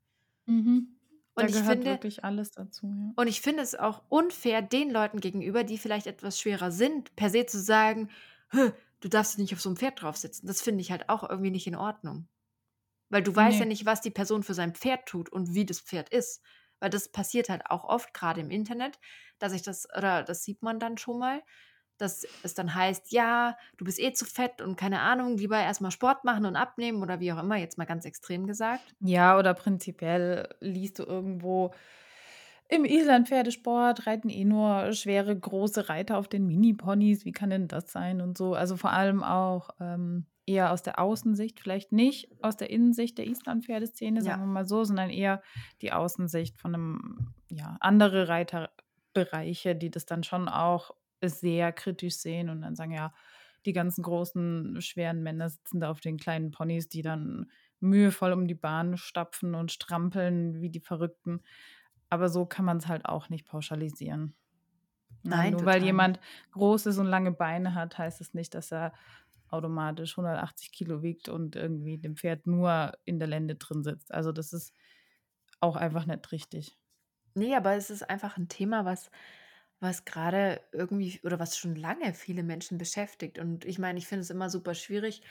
Mhm. 0.47 0.97
Und 1.33 1.43
da 1.43 1.45
ich 1.45 1.53
gehört 1.53 1.73
finde, 1.73 1.91
wirklich 1.91 2.23
alles 2.23 2.51
dazu. 2.51 2.87
Ja. 2.87 3.13
Und 3.15 3.27
ich 3.27 3.41
finde 3.41 3.61
es 3.61 3.75
auch 3.75 4.01
unfair 4.09 4.61
den 4.61 4.89
Leuten 4.89 5.19
gegenüber, 5.19 5.63
die 5.63 5.77
vielleicht 5.77 6.07
etwas 6.07 6.39
schwerer 6.39 6.71
sind, 6.71 7.15
per 7.15 7.29
se 7.29 7.45
zu 7.45 7.59
sagen, 7.59 8.09
du 9.01 9.09
darfst 9.09 9.33
dich 9.33 9.39
nicht 9.39 9.53
auf 9.53 9.61
so 9.61 9.69
ein 9.69 9.75
Pferd 9.75 10.01
drauf 10.01 10.15
sitzen. 10.15 10.47
Das 10.47 10.61
finde 10.61 10.81
ich 10.81 10.91
halt 10.91 11.09
auch 11.09 11.27
irgendwie 11.29 11.51
nicht 11.51 11.67
in 11.67 11.75
Ordnung. 11.75 12.27
Weil 13.09 13.23
du 13.23 13.35
weißt 13.35 13.55
nee. 13.55 13.63
ja 13.63 13.65
nicht, 13.65 13.85
was 13.85 13.99
die 13.99 14.09
Person 14.09 14.43
für 14.43 14.53
sein 14.53 14.73
Pferd 14.73 15.05
tut 15.05 15.29
und 15.29 15.53
wie 15.53 15.65
das 15.65 15.81
Pferd 15.81 16.09
ist. 16.09 16.41
Weil 16.79 16.89
das 16.89 17.11
passiert 17.11 17.49
halt 17.49 17.63
auch 17.65 17.83
oft, 17.83 18.13
gerade 18.13 18.41
im 18.41 18.49
Internet, 18.49 18.99
dass 19.37 19.53
ich 19.53 19.61
das, 19.61 19.87
oder 19.97 20.23
das 20.23 20.43
sieht 20.43 20.63
man 20.63 20.79
dann 20.79 20.97
schon 20.97 21.19
mal, 21.19 21.41
dass 21.97 22.25
es 22.41 22.55
dann 22.55 22.73
heißt, 22.73 23.11
ja, 23.11 23.55
du 23.77 23.85
bist 23.85 23.99
eh 23.99 24.13
zu 24.13 24.25
fett 24.25 24.61
und 24.61 24.75
keine 24.75 25.01
Ahnung, 25.01 25.37
lieber 25.37 25.59
erstmal 25.59 25.91
Sport 25.91 26.23
machen 26.23 26.45
und 26.45 26.55
abnehmen 26.55 27.03
oder 27.03 27.19
wie 27.19 27.31
auch 27.31 27.37
immer, 27.37 27.57
jetzt 27.57 27.77
mal 27.77 27.85
ganz 27.85 28.05
extrem 28.05 28.47
gesagt. 28.47 28.95
Ja, 28.99 29.37
oder 29.37 29.53
prinzipiell 29.53 30.49
liest 30.59 30.97
du 30.97 31.03
irgendwo, 31.03 31.73
im 32.71 32.85
Island-Pferdesport 32.85 34.07
reiten 34.07 34.29
eh 34.29 34.45
nur 34.45 34.93
schwere, 34.93 35.37
große 35.37 35.89
Reiter 35.89 36.17
auf 36.17 36.29
den 36.29 36.47
Mini-Ponys. 36.47 37.25
Wie 37.25 37.33
kann 37.33 37.49
denn 37.49 37.67
das 37.67 37.91
sein 37.91 38.21
und 38.21 38.37
so? 38.37 38.53
Also 38.53 38.77
vor 38.77 38.91
allem 38.91 39.23
auch 39.23 39.71
ähm, 39.81 40.25
eher 40.45 40.71
aus 40.71 40.81
der 40.81 40.97
Außensicht, 40.97 41.59
vielleicht 41.59 41.91
nicht 41.91 42.29
aus 42.41 42.55
der 42.55 42.69
Innensicht 42.69 43.17
der 43.17 43.27
Island-Pferdeszene, 43.27 44.21
sagen 44.21 44.41
ja. 44.41 44.47
wir 44.47 44.51
mal 44.53 44.65
so, 44.65 44.85
sondern 44.85 45.09
eher 45.09 45.43
die 45.81 45.91
Außensicht 45.91 46.59
von 46.59 46.73
einem, 46.73 47.33
ja, 47.49 47.75
andere 47.81 48.29
Reiterbereiche, 48.29 49.75
die 49.75 49.91
das 49.91 50.05
dann 50.05 50.23
schon 50.23 50.47
auch 50.47 50.91
sehr 51.21 51.73
kritisch 51.73 52.15
sehen 52.15 52.49
und 52.49 52.61
dann 52.61 52.77
sagen, 52.77 52.93
ja, 52.93 53.13
die 53.65 53.73
ganzen 53.73 54.01
großen, 54.01 54.81
schweren 54.81 55.21
Männer 55.21 55.49
sitzen 55.49 55.81
da 55.81 55.91
auf 55.91 55.99
den 55.99 56.17
kleinen 56.17 56.51
Ponys, 56.51 56.87
die 56.87 57.01
dann 57.01 57.51
mühevoll 57.81 58.31
um 58.31 58.47
die 58.47 58.55
Bahn 58.55 58.95
stapfen 58.95 59.55
und 59.55 59.73
strampeln 59.73 60.61
wie 60.61 60.69
die 60.69 60.79
Verrückten. 60.79 61.41
Aber 62.11 62.29
so 62.29 62.45
kann 62.45 62.65
man 62.65 62.77
es 62.77 62.87
halt 62.87 63.05
auch 63.05 63.29
nicht 63.29 63.47
pauschalisieren. 63.47 64.35
Nein, 65.23 65.53
nur 65.53 65.65
weil 65.65 65.81
jemand 65.81 66.19
groß 66.51 66.87
ist 66.87 66.97
und 66.97 67.05
lange 67.05 67.31
Beine 67.31 67.73
hat, 67.73 67.97
heißt 67.97 68.19
es 68.21 68.33
nicht, 68.33 68.53
dass 68.53 68.71
er 68.71 68.93
automatisch 69.49 70.17
180 70.17 70.73
Kilo 70.73 71.03
wiegt 71.03 71.29
und 71.29 71.55
irgendwie 71.55 71.97
dem 71.97 72.17
Pferd 72.17 72.47
nur 72.47 72.93
in 73.05 73.17
der 73.19 73.29
Lände 73.29 73.55
drin 73.55 73.83
sitzt. 73.83 74.13
Also 74.13 74.33
das 74.33 74.51
ist 74.51 74.73
auch 75.61 75.77
einfach 75.77 76.05
nicht 76.05 76.31
richtig. 76.33 76.77
Nee, 77.33 77.55
aber 77.55 77.75
es 77.75 77.89
ist 77.89 78.09
einfach 78.09 78.37
ein 78.37 78.49
Thema, 78.49 78.83
was, 78.83 79.09
was 79.79 80.03
gerade 80.03 80.61
irgendwie 80.73 81.21
oder 81.23 81.39
was 81.39 81.57
schon 81.57 81.75
lange 81.75 82.13
viele 82.13 82.43
Menschen 82.43 82.77
beschäftigt. 82.77 83.39
Und 83.39 83.63
ich 83.63 83.79
meine, 83.79 83.99
ich 83.99 84.07
finde 84.07 84.21
es 84.23 84.29
immer 84.29 84.49
super 84.49 84.73
schwierig, 84.73 85.21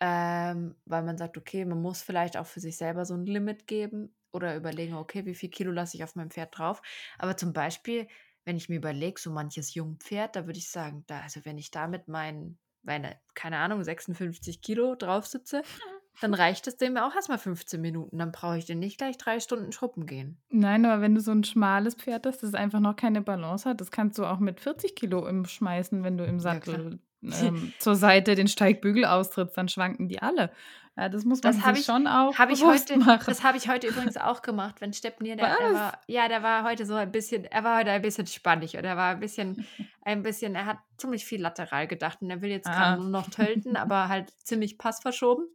ähm, 0.00 0.74
weil 0.84 1.04
man 1.04 1.16
sagt, 1.16 1.36
okay, 1.38 1.64
man 1.64 1.80
muss 1.80 2.02
vielleicht 2.02 2.36
auch 2.36 2.46
für 2.46 2.60
sich 2.60 2.76
selber 2.76 3.04
so 3.04 3.14
ein 3.14 3.26
Limit 3.26 3.68
geben 3.68 4.12
oder 4.32 4.56
überlegen, 4.56 4.94
okay, 4.94 5.24
wie 5.26 5.34
viel 5.34 5.50
Kilo 5.50 5.70
lasse 5.72 5.96
ich 5.96 6.04
auf 6.04 6.16
meinem 6.16 6.30
Pferd 6.30 6.56
drauf. 6.56 6.82
Aber 7.18 7.36
zum 7.36 7.52
Beispiel, 7.52 8.06
wenn 8.44 8.56
ich 8.56 8.68
mir 8.68 8.76
überlege, 8.76 9.20
so 9.20 9.30
manches 9.30 9.74
Jungpferd, 9.74 10.36
da 10.36 10.46
würde 10.46 10.58
ich 10.58 10.70
sagen, 10.70 11.04
da, 11.06 11.20
also 11.20 11.44
wenn 11.44 11.58
ich 11.58 11.70
damit 11.70 12.08
meinen 12.08 12.58
meine, 12.82 13.16
keine 13.34 13.58
Ahnung, 13.58 13.82
56 13.82 14.60
Kilo 14.60 14.94
drauf 14.94 15.26
sitze, 15.26 15.62
dann 16.20 16.34
reicht 16.34 16.66
es 16.66 16.76
dem 16.76 16.96
auch 16.96 17.14
erstmal 17.14 17.38
15 17.38 17.80
Minuten. 17.80 18.18
Dann 18.18 18.32
brauche 18.32 18.58
ich 18.58 18.66
den 18.66 18.78
nicht 18.78 18.98
gleich 18.98 19.16
drei 19.18 19.40
Stunden 19.40 19.72
schruppen 19.72 20.06
gehen. 20.06 20.40
Nein, 20.50 20.84
aber 20.84 21.00
wenn 21.00 21.14
du 21.14 21.20
so 21.20 21.30
ein 21.30 21.44
schmales 21.44 21.94
Pferd 21.94 22.26
hast, 22.26 22.42
das 22.42 22.54
einfach 22.54 22.80
noch 22.80 22.96
keine 22.96 23.22
Balance 23.22 23.68
hat, 23.68 23.80
das 23.80 23.90
kannst 23.90 24.18
du 24.18 24.24
auch 24.24 24.38
mit 24.38 24.60
40 24.60 24.94
Kilo 24.94 25.26
im 25.26 25.44
schmeißen, 25.44 26.04
wenn 26.04 26.18
du 26.18 26.24
im 26.24 26.40
Sattel 26.40 27.00
ja, 27.20 27.42
ähm, 27.42 27.72
zur 27.78 27.94
Seite 27.94 28.34
den 28.34 28.48
Steigbügel 28.48 29.04
austrittst, 29.04 29.56
dann 29.56 29.68
schwanken 29.68 30.08
die 30.08 30.20
alle. 30.20 30.50
Ja, 30.96 31.08
das 31.08 31.24
muss 31.24 31.42
man 31.42 31.56
das 31.56 31.64
sich 31.64 31.80
ich, 31.80 31.86
schon 31.86 32.06
auch 32.06 32.38
hab 32.38 32.50
ich 32.50 32.62
heute, 32.62 32.98
machen. 32.98 33.24
Das 33.26 33.42
habe 33.42 33.56
ich 33.56 33.66
heute 33.66 33.86
übrigens 33.86 34.18
auch 34.18 34.42
gemacht, 34.42 34.82
wenn 34.82 34.92
Stepnir, 34.92 35.36
der, 35.36 35.56
der, 35.56 35.72
war, 35.72 36.00
ja, 36.06 36.28
der 36.28 36.42
war 36.42 36.64
heute 36.64 36.84
so 36.84 36.94
ein 36.94 37.10
bisschen, 37.10 37.44
er 37.46 37.64
war 37.64 37.78
heute 37.78 37.90
ein 37.90 38.02
bisschen 38.02 38.26
spannig 38.26 38.76
und 38.76 38.84
er 38.84 38.96
war 38.96 39.12
ein 39.12 39.20
bisschen, 39.20 39.66
ein 40.02 40.22
bisschen, 40.22 40.54
er 40.54 40.66
hat 40.66 40.78
ziemlich 40.98 41.24
viel 41.24 41.40
lateral 41.40 41.88
gedacht 41.88 42.20
und 42.20 42.28
er 42.28 42.42
will 42.42 42.50
jetzt 42.50 42.68
ah. 42.68 42.74
gerade 42.74 43.02
nur 43.02 43.10
noch 43.10 43.30
tölten, 43.30 43.76
aber 43.76 44.08
halt 44.08 44.30
ziemlich 44.44 44.76
passverschoben. 44.76 45.46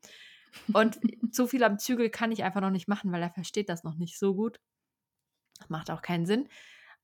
Und 0.73 0.97
zu 1.31 1.45
viel 1.45 1.63
am 1.63 1.77
Zügel 1.77 2.09
kann 2.09 2.31
ich 2.31 2.43
einfach 2.43 2.61
noch 2.61 2.71
nicht 2.71 2.87
machen, 2.87 3.11
weil 3.11 3.21
er 3.21 3.29
versteht 3.29 3.69
das 3.69 3.83
noch 3.83 3.95
nicht 3.95 4.17
so 4.17 4.33
gut. 4.33 4.59
Macht 5.67 5.91
auch 5.91 6.01
keinen 6.01 6.25
Sinn. 6.25 6.49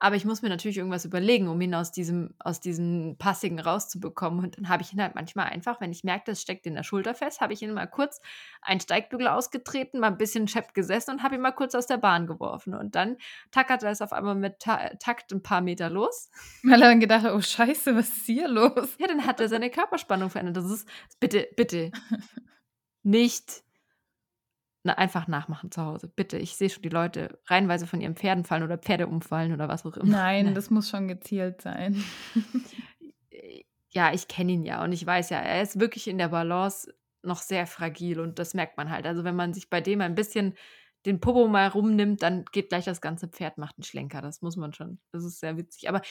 Aber 0.04 0.18
ich 0.18 0.26
muss 0.26 0.42
mir 0.42 0.50
natürlich 0.50 0.80
irgendwas 0.80 1.06
überlegen, 1.06 1.48
um 1.48 1.62
ihn 1.62 1.74
aus 1.74 1.94
diesem, 1.94 2.34
aus 2.38 2.60
diesem 2.60 3.16
Passigen 3.18 3.58
rauszubekommen. 3.58 4.44
Und 4.44 4.58
dann 4.58 4.68
habe 4.68 4.84
ich 4.84 4.92
ihn 4.92 5.02
halt 5.02 5.16
manchmal 5.16 5.46
einfach, 5.46 5.80
wenn 5.80 5.94
ich 5.94 6.04
merke, 6.04 6.26
das 6.26 6.42
steckt 6.42 6.66
in 6.66 6.74
der 6.74 6.84
Schulter 6.84 7.16
fest, 7.16 7.40
habe 7.40 7.54
ich 7.54 7.62
ihn 7.62 7.72
mal 7.72 7.88
kurz 7.88 8.20
einen 8.62 8.82
Steigbügel 8.82 9.30
ausgetreten, 9.30 10.02
mal 10.02 10.08
ein 10.08 10.18
bisschen 10.18 10.50
schepp 10.50 10.74
gesessen 10.74 11.12
und 11.12 11.24
habe 11.24 11.36
ihn 11.36 11.42
mal 11.42 11.54
kurz 11.54 11.74
aus 11.74 11.88
der 11.88 11.96
Bahn 11.96 12.28
geworfen. 12.28 12.76
Und 12.76 12.96
dann 12.96 13.16
tackerte 13.52 13.88
es 13.88 14.02
auf 14.02 14.12
einmal 14.12 14.36
mit 14.36 14.60
Ta 14.60 14.90
Takt 15.00 15.32
ein 15.32 15.42
paar 15.42 15.62
Meter 15.62 15.90
los. 15.90 16.30
Weil 16.64 16.82
er 16.82 16.90
dann 16.90 17.00
gedacht 17.00 17.24
hat, 17.24 17.34
oh 17.34 17.40
Scheiße, 17.40 17.96
was 17.96 18.10
ist 18.10 18.26
hier 18.26 18.50
los? 18.50 18.98
Ja, 18.98 19.08
dann 19.08 19.26
hat 19.26 19.40
er 19.40 19.48
seine 19.48 19.70
Körperspannung 19.70 20.30
verändert. 20.30 20.58
Das 20.58 20.70
ist, 20.70 20.86
bitte, 21.22 21.48
bitte, 21.56 21.94
nicht 23.04 23.64
einfach 24.92 25.28
nachmachen 25.28 25.72
zu 25.72 25.82
Hause. 25.82 26.08
Bitte, 26.08 26.38
ich 26.38 26.56
sehe 26.56 26.70
schon 26.70 26.84
die 26.84 26.90
Leute 26.90 27.40
reihenweise 27.46 27.88
von 27.88 28.02
ihren 28.02 28.16
Pferden 28.16 28.44
fallen 28.44 28.64
oder 28.64 28.78
Pferde 28.78 29.08
umfallen 29.08 29.54
oder 29.54 29.68
was 29.70 29.86
auch 29.86 29.96
immer. 29.98 30.12
Nein, 30.12 30.46
Nein. 30.46 30.56
das 30.56 30.70
muss 30.70 30.90
schon 30.90 31.08
gezielt 31.08 31.62
sein. 31.62 32.04
ja, 33.90 34.14
ich 34.14 34.28
kenne 34.28 34.52
ihn 34.52 34.66
ja 34.66 34.84
und 34.84 34.92
ich 34.92 35.06
weiß 35.06 35.30
ja, 35.30 35.40
er 35.40 35.62
ist 35.62 35.80
wirklich 35.80 36.08
in 36.08 36.18
der 36.18 36.30
Balance 36.30 36.94
noch 37.22 37.40
sehr 37.40 37.66
fragil 37.66 38.20
und 38.20 38.40
das 38.40 38.54
merkt 38.54 38.78
man 38.78 38.90
halt. 38.90 39.06
Also 39.06 39.24
wenn 39.24 39.36
man 39.36 39.54
sich 39.54 39.70
bei 39.70 39.80
dem 39.80 40.02
ein 40.02 40.16
bisschen 40.16 40.56
den 41.06 41.20
Popo 41.20 41.48
mal 41.48 41.68
rumnimmt, 41.68 42.22
dann 42.22 42.46
geht 42.52 42.70
gleich 42.70 42.86
das 42.86 43.02
ganze 43.02 43.28
Pferd, 43.28 43.58
macht 43.58 43.78
einen 43.78 43.84
Schlenker. 43.84 44.22
Das 44.22 44.42
muss 44.42 44.58
man 44.58 44.74
schon. 44.74 45.00
Das 45.12 45.24
ist 45.24 45.40
sehr 45.40 45.58
witzig. 45.58 45.90
Aber 45.90 46.02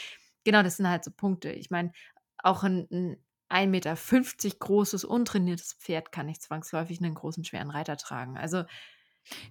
genau, 0.44 0.62
das 0.62 0.76
sind 0.76 0.88
halt 0.88 1.04
so 1.04 1.10
Punkte. 1.10 1.50
Ich 1.52 1.70
meine, 1.70 1.92
auch 2.38 2.62
ein, 2.62 2.88
ein 2.90 3.16
1,50 3.52 4.54
Meter 4.54 4.58
großes, 4.66 5.04
untrainiertes 5.04 5.74
Pferd 5.74 6.12
kann 6.12 6.26
nicht 6.26 6.42
zwangsläufig 6.42 7.00
einen 7.02 7.14
großen, 7.14 7.44
schweren 7.44 7.70
Reiter 7.70 7.96
tragen. 7.96 8.36
Also. 8.38 8.64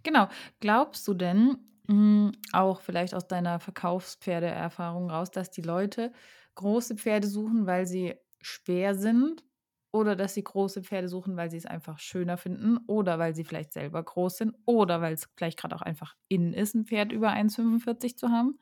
Genau. 0.04 0.28
Glaubst 0.60 1.08
du 1.08 1.14
denn, 1.14 1.58
mh, 1.88 1.94
hm, 1.94 2.32
auch 2.54 2.82
vielleicht 2.82 3.14
aus 3.14 3.28
deiner 3.28 3.60
Verkaufspferdeerfahrung 3.60 5.10
raus, 5.10 5.32
dass 5.32 5.52
die 5.52 5.62
Leute 5.62 6.12
große 6.56 6.96
Pferde 6.98 7.28
suchen, 7.28 7.66
weil 7.68 7.86
sie 7.88 8.16
schwer 8.42 8.96
sind 8.96 9.44
oder 9.92 10.16
dass 10.16 10.34
sie 10.34 10.44
große 10.44 10.84
Pferde 10.84 11.08
suchen, 11.10 11.38
weil 11.38 11.50
sie 11.52 11.58
es 11.58 11.66
einfach 11.66 12.00
schöner 12.00 12.38
finden 12.38 12.78
oder 12.88 13.20
weil 13.20 13.36
sie 13.36 13.44
vielleicht 13.44 13.74
selber 13.74 14.02
groß 14.04 14.38
sind 14.38 14.56
oder 14.66 15.02
weil 15.02 15.14
es 15.14 15.30
vielleicht 15.36 15.60
gerade 15.60 15.76
auch 15.76 15.82
einfach 15.82 16.16
in 16.28 16.54
ist, 16.54 16.76
ein 16.76 16.86
Pferd 16.86 17.12
über 17.12 17.32
1,45 17.32 18.18
zu 18.18 18.30
haben? 18.30 18.60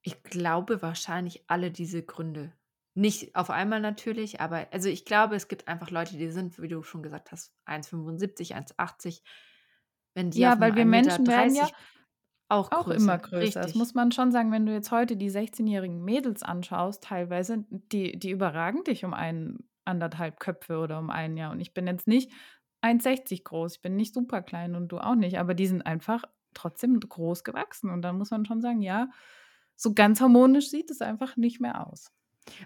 Ich 0.00 0.22
glaube 0.22 0.80
wahrscheinlich 0.80 1.42
alle 1.50 1.72
diese 1.72 2.04
Gründe. 2.04 2.52
Nicht 2.94 3.34
auf 3.34 3.48
einmal 3.48 3.80
natürlich, 3.80 4.40
aber 4.40 4.66
also 4.70 4.88
ich 4.88 5.04
glaube, 5.04 5.34
es 5.34 5.48
gibt 5.48 5.66
einfach 5.66 5.90
Leute, 5.90 6.16
die 6.16 6.28
sind, 6.28 6.60
wie 6.60 6.68
du 6.68 6.82
schon 6.82 7.02
gesagt 7.02 7.32
hast, 7.32 7.54
1,75, 7.66 8.54
1,80. 8.54 9.22
Wenn 10.14 10.30
die 10.30 10.40
ja, 10.40 10.60
weil 10.60 10.76
wir 10.76 10.84
Menschen 10.84 11.26
werden 11.26 11.54
ja 11.54 11.70
auch, 12.52 12.70
auch 12.70 12.88
immer 12.88 13.16
größer. 13.18 13.38
Richtig. 13.38 13.62
Das 13.62 13.74
muss 13.74 13.94
man 13.94 14.12
schon 14.12 14.30
sagen, 14.30 14.52
wenn 14.52 14.66
du 14.66 14.72
jetzt 14.72 14.90
heute 14.90 15.16
die 15.16 15.30
16-jährigen 15.30 16.04
Mädels 16.04 16.42
anschaust, 16.42 17.02
teilweise, 17.02 17.64
die, 17.70 18.18
die 18.18 18.30
überragen 18.30 18.84
dich 18.84 19.06
um 19.06 19.14
einen 19.14 19.70
anderthalb 19.86 20.38
Köpfe 20.38 20.78
oder 20.78 20.98
um 20.98 21.08
ein 21.08 21.38
Jahr. 21.38 21.52
Und 21.52 21.60
ich 21.60 21.72
bin 21.72 21.86
jetzt 21.86 22.06
nicht 22.06 22.30
1,60 22.82 23.44
groß, 23.44 23.76
ich 23.76 23.82
bin 23.82 23.96
nicht 23.96 24.12
super 24.12 24.42
klein 24.42 24.74
und 24.74 24.88
du 24.88 24.98
auch 24.98 25.14
nicht, 25.14 25.38
aber 25.38 25.54
die 25.54 25.66
sind 25.66 25.86
einfach 25.86 26.24
trotzdem 26.52 27.00
groß 27.00 27.42
gewachsen. 27.42 27.88
Und 27.88 28.02
dann 28.02 28.18
muss 28.18 28.30
man 28.30 28.44
schon 28.44 28.60
sagen, 28.60 28.82
ja, 28.82 29.08
so 29.74 29.94
ganz 29.94 30.20
harmonisch 30.20 30.68
sieht 30.68 30.90
es 30.90 31.00
einfach 31.00 31.36
nicht 31.36 31.58
mehr 31.58 31.86
aus. 31.86 32.12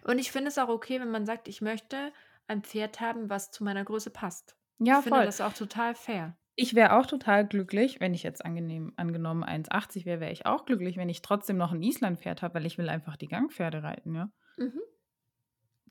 Und 0.02 0.18
ich 0.18 0.32
finde 0.32 0.48
es 0.48 0.58
auch 0.58 0.68
okay, 0.68 1.00
wenn 1.00 1.10
man 1.10 1.26
sagt, 1.26 1.48
ich 1.48 1.60
möchte 1.60 2.12
ein 2.48 2.62
Pferd 2.62 3.00
haben, 3.00 3.28
was 3.28 3.50
zu 3.50 3.64
meiner 3.64 3.84
Größe 3.84 4.10
passt. 4.10 4.56
Ja, 4.78 4.98
ich 4.98 5.04
finde 5.04 5.24
das 5.24 5.40
auch 5.40 5.52
total 5.52 5.94
fair. 5.94 6.36
Ich 6.54 6.74
wäre 6.74 6.98
auch 6.98 7.06
total 7.06 7.46
glücklich, 7.46 8.00
wenn 8.00 8.14
ich 8.14 8.22
jetzt 8.22 8.44
angenehm, 8.44 8.94
angenommen 8.96 9.44
1,80 9.44 10.06
wäre, 10.06 10.20
wäre 10.20 10.32
ich 10.32 10.46
auch 10.46 10.64
glücklich, 10.64 10.96
wenn 10.96 11.10
ich 11.10 11.20
trotzdem 11.20 11.58
noch 11.58 11.72
ein 11.72 11.82
Islandpferd 11.82 12.40
habe, 12.40 12.54
weil 12.54 12.66
ich 12.66 12.78
will 12.78 12.88
einfach 12.88 13.16
die 13.16 13.28
Gangpferde 13.28 13.82
reiten, 13.82 14.14
ja. 14.14 14.30
Mhm. 14.56 14.80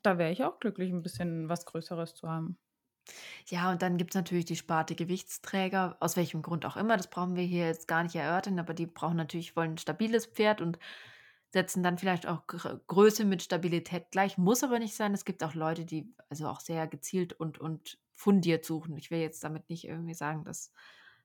Da 0.02 0.18
wäre 0.18 0.32
ich 0.32 0.42
auch 0.42 0.58
glücklich, 0.58 0.90
ein 0.90 1.02
bisschen 1.02 1.48
was 1.48 1.66
Größeres 1.66 2.14
zu 2.14 2.28
haben. 2.28 2.58
Ja, 3.46 3.70
und 3.70 3.82
dann 3.82 3.96
gibt 3.96 4.10
es 4.10 4.16
natürlich 4.16 4.44
die 4.44 4.56
Sparte 4.56 4.96
Gewichtsträger, 4.96 5.96
aus 6.00 6.16
welchem 6.16 6.42
Grund 6.42 6.66
auch 6.66 6.76
immer. 6.76 6.96
Das 6.96 7.08
brauchen 7.08 7.36
wir 7.36 7.44
hier 7.44 7.66
jetzt 7.66 7.86
gar 7.86 8.02
nicht 8.02 8.16
erörtern, 8.16 8.58
aber 8.58 8.74
die 8.74 8.86
brauchen 8.86 9.16
natürlich, 9.16 9.54
wollen 9.54 9.72
ein 9.72 9.78
stabiles 9.78 10.26
Pferd 10.26 10.60
und 10.60 10.78
setzen 11.56 11.82
dann 11.82 11.96
vielleicht 11.96 12.26
auch 12.26 12.46
Größe 12.46 13.24
mit 13.24 13.42
Stabilität 13.42 14.10
gleich. 14.10 14.36
Muss 14.36 14.62
aber 14.62 14.78
nicht 14.78 14.94
sein. 14.94 15.14
Es 15.14 15.24
gibt 15.24 15.42
auch 15.42 15.54
Leute, 15.54 15.86
die 15.86 16.14
also 16.28 16.48
auch 16.48 16.60
sehr 16.60 16.86
gezielt 16.86 17.32
und, 17.32 17.58
und 17.58 17.98
fundiert 18.12 18.66
suchen. 18.66 18.94
Ich 18.98 19.10
will 19.10 19.20
jetzt 19.20 19.42
damit 19.42 19.70
nicht 19.70 19.88
irgendwie 19.88 20.12
sagen, 20.12 20.44
dass, 20.44 20.70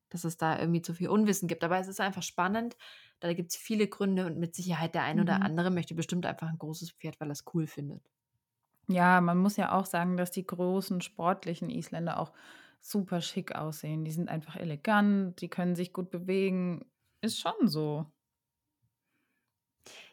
dass 0.08 0.24
es 0.24 0.38
da 0.38 0.58
irgendwie 0.58 0.82
zu 0.82 0.94
viel 0.94 1.10
Unwissen 1.10 1.50
gibt. 1.50 1.66
Aber 1.66 1.78
es 1.80 1.90
ist 1.90 2.00
einfach 2.00 2.24
spannend. 2.24 2.78
Da 3.20 3.34
gibt 3.34 3.52
es 3.52 3.58
viele 3.58 3.90
Gründe 3.90 4.26
und 4.26 4.38
mit 4.38 4.56
Sicherheit 4.56 4.96
der 4.96 5.04
ein 5.04 5.18
mhm. 5.18 5.24
oder 5.24 5.42
andere 5.42 5.70
möchte 5.70 5.96
bestimmt 5.96 6.26
einfach 6.26 6.48
ein 6.48 6.60
großes 6.60 6.92
Pferd, 6.92 7.20
weil 7.20 7.28
er 7.28 7.34
es 7.34 7.44
cool 7.54 7.68
findet. 7.68 8.10
Ja, 8.88 9.20
man 9.20 9.38
muss 9.38 9.58
ja 9.58 9.74
auch 9.74 9.86
sagen, 9.86 10.16
dass 10.16 10.32
die 10.32 10.48
großen 10.48 11.02
sportlichen 11.02 11.70
Isländer 11.70 12.18
auch 12.18 12.32
super 12.80 13.20
schick 13.20 13.54
aussehen. 13.54 14.06
Die 14.06 14.12
sind 14.12 14.30
einfach 14.30 14.56
elegant, 14.56 15.42
die 15.42 15.50
können 15.50 15.76
sich 15.76 15.92
gut 15.92 16.10
bewegen. 16.10 16.86
Ist 17.20 17.42
schon 17.42 17.68
so. 17.68 18.06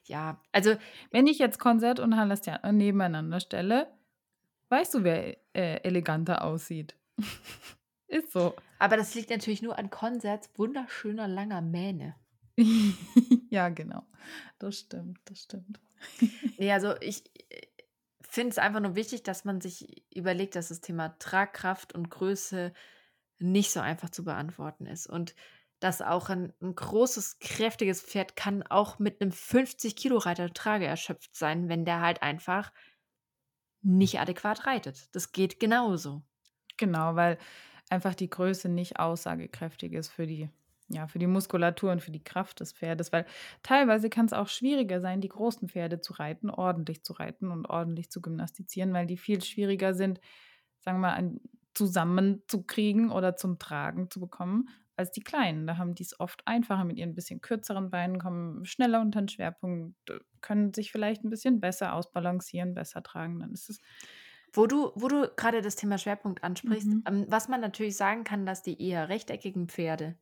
Ja, 0.05 0.41
also 0.53 0.77
wenn 1.11 1.27
ich 1.27 1.39
jetzt 1.39 1.59
Konzert 1.59 2.01
und 2.01 2.17
Halastian 2.17 2.77
nebeneinander 2.77 3.41
stelle, 3.41 3.93
weißt 4.69 4.95
du, 4.95 5.05
wer 5.05 5.37
äh, 5.55 5.83
eleganter 5.83 6.45
aussieht. 6.45 6.97
Ist 8.07 8.33
so. 8.33 8.55
Aber 8.79 8.97
das 8.97 9.15
liegt 9.15 9.31
natürlich 9.31 9.63
nur 9.63 9.79
an 9.79 9.91
Konzerts 9.91 10.51
wunderschöner 10.57 11.29
langer 11.29 11.61
Mähne. 11.61 12.15
ja, 13.51 13.69
genau. 13.69 14.05
Das 14.59 14.79
stimmt, 14.79 15.19
das 15.27 15.43
stimmt. 15.43 15.81
nee, 16.59 16.73
also 16.73 16.95
ich 17.01 17.25
finde 18.21 18.51
es 18.51 18.59
einfach 18.59 18.81
nur 18.81 18.95
wichtig, 18.95 19.23
dass 19.23 19.45
man 19.45 19.61
sich 19.61 20.05
überlegt, 20.15 20.57
dass 20.57 20.69
das 20.69 20.81
Thema 20.81 21.19
Tragkraft 21.19 21.95
und 21.95 22.11
Größe 22.11 22.73
nicht 23.39 23.71
so 23.71 23.81
einfach 23.81 24.11
zu 24.11 24.25
beantworten 24.25 24.87
ist. 24.87 25.07
Und 25.07 25.35
dass 25.81 26.03
auch 26.03 26.29
ein, 26.29 26.53
ein 26.61 26.75
großes, 26.75 27.39
kräftiges 27.39 28.03
Pferd 28.03 28.37
kann 28.37 28.63
auch 28.65 28.99
mit 28.99 29.21
einem 29.21 29.31
50-Kilo-Reiter 29.31 30.53
Trage 30.53 30.87
erschöpft 30.87 31.37
sein, 31.37 31.69
wenn 31.69 31.85
der 31.85 32.01
halt 32.01 32.23
einfach 32.23 32.73
nicht 33.83 34.21
adäquat 34.21 34.67
reitet. 34.67 35.15
Das 35.15 35.33
geht 35.33 35.61
genauso. 35.61 36.23
Genau, 36.77 37.15
weil 37.17 37.39
einfach 37.91 38.15
die 38.15 38.31
Größe 38.31 38.69
nicht 38.69 38.99
aussagekräftig 38.99 39.93
ist 39.93 40.09
für 40.09 40.27
die, 40.27 40.51
ja, 40.89 41.07
für 41.07 41.19
die 41.19 41.27
Muskulatur 41.27 41.93
und 41.93 42.03
für 42.03 42.11
die 42.11 42.23
Kraft 42.23 42.61
des 42.61 42.73
Pferdes, 42.73 43.13
weil 43.13 43.27
teilweise 43.63 44.11
kann 44.11 44.27
es 44.27 44.33
auch 44.33 44.49
schwieriger 44.49 45.01
sein, 45.01 45.21
die 45.21 45.29
großen 45.29 45.69
Pferde 45.69 46.01
zu 46.01 46.13
reiten, 46.15 46.51
ordentlich 46.51 47.05
zu 47.05 47.13
reiten 47.13 47.51
und 47.51 47.67
ordentlich 47.67 48.11
zu 48.11 48.21
gymnastizieren, 48.21 48.93
weil 48.93 49.07
die 49.07 49.17
viel 49.17 49.43
schwieriger 49.43 49.95
sind, 49.95 50.21
sagen 50.81 51.01
wir 51.01 51.09
mal, 51.09 51.41
zusammenzukriegen 51.75 53.11
oder 53.11 53.37
zum 53.37 53.59
Tragen 53.59 54.11
zu 54.11 54.21
bekommen, 54.21 54.69
als 54.99 55.13
die 55.13 55.23
Kleinen. 55.23 55.67
Da 55.67 55.79
haben 55.79 55.95
die 55.95 56.03
es 56.03 56.19
oft 56.19 56.47
einfacher 56.47 56.85
mit 56.85 56.99
ihren 56.99 57.15
bisschen 57.15 57.41
kürzeren 57.41 57.91
Beinen, 57.91 58.19
kommen 58.19 58.65
schneller 58.65 59.01
unter 59.01 59.21
den 59.21 59.29
Schwerpunkt, 59.29 59.97
können 60.41 60.75
sich 60.75 60.91
vielleicht 60.91 61.25
ein 61.25 61.31
bisschen 61.31 61.61
besser 61.61 61.95
ausbalancieren, 61.95 62.75
besser 62.75 63.03
tragen. 63.03 63.39
Dann 63.39 63.53
ist 63.53 63.71
es. 63.71 63.81
Wo 64.53 64.67
du, 64.67 64.93
wo 64.95 65.09
du 65.09 65.31
gerade 65.37 65.61
das 65.61 65.77
Thema 65.77 65.99
Schwerpunkt 65.99 66.43
ansprichst, 66.43 66.89
mhm. 66.89 67.05
ähm, 67.07 67.27
was 67.29 67.49
man 67.49 67.61
natürlich 67.61 67.97
sagen 67.97 68.25
kann, 68.25 68.47
dass 68.47 68.63
die 68.63 68.83
eher 68.83 69.09
rechteckigen 69.09 69.69
Pferde 69.69 70.19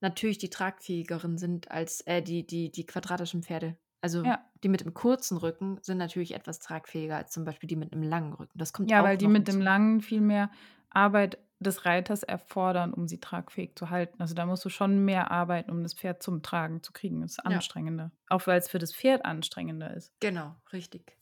natürlich 0.00 0.38
die 0.38 0.50
tragfähigeren 0.50 1.38
sind 1.38 1.70
als 1.70 2.02
äh, 2.02 2.22
die, 2.22 2.46
die, 2.46 2.70
die 2.70 2.86
quadratischen 2.86 3.42
Pferde. 3.42 3.76
Also 4.02 4.22
ja. 4.22 4.44
die 4.62 4.68
mit 4.68 4.82
dem 4.82 4.94
kurzen 4.94 5.38
Rücken 5.38 5.78
sind 5.82 5.98
natürlich 5.98 6.34
etwas 6.34 6.58
tragfähiger 6.58 7.16
als 7.16 7.32
zum 7.32 7.44
Beispiel 7.44 7.66
die 7.66 7.76
mit 7.76 7.92
einem 7.92 8.02
langen 8.02 8.34
Rücken. 8.34 8.58
Das 8.58 8.72
kommt 8.72 8.90
ja, 8.90 9.02
weil 9.02 9.16
die 9.16 9.26
mit 9.26 9.48
dem 9.48 9.60
langen 9.60 10.00
viel 10.00 10.20
mehr 10.20 10.50
Arbeit 10.90 11.38
des 11.58 11.86
Reiters 11.86 12.22
erfordern, 12.22 12.92
um 12.92 13.08
sie 13.08 13.18
tragfähig 13.18 13.76
zu 13.76 13.90
halten. 13.90 14.20
Also 14.20 14.34
da 14.34 14.44
musst 14.44 14.64
du 14.64 14.68
schon 14.68 15.04
mehr 15.04 15.30
arbeiten, 15.30 15.70
um 15.70 15.82
das 15.82 15.94
Pferd 15.94 16.22
zum 16.22 16.42
Tragen 16.42 16.82
zu 16.82 16.92
kriegen. 16.92 17.22
Das 17.22 17.32
ist 17.32 17.46
anstrengender. 17.46 18.04
Ja. 18.04 18.36
Auch 18.36 18.46
weil 18.46 18.58
es 18.58 18.68
für 18.68 18.78
das 18.78 18.94
Pferd 18.94 19.24
anstrengender 19.24 19.94
ist. 19.94 20.12
Genau, 20.20 20.54
richtig. 20.72 21.16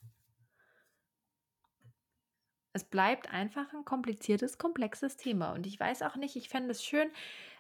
Es 2.73 2.83
bleibt 2.83 3.33
einfach 3.33 3.73
ein 3.73 3.85
kompliziertes, 3.85 4.59
komplexes 4.59 5.17
Thema. 5.17 5.53
Und 5.53 5.65
ich 5.65 5.79
weiß 5.79 6.03
auch 6.03 6.17
nicht, 6.17 6.35
ich 6.35 6.49
fände 6.49 6.73
es 6.73 6.85
schön, 6.85 7.09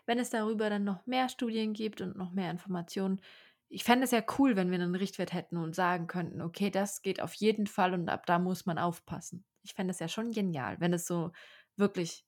wenn 0.06 0.18
es 0.18 0.30
darüber 0.30 0.68
dann 0.68 0.82
noch 0.82 1.06
mehr 1.06 1.28
Studien 1.28 1.72
gibt 1.72 2.00
und 2.00 2.16
noch 2.16 2.32
mehr 2.32 2.50
Informationen. 2.50 3.20
Ich 3.68 3.84
fände 3.84 4.04
es 4.04 4.10
ja 4.10 4.22
cool, 4.38 4.56
wenn 4.56 4.72
wir 4.72 4.80
einen 4.80 4.96
Richtwert 4.96 5.32
hätten 5.32 5.56
und 5.56 5.76
sagen 5.76 6.08
könnten, 6.08 6.42
okay, 6.42 6.70
das 6.70 7.02
geht 7.02 7.22
auf 7.22 7.34
jeden 7.34 7.68
Fall 7.68 7.94
und 7.94 8.08
ab 8.08 8.26
da 8.26 8.40
muss 8.40 8.66
man 8.66 8.78
aufpassen. 8.78 9.44
Ich 9.62 9.74
fände 9.74 9.92
es 9.92 10.00
ja 10.00 10.08
schon 10.08 10.32
genial, 10.32 10.80
wenn 10.80 10.92
es 10.92 11.06
so 11.06 11.30
wirklich 11.76 12.26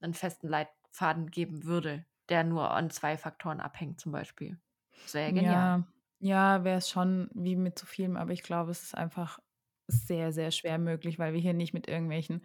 einen 0.00 0.14
festen 0.14 0.48
Leitfaden 0.48 1.30
geben 1.30 1.64
würde, 1.64 2.04
der 2.28 2.44
nur 2.44 2.70
an 2.70 2.90
zwei 2.90 3.16
Faktoren 3.16 3.60
abhängt, 3.60 4.00
zum 4.00 4.12
Beispiel. 4.12 4.58
Sehr 5.06 5.32
genial. 5.32 5.84
Ja, 6.20 6.58
ja 6.58 6.64
wäre 6.64 6.78
es 6.78 6.88
schon 6.88 7.30
wie 7.34 7.56
mit 7.56 7.78
zu 7.78 7.86
vielem, 7.86 8.16
aber 8.16 8.32
ich 8.32 8.42
glaube, 8.42 8.70
es 8.70 8.82
ist 8.82 8.96
einfach 8.96 9.40
sehr, 9.86 10.32
sehr 10.32 10.50
schwer 10.50 10.78
möglich, 10.78 11.18
weil 11.18 11.32
wir 11.32 11.40
hier 11.40 11.54
nicht 11.54 11.74
mit 11.74 11.88
irgendwelchen 11.88 12.42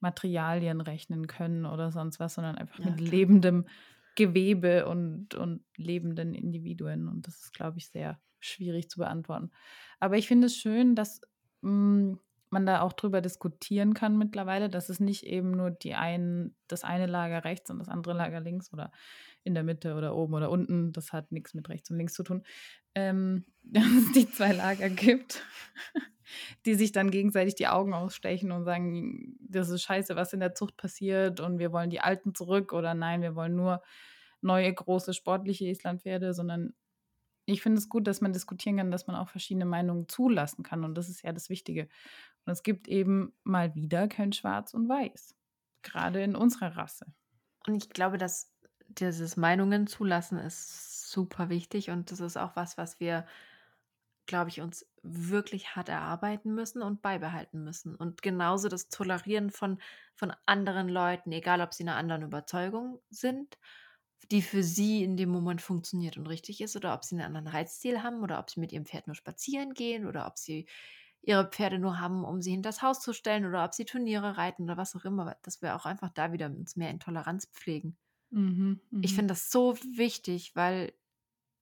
Materialien 0.00 0.80
rechnen 0.80 1.26
können 1.26 1.66
oder 1.66 1.92
sonst 1.92 2.20
was, 2.20 2.34
sondern 2.34 2.56
einfach 2.56 2.78
ja, 2.78 2.90
mit 2.90 2.98
klar. 2.98 3.10
lebendem 3.10 3.66
Gewebe 4.14 4.86
und, 4.86 5.34
und 5.34 5.62
lebenden 5.76 6.34
Individuen. 6.34 7.06
Und 7.08 7.26
das 7.26 7.42
ist, 7.42 7.52
glaube 7.52 7.78
ich, 7.78 7.88
sehr 7.88 8.18
schwierig 8.40 8.88
zu 8.88 8.98
beantworten. 9.00 9.50
Aber 10.00 10.16
ich 10.16 10.26
finde 10.26 10.46
es 10.46 10.56
schön, 10.56 10.94
dass 10.94 11.20
mh, 11.60 11.70
hm, 11.70 12.20
man 12.50 12.66
da 12.66 12.80
auch 12.80 12.92
drüber 12.92 13.20
diskutieren 13.20 13.94
kann 13.94 14.16
mittlerweile, 14.16 14.68
dass 14.68 14.88
es 14.88 15.00
nicht 15.00 15.24
eben 15.24 15.50
nur 15.50 15.70
die 15.70 15.94
einen, 15.94 16.56
das 16.68 16.84
eine 16.84 17.06
Lager 17.06 17.44
rechts 17.44 17.70
und 17.70 17.78
das 17.78 17.88
andere 17.88 18.14
Lager 18.14 18.40
links 18.40 18.72
oder 18.72 18.92
in 19.42 19.54
der 19.54 19.62
Mitte 19.62 19.94
oder 19.94 20.14
oben 20.14 20.34
oder 20.34 20.50
unten, 20.50 20.92
das 20.92 21.12
hat 21.12 21.32
nichts 21.32 21.54
mit 21.54 21.68
rechts 21.68 21.90
und 21.90 21.96
links 21.96 22.14
zu 22.14 22.22
tun, 22.22 22.42
ähm, 22.94 23.44
dass 23.62 23.86
es 23.86 24.12
die 24.12 24.30
zwei 24.30 24.52
Lager 24.52 24.88
gibt, 24.88 25.42
die 26.66 26.74
sich 26.74 26.92
dann 26.92 27.10
gegenseitig 27.10 27.54
die 27.54 27.68
Augen 27.68 27.94
ausstechen 27.94 28.52
und 28.52 28.64
sagen, 28.64 29.36
das 29.40 29.68
ist 29.68 29.82
scheiße, 29.82 30.16
was 30.16 30.32
in 30.32 30.40
der 30.40 30.54
Zucht 30.54 30.76
passiert 30.76 31.40
und 31.40 31.58
wir 31.58 31.72
wollen 31.72 31.90
die 31.90 32.00
Alten 32.00 32.34
zurück 32.34 32.72
oder 32.72 32.94
nein, 32.94 33.22
wir 33.22 33.34
wollen 33.34 33.54
nur 33.54 33.82
neue 34.40 34.72
große 34.72 35.14
sportliche 35.14 35.66
Islandpferde, 35.66 36.34
sondern 36.34 36.74
ich 37.46 37.62
finde 37.62 37.78
es 37.78 37.88
gut, 37.88 38.06
dass 38.06 38.20
man 38.20 38.32
diskutieren 38.32 38.76
kann, 38.76 38.90
dass 38.90 39.06
man 39.06 39.16
auch 39.16 39.28
verschiedene 39.28 39.64
Meinungen 39.64 40.08
zulassen 40.08 40.64
kann. 40.64 40.84
Und 40.84 40.96
das 40.96 41.08
ist 41.08 41.22
ja 41.22 41.32
das 41.32 41.48
Wichtige. 41.48 41.88
Und 42.46 42.52
es 42.52 42.62
gibt 42.62 42.88
eben 42.88 43.34
mal 43.44 43.74
wieder 43.74 44.08
kein 44.08 44.32
Schwarz 44.32 44.72
und 44.72 44.88
Weiß. 44.88 45.34
Gerade 45.82 46.22
in 46.22 46.34
unserer 46.34 46.76
Rasse. 46.76 47.06
Und 47.66 47.76
ich 47.76 47.90
glaube, 47.90 48.18
dass 48.18 48.52
dieses 48.88 49.36
Meinungen 49.36 49.86
zulassen 49.86 50.38
ist 50.38 51.10
super 51.10 51.48
wichtig. 51.48 51.90
Und 51.90 52.10
das 52.10 52.20
ist 52.20 52.36
auch 52.36 52.56
was, 52.56 52.78
was 52.78 53.00
wir, 53.00 53.26
glaube 54.26 54.50
ich, 54.50 54.60
uns 54.60 54.86
wirklich 55.02 55.74
hart 55.76 55.88
erarbeiten 55.88 56.54
müssen 56.54 56.82
und 56.82 57.02
beibehalten 57.02 57.62
müssen. 57.62 57.94
Und 57.94 58.22
genauso 58.22 58.68
das 58.68 58.88
Tolerieren 58.88 59.50
von, 59.50 59.78
von 60.14 60.32
anderen 60.46 60.88
Leuten, 60.88 61.32
egal 61.32 61.60
ob 61.60 61.74
sie 61.74 61.82
einer 61.82 61.96
anderen 61.96 62.22
Überzeugung 62.22 63.00
sind 63.10 63.58
die 64.30 64.42
für 64.42 64.62
sie 64.62 65.04
in 65.04 65.16
dem 65.16 65.28
Moment 65.28 65.62
funktioniert 65.62 66.16
und 66.16 66.26
richtig 66.26 66.60
ist 66.60 66.76
oder 66.76 66.94
ob 66.94 67.04
sie 67.04 67.14
einen 67.14 67.24
anderen 67.24 67.46
Reitstil 67.46 68.02
haben 68.02 68.22
oder 68.22 68.38
ob 68.38 68.50
sie 68.50 68.60
mit 68.60 68.72
ihrem 68.72 68.86
Pferd 68.86 69.06
nur 69.06 69.14
spazieren 69.14 69.74
gehen 69.74 70.06
oder 70.06 70.26
ob 70.26 70.38
sie 70.38 70.66
ihre 71.26 71.48
Pferde 71.48 71.78
nur 71.78 71.98
haben, 71.98 72.24
um 72.24 72.40
sie 72.40 72.52
hinter 72.52 72.68
das 72.68 72.82
Haus 72.82 73.00
zu 73.00 73.12
stellen 73.12 73.44
oder 73.44 73.64
ob 73.64 73.74
sie 73.74 73.84
Turniere 73.84 74.36
reiten 74.38 74.62
oder 74.62 74.76
was 74.76 74.94
auch 74.94 75.04
immer, 75.04 75.36
dass 75.42 75.60
wir 75.60 75.74
auch 75.74 75.84
einfach 75.84 76.10
da 76.10 76.32
wieder 76.32 76.46
uns 76.46 76.76
mehr 76.76 76.90
in 76.90 77.00
Toleranz 77.00 77.46
pflegen. 77.52 77.98
Mhm, 78.30 78.80
ich 79.02 79.12
mhm. 79.12 79.16
finde 79.16 79.32
das 79.32 79.50
so 79.50 79.76
wichtig, 79.96 80.54
weil 80.54 80.92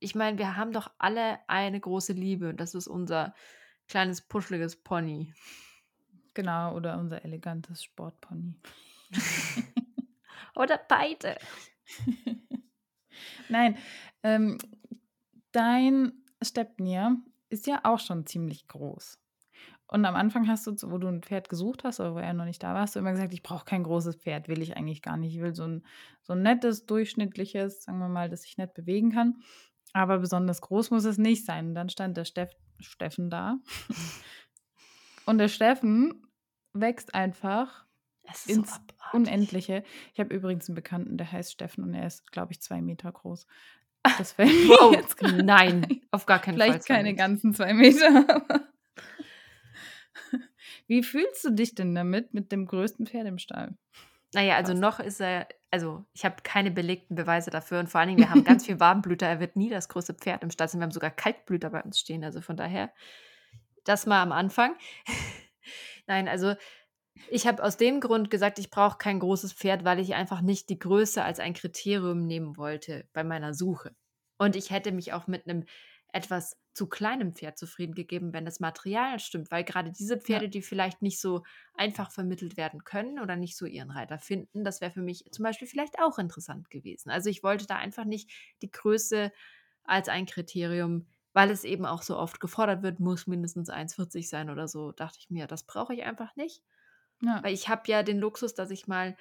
ich 0.00 0.14
meine, 0.14 0.36
wir 0.36 0.56
haben 0.56 0.72
doch 0.72 0.90
alle 0.98 1.38
eine 1.48 1.80
große 1.80 2.12
Liebe 2.12 2.50
und 2.50 2.60
das 2.60 2.74
ist 2.74 2.86
unser 2.86 3.34
kleines, 3.88 4.20
puscheliges 4.20 4.76
Pony. 4.76 5.32
Genau, 6.34 6.74
oder 6.76 6.98
unser 6.98 7.24
elegantes 7.24 7.82
Sportpony. 7.82 8.60
oder 10.54 10.78
beide. 10.88 11.38
Nein, 13.48 13.78
ähm, 14.22 14.58
dein 15.52 16.12
Stepnir 16.42 17.16
ist 17.48 17.66
ja 17.66 17.80
auch 17.84 18.00
schon 18.00 18.26
ziemlich 18.26 18.68
groß. 18.68 19.23
Und 19.94 20.04
am 20.06 20.16
Anfang 20.16 20.48
hast 20.48 20.66
du, 20.66 20.74
wo 20.90 20.98
du 20.98 21.06
ein 21.06 21.22
Pferd 21.22 21.48
gesucht 21.48 21.84
hast, 21.84 22.00
oder 22.00 22.16
wo 22.16 22.18
er 22.18 22.34
noch 22.34 22.46
nicht 22.46 22.60
da 22.60 22.74
war, 22.74 22.80
hast 22.80 22.96
du 22.96 22.98
immer 22.98 23.12
gesagt, 23.12 23.32
ich 23.32 23.44
brauche 23.44 23.64
kein 23.64 23.84
großes 23.84 24.16
Pferd, 24.16 24.48
will 24.48 24.60
ich 24.60 24.76
eigentlich 24.76 25.02
gar 25.02 25.16
nicht. 25.16 25.36
Ich 25.36 25.40
will 25.40 25.54
so 25.54 25.62
ein, 25.62 25.86
so 26.22 26.32
ein 26.32 26.42
nettes, 26.42 26.84
durchschnittliches, 26.86 27.84
sagen 27.84 28.00
wir 28.00 28.08
mal, 28.08 28.28
das 28.28 28.42
sich 28.42 28.58
nett 28.58 28.74
bewegen 28.74 29.12
kann. 29.12 29.36
Aber 29.92 30.18
besonders 30.18 30.60
groß 30.62 30.90
muss 30.90 31.04
es 31.04 31.16
nicht 31.16 31.44
sein. 31.44 31.68
Und 31.68 31.74
dann 31.76 31.90
stand 31.90 32.16
der 32.16 32.24
Steff, 32.24 32.50
Steffen 32.80 33.30
da. 33.30 33.58
Und 35.26 35.38
der 35.38 35.46
Steffen 35.46 36.26
wächst 36.72 37.14
einfach 37.14 37.86
ins 38.48 38.74
so 38.74 38.80
Unendliche. 39.12 39.84
Ich 40.12 40.18
habe 40.18 40.34
übrigens 40.34 40.68
einen 40.68 40.74
Bekannten, 40.74 41.18
der 41.18 41.30
heißt 41.30 41.52
Steffen 41.52 41.84
und 41.84 41.94
er 41.94 42.08
ist, 42.08 42.32
glaube 42.32 42.52
ich, 42.52 42.60
zwei 42.60 42.82
Meter 42.82 43.12
groß. 43.12 43.46
Das 44.18 44.32
fällt 44.32 44.50
mir 44.50 44.76
oh, 44.82 44.92
jetzt 44.92 45.22
Nein, 45.22 46.02
auf 46.10 46.26
gar 46.26 46.38
keinen 46.38 46.56
Vielleicht 46.56 46.72
Fall. 46.72 46.82
Vielleicht 46.82 46.86
keine 46.88 47.14
ganzen 47.14 47.54
zwei 47.54 47.72
Meter. 47.72 48.44
Wie 50.86 51.02
fühlst 51.02 51.44
du 51.44 51.50
dich 51.50 51.74
denn 51.74 51.94
damit, 51.94 52.34
mit 52.34 52.52
dem 52.52 52.66
größten 52.66 53.06
Pferd 53.06 53.26
im 53.26 53.38
Stall? 53.38 53.76
Naja, 54.34 54.56
also 54.56 54.74
noch 54.74 55.00
ist 55.00 55.20
er, 55.20 55.46
also 55.70 56.04
ich 56.12 56.24
habe 56.24 56.36
keine 56.42 56.70
belegten 56.70 57.14
Beweise 57.14 57.50
dafür 57.50 57.78
und 57.78 57.88
vor 57.88 58.00
allen 58.00 58.08
Dingen, 58.08 58.20
wir 58.20 58.30
haben 58.30 58.44
ganz 58.44 58.66
viel 58.66 58.80
Warmblüter. 58.80 59.26
Er 59.26 59.40
wird 59.40 59.56
nie 59.56 59.70
das 59.70 59.88
größte 59.88 60.14
Pferd 60.14 60.42
im 60.42 60.50
Stall 60.50 60.68
sein. 60.68 60.80
Wir 60.80 60.84
haben 60.84 60.92
sogar 60.92 61.10
Kaltblüter 61.10 61.70
bei 61.70 61.82
uns 61.82 62.00
stehen. 62.00 62.24
Also 62.24 62.40
von 62.40 62.56
daher, 62.56 62.92
das 63.84 64.06
mal 64.06 64.22
am 64.22 64.32
Anfang. 64.32 64.74
Nein, 66.06 66.28
also 66.28 66.54
ich 67.30 67.46
habe 67.46 67.62
aus 67.62 67.76
dem 67.76 68.00
Grund 68.00 68.30
gesagt, 68.30 68.58
ich 68.58 68.70
brauche 68.70 68.98
kein 68.98 69.20
großes 69.20 69.52
Pferd, 69.52 69.84
weil 69.84 70.00
ich 70.00 70.14
einfach 70.14 70.40
nicht 70.40 70.68
die 70.68 70.78
Größe 70.78 71.22
als 71.22 71.38
ein 71.38 71.54
Kriterium 71.54 72.26
nehmen 72.26 72.56
wollte 72.56 73.08
bei 73.12 73.22
meiner 73.22 73.54
Suche. 73.54 73.94
Und 74.36 74.56
ich 74.56 74.70
hätte 74.70 74.90
mich 74.90 75.12
auch 75.12 75.28
mit 75.28 75.48
einem 75.48 75.64
etwas 76.14 76.56
zu 76.74 76.88
kleinem 76.88 77.34
Pferd 77.34 77.58
zufrieden 77.58 77.94
gegeben, 77.94 78.32
wenn 78.32 78.44
das 78.44 78.60
Material 78.60 79.18
stimmt, 79.18 79.50
weil 79.50 79.64
gerade 79.64 79.90
diese 79.90 80.16
Pferde, 80.16 80.44
ja. 80.44 80.50
die 80.50 80.62
vielleicht 80.62 81.02
nicht 81.02 81.20
so 81.20 81.42
einfach 81.76 82.12
vermittelt 82.12 82.56
werden 82.56 82.84
können 82.84 83.18
oder 83.18 83.34
nicht 83.34 83.56
so 83.56 83.66
ihren 83.66 83.90
Reiter 83.90 84.18
finden, 84.18 84.62
das 84.62 84.80
wäre 84.80 84.92
für 84.92 85.02
mich 85.02 85.24
zum 85.32 85.42
Beispiel 85.42 85.66
vielleicht 85.66 85.98
auch 85.98 86.18
interessant 86.18 86.70
gewesen. 86.70 87.10
Also 87.10 87.30
ich 87.30 87.42
wollte 87.42 87.66
da 87.66 87.76
einfach 87.76 88.04
nicht 88.04 88.30
die 88.62 88.70
Größe 88.70 89.32
als 89.82 90.08
ein 90.08 90.26
Kriterium, 90.26 91.08
weil 91.32 91.50
es 91.50 91.64
eben 91.64 91.84
auch 91.84 92.02
so 92.02 92.16
oft 92.16 92.38
gefordert 92.38 92.84
wird, 92.84 93.00
muss 93.00 93.26
mindestens 93.26 93.68
1,40 93.68 94.28
sein 94.28 94.50
oder 94.50 94.68
so, 94.68 94.92
dachte 94.92 95.18
ich 95.20 95.30
mir, 95.30 95.48
das 95.48 95.64
brauche 95.64 95.94
ich 95.94 96.04
einfach 96.04 96.36
nicht. 96.36 96.62
Ja. 97.22 97.42
Weil 97.42 97.54
ich 97.54 97.68
habe 97.68 97.82
ja 97.86 98.04
den 98.04 98.20
Luxus, 98.20 98.54
dass 98.54 98.70
ich 98.70 98.86
mal 98.86 99.16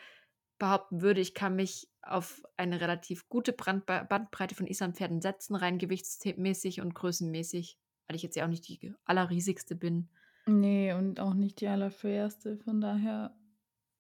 behaupten 0.64 1.02
würde, 1.02 1.20
ich 1.20 1.34
kann 1.34 1.58
mich 1.58 1.90
auf 2.02 2.42
eine 2.56 2.80
relativ 2.80 3.28
gute 3.28 3.52
Brandbe 3.52 4.06
Bandbreite 4.08 4.56
von 4.56 4.66
Islandpferden 4.66 5.20
setzen, 5.20 5.58
rein 5.58 5.78
gewichtsmäßig 5.78 6.80
und 6.80 6.96
größenmäßig, 6.96 7.78
weil 8.08 8.16
ich 8.16 8.24
jetzt 8.24 8.38
ja 8.38 8.46
auch 8.46 8.50
nicht 8.50 8.70
die 8.70 8.94
allerriesigste 9.04 9.76
bin. 9.76 10.08
Nee, 10.46 10.94
und 10.94 11.20
auch 11.20 11.34
nicht 11.34 11.60
die 11.60 11.68
allerschwerste. 11.68 12.60
Von 12.60 12.80
daher 12.80 13.36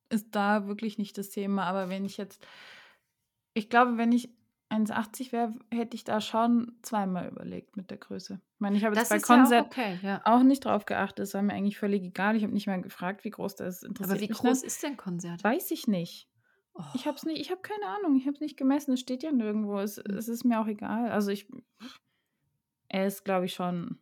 ist 0.07 0.27
da 0.31 0.65
wirklich 0.65 0.97
nicht 0.97 1.17
das 1.17 1.31
Thema. 1.31 1.65
Aber 1.65 1.89
wenn 1.89 2.05
ich 2.05 2.15
jetzt, 2.15 2.47
ich 3.53 3.69
glaube, 3.69 3.97
wenn 3.97 4.13
ich 4.13 4.29
1,80 4.69 5.33
wäre, 5.33 5.53
hätte 5.69 5.95
ich 5.95 6.05
da 6.05 6.21
schon 6.21 6.77
zweimal 6.81 7.27
überlegt 7.27 7.75
mit 7.75 7.91
der 7.91 7.97
Größe. 7.97 8.35
Ich 8.35 8.59
meine, 8.59 8.77
ich 8.77 8.85
habe 8.85 8.95
jetzt 8.95 9.09
bei 9.09 9.19
Konzert 9.19 9.51
ja 9.51 9.61
auch, 9.61 9.65
okay, 9.65 9.99
ja. 10.01 10.21
auch, 10.23 10.43
nicht 10.43 10.63
drauf 10.63 10.85
geachtet. 10.85 11.23
Es 11.23 11.33
war 11.33 11.41
mir 11.41 11.53
eigentlich 11.53 11.77
völlig 11.77 12.03
egal. 12.03 12.37
Ich 12.37 12.43
habe 12.43 12.53
nicht 12.53 12.67
mal 12.67 12.81
gefragt, 12.81 13.25
wie 13.25 13.31
groß 13.31 13.55
das 13.55 13.83
ist. 13.83 14.01
Aber 14.01 14.17
wie 14.21 14.29
groß 14.29 14.63
ist 14.63 14.81
denn 14.81 14.95
Konzert? 14.95 15.43
Weiß 15.43 15.69
ich 15.71 15.87
nicht. 15.87 16.29
Oh. 16.75 16.83
Ich 16.95 17.05
habe 17.05 17.17
es 17.17 17.23
nicht, 17.23 17.39
ich 17.39 17.51
habe 17.51 17.61
keine 17.61 17.85
Ahnung. 17.85 18.17
Ich 18.17 18.25
habe 18.25 18.35
es 18.35 18.41
nicht 18.41 18.57
gemessen. 18.57 18.93
Es 18.93 18.99
steht 18.99 19.23
ja 19.23 19.31
nirgendwo. 19.31 19.79
Es, 19.79 19.97
hm. 19.97 20.15
es 20.17 20.27
ist 20.27 20.43
mir 20.43 20.59
auch 20.59 20.67
egal. 20.67 21.11
Also 21.11 21.31
ich, 21.31 21.47
er 22.87 23.07
ist, 23.07 23.23
glaube 23.23 23.45
ich, 23.45 23.53
schon 23.53 23.97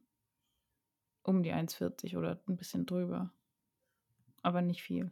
um 1.23 1.43
die 1.43 1.53
1,40 1.53 2.17
oder 2.17 2.41
ein 2.47 2.57
bisschen 2.57 2.85
drüber. 2.85 3.31
Aber 4.41 4.61
nicht 4.61 4.81
viel. 4.81 5.11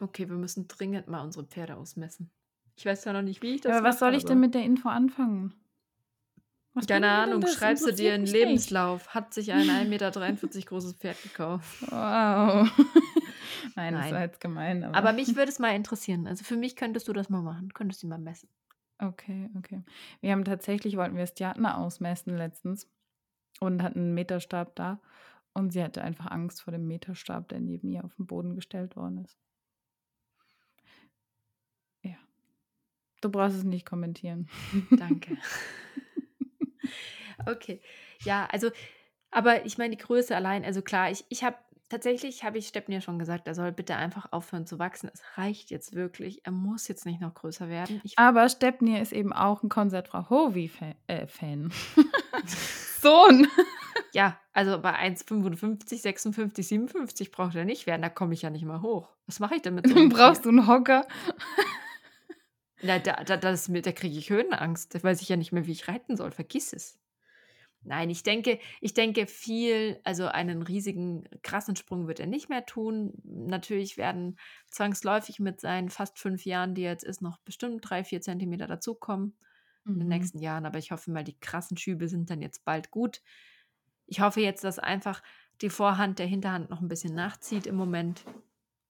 Okay, 0.00 0.28
wir 0.28 0.36
müssen 0.36 0.68
dringend 0.68 1.08
mal 1.08 1.22
unsere 1.22 1.44
Pferde 1.46 1.76
ausmessen. 1.76 2.30
Ich 2.76 2.86
weiß 2.86 3.04
ja 3.04 3.12
noch 3.12 3.22
nicht, 3.22 3.42
wie 3.42 3.54
ich 3.54 3.60
das 3.60 3.72
Aber 3.72 3.88
was 3.88 3.98
soll 3.98 4.14
ich 4.14 4.24
denn 4.24 4.40
mit 4.40 4.54
der 4.54 4.64
Info 4.64 4.88
anfangen? 4.88 5.54
Was 6.74 6.86
Keine 6.86 7.10
Ahnung, 7.10 7.46
schreibst 7.46 7.86
du 7.86 7.92
dir 7.92 8.14
einen 8.14 8.24
Lebenslauf. 8.24 9.02
Nicht. 9.02 9.14
Hat 9.14 9.34
sich 9.34 9.52
ein 9.52 9.68
1,43 9.68 9.88
Meter 9.88 10.10
großes 10.66 10.94
Pferd 10.94 11.22
gekauft. 11.22 11.82
Wow. 11.90 12.70
Nein, 13.74 13.94
Nein, 13.94 14.02
das 14.02 14.12
war 14.12 14.20
jetzt 14.20 14.40
gemein. 14.40 14.84
Aber. 14.84 14.96
aber 14.96 15.12
mich 15.12 15.28
würde 15.36 15.50
es 15.50 15.58
mal 15.58 15.74
interessieren. 15.74 16.26
Also 16.26 16.44
für 16.44 16.56
mich 16.56 16.76
könntest 16.76 17.08
du 17.08 17.12
das 17.12 17.28
mal 17.28 17.42
machen. 17.42 17.72
Könntest 17.72 18.02
du 18.02 18.06
mal 18.06 18.18
messen. 18.18 18.48
Okay, 18.98 19.50
okay. 19.56 19.82
Wir 20.20 20.32
haben 20.32 20.44
tatsächlich, 20.44 20.96
wollten 20.96 21.16
wir 21.16 21.26
Stjatna 21.26 21.76
ausmessen 21.76 22.36
letztens 22.36 22.88
und 23.60 23.82
hatten 23.82 23.98
einen 23.98 24.14
Meterstab 24.14 24.76
da. 24.76 25.00
Und 25.54 25.72
sie 25.72 25.82
hatte 25.82 26.02
einfach 26.02 26.30
Angst 26.30 26.62
vor 26.62 26.72
dem 26.72 26.86
Meterstab, 26.86 27.48
der 27.48 27.60
neben 27.60 27.88
ihr 27.88 28.04
auf 28.04 28.14
den 28.14 28.26
Boden 28.26 28.54
gestellt 28.54 28.96
worden 28.96 29.24
ist. 29.24 29.38
Du 33.22 33.30
brauchst 33.30 33.56
es 33.56 33.64
nicht 33.64 33.86
kommentieren. 33.86 34.48
Danke. 34.90 35.38
okay. 37.46 37.80
Ja, 38.24 38.46
also, 38.50 38.70
aber 39.30 39.64
ich 39.64 39.78
meine, 39.78 39.96
die 39.96 40.02
Größe 40.02 40.36
allein, 40.36 40.64
also 40.64 40.82
klar, 40.82 41.10
ich, 41.10 41.24
ich 41.28 41.44
habe 41.44 41.56
tatsächlich, 41.92 42.42
habe 42.42 42.58
ich 42.58 42.66
Steppen 42.66 42.92
ja 42.92 43.00
schon 43.00 43.18
gesagt, 43.18 43.46
er 43.46 43.54
soll 43.54 43.70
bitte 43.70 43.96
einfach 43.96 44.32
aufhören 44.32 44.66
zu 44.66 44.78
wachsen. 44.78 45.10
Es 45.12 45.22
reicht 45.36 45.70
jetzt 45.70 45.94
wirklich. 45.94 46.44
Er 46.44 46.52
muss 46.52 46.88
jetzt 46.88 47.04
nicht 47.06 47.20
noch 47.20 47.34
größer 47.34 47.68
werden. 47.68 48.00
Ich 48.02 48.18
Aber 48.18 48.48
Stepnir 48.48 49.00
ist 49.02 49.12
eben 49.12 49.32
auch 49.32 49.62
ein 49.62 49.68
Konzertfrau 49.68 50.28
Hovi-Fan. 50.30 50.94
Äh, 51.06 51.26
Sohn. 53.00 53.46
ja, 54.12 54.38
also 54.54 54.80
bei 54.80 54.94
1,55, 54.94 56.00
56, 56.00 56.66
57 56.66 57.30
braucht 57.30 57.54
er 57.54 57.66
nicht 57.66 57.86
werden. 57.86 58.02
Da 58.02 58.08
komme 58.08 58.32
ich 58.34 58.42
ja 58.42 58.50
nicht 58.50 58.64
mal 58.64 58.80
hoch. 58.80 59.10
Was 59.26 59.38
mache 59.38 59.56
ich 59.56 59.62
denn 59.62 59.74
mit 59.74 59.86
so 59.86 59.94
Brauchst 60.08 60.46
du 60.46 60.48
einen 60.48 60.66
Hocker? 60.66 61.06
Na, 62.80 62.98
da, 62.98 63.22
da, 63.22 63.36
das, 63.36 63.70
da 63.70 63.92
kriege 63.92 64.18
ich 64.18 64.30
Höhenangst. 64.30 64.94
Da 64.94 65.02
weiß 65.02 65.20
ich 65.20 65.28
ja 65.28 65.36
nicht 65.36 65.52
mehr, 65.52 65.66
wie 65.66 65.72
ich 65.72 65.88
reiten 65.88 66.16
soll. 66.16 66.30
Vergiss 66.30 66.72
es. 66.72 66.98
Nein, 67.84 68.10
ich 68.10 68.22
denke, 68.22 68.60
ich 68.80 68.94
denke 68.94 69.26
viel, 69.26 70.00
also 70.04 70.26
einen 70.26 70.62
riesigen, 70.62 71.24
krassen 71.42 71.74
Sprung 71.74 72.06
wird 72.06 72.20
er 72.20 72.26
nicht 72.26 72.48
mehr 72.48 72.64
tun. 72.64 73.12
Natürlich 73.24 73.96
werden 73.96 74.38
zwangsläufig 74.70 75.40
mit 75.40 75.60
seinen 75.60 75.88
fast 75.88 76.18
fünf 76.18 76.44
Jahren, 76.44 76.74
die 76.74 76.82
er 76.82 76.92
jetzt 76.92 77.04
ist, 77.04 77.22
noch 77.22 77.38
bestimmt 77.38 77.88
drei, 77.88 78.04
vier 78.04 78.20
Zentimeter 78.20 78.68
dazukommen 78.68 79.36
mhm. 79.84 79.94
in 79.94 79.98
den 79.98 80.08
mhm. 80.08 80.14
nächsten 80.14 80.38
Jahren. 80.38 80.66
Aber 80.66 80.78
ich 80.78 80.92
hoffe 80.92 81.10
mal, 81.10 81.24
die 81.24 81.38
krassen 81.38 81.76
Schübe 81.76 82.08
sind 82.08 82.30
dann 82.30 82.40
jetzt 82.40 82.64
bald 82.64 82.90
gut. 82.90 83.20
Ich 84.06 84.20
hoffe 84.20 84.40
jetzt, 84.40 84.62
dass 84.62 84.78
einfach 84.78 85.22
die 85.60 85.70
Vorhand 85.70 86.18
der 86.18 86.26
Hinterhand 86.26 86.70
noch 86.70 86.80
ein 86.80 86.88
bisschen 86.88 87.14
nachzieht 87.14 87.66
im 87.66 87.76
Moment. 87.76 88.24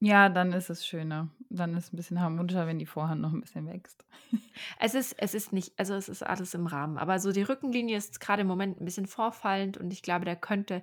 Ja, 0.05 0.29
dann 0.29 0.53
ist 0.53 0.69
es 0.69 0.85
schöner. 0.85 1.31
Dann 1.49 1.77
ist 1.77 1.85
es 1.85 1.93
ein 1.93 1.97
bisschen 1.97 2.21
harmonischer, 2.21 2.67
wenn 2.67 2.81
die 2.81 2.87
Vorhand 2.87 3.21
noch 3.21 3.33
ein 3.33 3.41
bisschen 3.41 3.69
wächst. 3.69 4.05
Es 4.81 4.95
ist, 4.95 5.15
es 5.19 5.33
ist 5.33 5.53
nicht, 5.53 5.79
also 5.79 5.95
es 5.95 6.09
ist 6.09 6.25
alles 6.25 6.55
im 6.55 6.67
Rahmen. 6.67 6.99
Aber 6.99 7.21
so 7.21 7.31
die 7.31 7.43
Rückenlinie 7.43 7.97
ist 7.97 8.19
gerade 8.19 8.43
im 8.43 8.49
Moment 8.49 8.81
ein 8.81 8.85
bisschen 8.85 9.07
vorfallend 9.07 9.79
und 9.79 9.93
ich 9.93 10.03
glaube, 10.03 10.25
der 10.25 10.35
könnte 10.35 10.83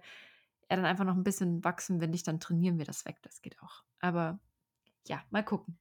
er 0.70 0.78
dann 0.78 0.86
einfach 0.86 1.04
noch 1.04 1.16
ein 1.16 1.26
bisschen 1.26 1.66
wachsen. 1.66 2.00
Wenn 2.00 2.12
nicht, 2.12 2.28
dann 2.30 2.40
trainieren 2.40 2.78
wir 2.78 2.86
das 2.86 3.04
weg. 3.04 3.18
Das 3.22 3.42
geht 3.42 3.62
auch. 3.62 3.84
Aber 4.00 4.40
ja, 5.06 5.22
mal 5.32 5.44
gucken. 5.44 5.78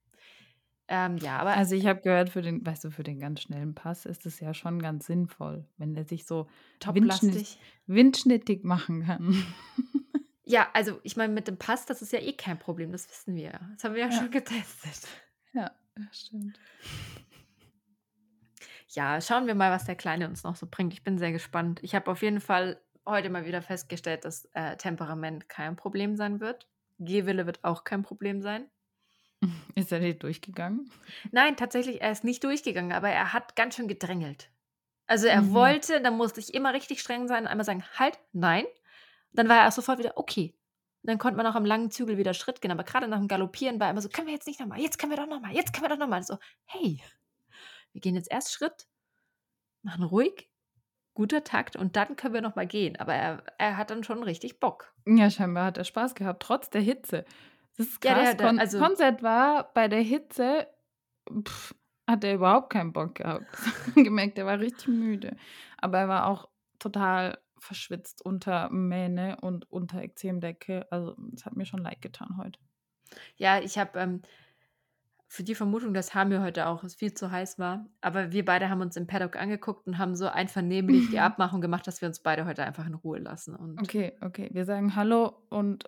Ähm, 0.88 1.18
ja, 1.18 1.38
aber. 1.38 1.56
Also 1.56 1.76
ich 1.76 1.86
habe 1.86 2.00
gehört, 2.00 2.30
für 2.30 2.42
den, 2.42 2.66
weißt 2.66 2.84
du, 2.84 2.90
für 2.90 3.04
den 3.04 3.20
ganz 3.20 3.42
schnellen 3.42 3.74
Pass 3.74 4.04
ist 4.04 4.26
es 4.26 4.40
ja 4.40 4.52
schon 4.52 4.82
ganz 4.82 5.06
sinnvoll, 5.06 5.64
wenn 5.76 5.94
er 5.94 6.04
sich 6.04 6.26
so 6.26 6.48
windschnitt, 6.92 7.58
windschnittig 7.86 8.64
machen 8.64 9.04
kann. 9.04 9.44
Ja, 10.48 10.68
also 10.72 10.98
ich 11.02 11.16
meine, 11.16 11.32
mit 11.32 11.46
dem 11.46 11.58
Pass, 11.58 11.84
das 11.84 12.00
ist 12.00 12.12
ja 12.12 12.20
eh 12.20 12.32
kein 12.32 12.58
Problem, 12.58 12.90
das 12.90 13.08
wissen 13.10 13.36
wir 13.36 13.44
ja. 13.44 13.60
Das 13.74 13.84
haben 13.84 13.94
wir 13.94 14.00
ja, 14.00 14.08
ja. 14.08 14.18
schon 14.18 14.30
getestet. 14.32 15.06
Ja, 15.52 15.70
das 15.94 16.20
stimmt. 16.20 16.58
Ja, 18.88 19.20
schauen 19.20 19.46
wir 19.46 19.54
mal, 19.54 19.70
was 19.70 19.84
der 19.84 19.94
Kleine 19.94 20.26
uns 20.26 20.44
noch 20.44 20.56
so 20.56 20.66
bringt. 20.70 20.94
Ich 20.94 21.04
bin 21.04 21.18
sehr 21.18 21.32
gespannt. 21.32 21.80
Ich 21.82 21.94
habe 21.94 22.10
auf 22.10 22.22
jeden 22.22 22.40
Fall 22.40 22.80
heute 23.04 23.28
mal 23.28 23.44
wieder 23.44 23.60
festgestellt, 23.60 24.24
dass 24.24 24.46
äh, 24.54 24.76
Temperament 24.76 25.50
kein 25.50 25.76
Problem 25.76 26.16
sein 26.16 26.40
wird. 26.40 26.66
Gehwille 26.98 27.44
wird 27.44 27.62
auch 27.62 27.84
kein 27.84 28.02
Problem 28.02 28.40
sein. 28.40 28.70
Ist 29.74 29.92
er 29.92 30.00
nicht 30.00 30.22
durchgegangen? 30.22 30.90
Nein, 31.30 31.56
tatsächlich, 31.56 32.00
er 32.00 32.10
ist 32.10 32.24
nicht 32.24 32.42
durchgegangen, 32.42 32.92
aber 32.92 33.10
er 33.10 33.34
hat 33.34 33.54
ganz 33.54 33.76
schön 33.76 33.86
gedrängelt. 33.86 34.50
Also 35.06 35.26
er 35.26 35.42
mhm. 35.42 35.52
wollte, 35.52 36.00
da 36.00 36.10
musste 36.10 36.40
ich 36.40 36.54
immer 36.54 36.72
richtig 36.72 37.00
streng 37.00 37.28
sein, 37.28 37.46
einmal 37.46 37.64
sagen, 37.64 37.84
halt, 37.98 38.18
nein. 38.32 38.64
Dann 39.38 39.48
war 39.48 39.58
er 39.58 39.68
auch 39.68 39.72
sofort 39.72 40.00
wieder, 40.00 40.14
okay. 40.16 40.52
dann 41.04 41.16
konnte 41.18 41.36
man 41.36 41.46
auch 41.46 41.54
am 41.54 41.64
langen 41.64 41.92
Zügel 41.92 42.18
wieder 42.18 42.34
Schritt 42.34 42.60
gehen. 42.60 42.72
Aber 42.72 42.82
gerade 42.82 43.06
nach 43.06 43.18
dem 43.18 43.28
Galoppieren 43.28 43.78
war 43.78 43.86
er 43.86 43.92
immer 43.92 44.00
so, 44.02 44.08
können 44.08 44.26
wir 44.26 44.34
jetzt 44.34 44.48
nicht 44.48 44.58
nochmal, 44.58 44.80
jetzt 44.80 44.98
können 44.98 45.12
wir 45.12 45.16
doch 45.16 45.28
nochmal, 45.28 45.54
jetzt 45.54 45.72
können 45.72 45.84
wir 45.84 45.90
doch 45.90 45.96
nochmal. 45.96 46.24
So, 46.24 46.38
hey, 46.64 47.00
wir 47.92 48.00
gehen 48.00 48.16
jetzt 48.16 48.32
erst 48.32 48.52
Schritt, 48.52 48.88
machen 49.82 50.02
ruhig, 50.02 50.50
guter 51.14 51.44
Takt 51.44 51.76
und 51.76 51.94
dann 51.94 52.16
können 52.16 52.34
wir 52.34 52.40
nochmal 52.40 52.66
gehen. 52.66 52.96
Aber 52.96 53.14
er, 53.14 53.44
er 53.58 53.76
hat 53.76 53.90
dann 53.90 54.02
schon 54.02 54.24
richtig 54.24 54.58
Bock. 54.58 54.92
Ja, 55.06 55.30
scheinbar 55.30 55.66
hat 55.66 55.78
er 55.78 55.84
Spaß 55.84 56.16
gehabt, 56.16 56.42
trotz 56.42 56.68
der 56.70 56.80
Hitze. 56.80 57.24
Das 57.76 57.86
ist 57.86 58.00
krass. 58.00 58.16
Ja, 58.18 58.34
der, 58.34 58.52
der, 58.52 58.60
also, 58.60 58.80
Konzert 58.80 59.22
war 59.22 59.72
bei 59.72 59.86
der 59.86 60.02
Hitze, 60.02 60.66
pff, 61.32 61.76
hat 62.08 62.24
er 62.24 62.34
überhaupt 62.34 62.70
keinen 62.70 62.92
Bock 62.92 63.14
gehabt. 63.14 63.46
gemerkt, 63.94 64.36
er 64.36 64.46
war 64.46 64.58
richtig 64.58 64.88
müde. 64.88 65.36
Aber 65.76 65.98
er 65.98 66.08
war 66.08 66.26
auch 66.26 66.48
total 66.80 67.38
verschwitzt 67.60 68.24
unter 68.24 68.70
Mähne 68.70 69.38
und 69.40 69.70
unter 69.70 70.02
Ekzemdecke. 70.02 70.86
Also 70.90 71.16
es 71.34 71.44
hat 71.44 71.56
mir 71.56 71.66
schon 71.66 71.82
leid 71.82 72.02
getan 72.02 72.36
heute. 72.38 72.58
Ja, 73.36 73.60
ich 73.60 73.78
habe 73.78 73.98
ähm, 73.98 74.22
für 75.28 75.42
die 75.42 75.54
Vermutung, 75.54 75.92
dass 75.92 76.14
Hamir 76.14 76.40
heute 76.40 76.66
auch 76.66 76.82
es 76.82 76.94
viel 76.94 77.12
zu 77.12 77.30
heiß 77.30 77.58
war. 77.58 77.86
Aber 78.00 78.32
wir 78.32 78.44
beide 78.44 78.70
haben 78.70 78.80
uns 78.80 78.96
im 78.96 79.06
Paddock 79.06 79.36
angeguckt 79.36 79.86
und 79.86 79.98
haben 79.98 80.16
so 80.16 80.26
einvernehmlich 80.26 81.10
die 81.10 81.18
Abmachung 81.20 81.60
gemacht, 81.60 81.86
dass 81.86 82.00
wir 82.00 82.08
uns 82.08 82.20
beide 82.20 82.46
heute 82.46 82.64
einfach 82.64 82.86
in 82.86 82.94
Ruhe 82.94 83.18
lassen. 83.18 83.54
Und 83.54 83.80
okay, 83.80 84.16
okay. 84.22 84.48
Wir 84.52 84.64
sagen 84.64 84.96
Hallo 84.96 85.34
und 85.50 85.84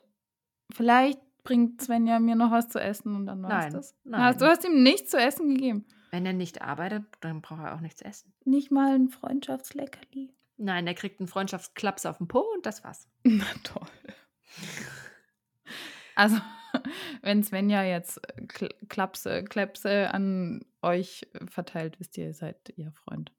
vielleicht 0.73 1.21
bringt 1.43 1.81
Svenja 1.81 2.21
mir 2.21 2.37
noch 2.37 2.51
was 2.51 2.69
zu 2.69 2.79
essen 2.79 3.17
und 3.17 3.27
dann 3.27 3.43
war 3.43 3.67
es 3.67 3.73
das. 3.73 3.97
Nein. 4.05 4.37
Du 4.37 4.45
hast 4.45 4.65
ihm 4.65 4.83
nichts 4.83 5.11
zu 5.11 5.19
essen 5.19 5.49
gegeben. 5.49 5.87
Wenn 6.11 6.27
er 6.27 6.35
nicht 6.35 6.61
arbeitet, 6.61 7.05
dann 7.21 7.41
braucht 7.41 7.63
er 7.63 7.75
auch 7.75 7.81
nichts 7.81 8.01
zu 8.01 8.05
essen. 8.05 8.35
Nicht 8.45 8.71
mal 8.71 8.95
ein 8.95 9.09
Freundschaftsleckerli. 9.09 10.35
Nein, 10.63 10.87
er 10.87 10.95
kriegt 10.95 11.21
einen 11.21 11.29
Freundschaftsklaps 11.29 12.05
auf 12.05 12.19
den 12.19 12.29
Po 12.29 12.41
und 12.41 12.67
das 12.67 12.85
war's. 12.85 13.09
Na 13.23 13.47
toll. 13.65 13.89
Also, 16.15 16.37
wenn 17.23 17.43
Svenja 17.43 17.83
jetzt 17.83 18.21
Klapse, 18.89 19.43
Klepse 19.45 20.13
an 20.13 20.67
euch 20.83 21.27
verteilt, 21.49 21.99
wisst 21.99 22.19
ihr, 22.19 22.27
ihr 22.27 22.35
seid 22.35 22.75
ihr 22.77 22.93
Freund. 22.93 23.33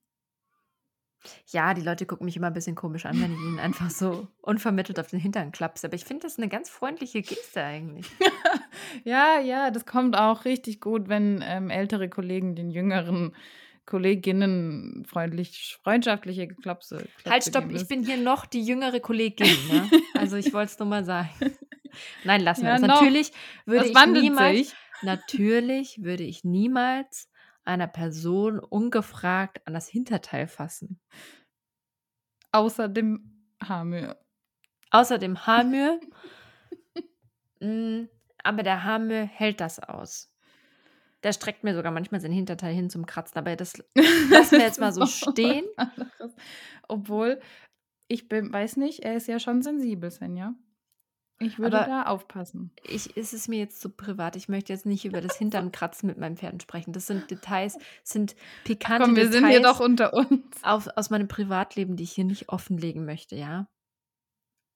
Ja, 1.46 1.76
die 1.76 1.84
Leute 1.84 2.08
gucken 2.08 2.26
mich 2.26 2.36
immer 2.36 2.48
ein 2.48 2.54
bisschen 2.54 2.76
komisch 2.76 3.06
an, 3.06 3.22
wenn 3.22 3.34
ich 3.34 3.40
ihnen 3.40 3.60
einfach 3.60 3.92
so 3.92 4.28
unvermittelt 4.42 5.00
auf 5.00 5.08
den 5.08 5.20
Hintern 5.20 5.52
klapse. 5.52 5.86
Aber 5.86 5.96
ich 5.96 6.06
finde 6.06 6.24
das 6.24 6.40
eine 6.40 6.50
ganz 6.50 6.72
freundliche 6.72 7.22
Geste 7.22 7.64
eigentlich. 7.64 8.08
ja, 9.04 9.40
ja, 9.40 9.70
das 9.70 9.86
kommt 9.86 10.18
auch 10.18 10.46
richtig 10.46 10.82
gut, 10.82 11.08
wenn 11.08 11.44
ähm, 11.46 11.70
ältere 11.70 12.10
Kollegen 12.10 12.56
den 12.56 12.72
jüngeren 12.72 13.36
Kolleginnen 13.92 15.04
freundlich, 15.06 15.78
freundschaftliche 15.84 16.48
Klapse. 16.48 17.10
Klapse 17.18 17.30
halt, 17.30 17.44
stopp, 17.44 17.70
ich 17.72 17.90
bin 17.90 18.06
hier 18.06 18.16
noch 18.16 18.46
die 18.46 18.62
jüngere 18.62 19.02
Kollegin. 19.02 19.50
Ne? 19.70 19.90
Also 20.18 20.38
ich 20.38 20.54
wollte 20.54 20.72
es 20.72 20.80
nur 20.80 20.88
mal 20.88 21.04
sagen. 21.04 21.30
Nein, 22.24 22.40
lassen 22.40 22.62
wir 22.62 22.70
ja, 22.70 22.78
das. 22.78 22.88
Natürlich 22.88 23.34
würde 23.66 23.92
das 23.92 24.06
ich 24.06 24.22
niemals, 24.22 24.58
sich. 24.58 24.74
natürlich 25.02 26.04
würde 26.04 26.24
ich 26.24 26.46
niemals 26.46 27.30
einer 27.66 27.88
Person 27.88 28.60
ungefragt 28.60 29.60
an 29.66 29.74
das 29.74 29.90
Hinterteil 29.90 30.48
fassen. 30.48 31.02
Außer 32.54 32.88
dem 32.88 33.46
Haarmühe. 33.62 34.16
Außer 34.92 35.18
dem 35.18 35.46
Haarmühe. 35.46 36.00
Mm, 37.64 38.06
aber 38.44 38.64
der 38.64 38.84
Haarmühe 38.84 39.24
hält 39.24 39.62
das 39.62 39.78
aus. 39.78 40.31
Der 41.24 41.34
streckt 41.34 41.64
mir 41.64 41.76
sogar 41.76 41.92
manchmal 41.92 42.20
sein 42.22 42.32
Hinterteil 42.32 42.74
hin 42.74 42.90
zum 42.90 43.06
Kratzen. 43.06 43.38
Aber 43.38 43.56
das 43.56 43.78
lassen 44.30 44.58
wir 44.58 44.66
jetzt 44.66 44.80
mal 44.80 44.92
so 44.92 45.06
stehen. 45.06 45.66
Obwohl, 46.88 47.40
ich 48.08 48.28
bin, 48.28 48.52
weiß 48.52 48.78
nicht, 48.78 49.02
er 49.02 49.16
ist 49.16 49.28
ja 49.28 49.40
schon 49.40 49.62
sensibel, 49.62 50.12
Svenja. 50.12 50.56
Ich 51.42 51.58
würde 51.58 51.80
aber 51.80 51.88
da 51.88 52.04
aufpassen. 52.04 52.72
Ich, 52.84 53.18
ist 53.18 53.34
es 53.34 53.48
mir 53.48 53.58
jetzt 53.58 53.82
zu 53.82 53.88
so 53.88 53.94
privat. 53.96 54.36
Ich 54.36 54.48
möchte 54.48 54.72
jetzt 54.72 54.86
nicht 54.86 55.06
über 55.06 55.22
das 55.22 55.38
Hinternkratzen 55.38 56.08
mit 56.08 56.20
meinen 56.20 56.38
Pferden 56.38 56.60
sprechen. 56.60 56.94
Das 56.94 57.08
sind 57.08 57.32
Details, 57.32 57.80
sind 58.04 58.36
pikante 58.64 59.06
Komm, 59.06 59.16
wir 59.16 59.24
Details. 59.24 59.42
sind 59.42 59.50
hier 59.50 59.62
doch 59.62 59.80
unter 59.80 60.14
uns. 60.14 60.46
Auf, 60.62 60.88
aus 60.96 61.10
meinem 61.10 61.28
Privatleben, 61.28 61.96
die 61.96 62.04
ich 62.04 62.12
hier 62.12 62.26
nicht 62.26 62.50
offenlegen 62.50 63.06
möchte, 63.06 63.36
ja? 63.36 63.68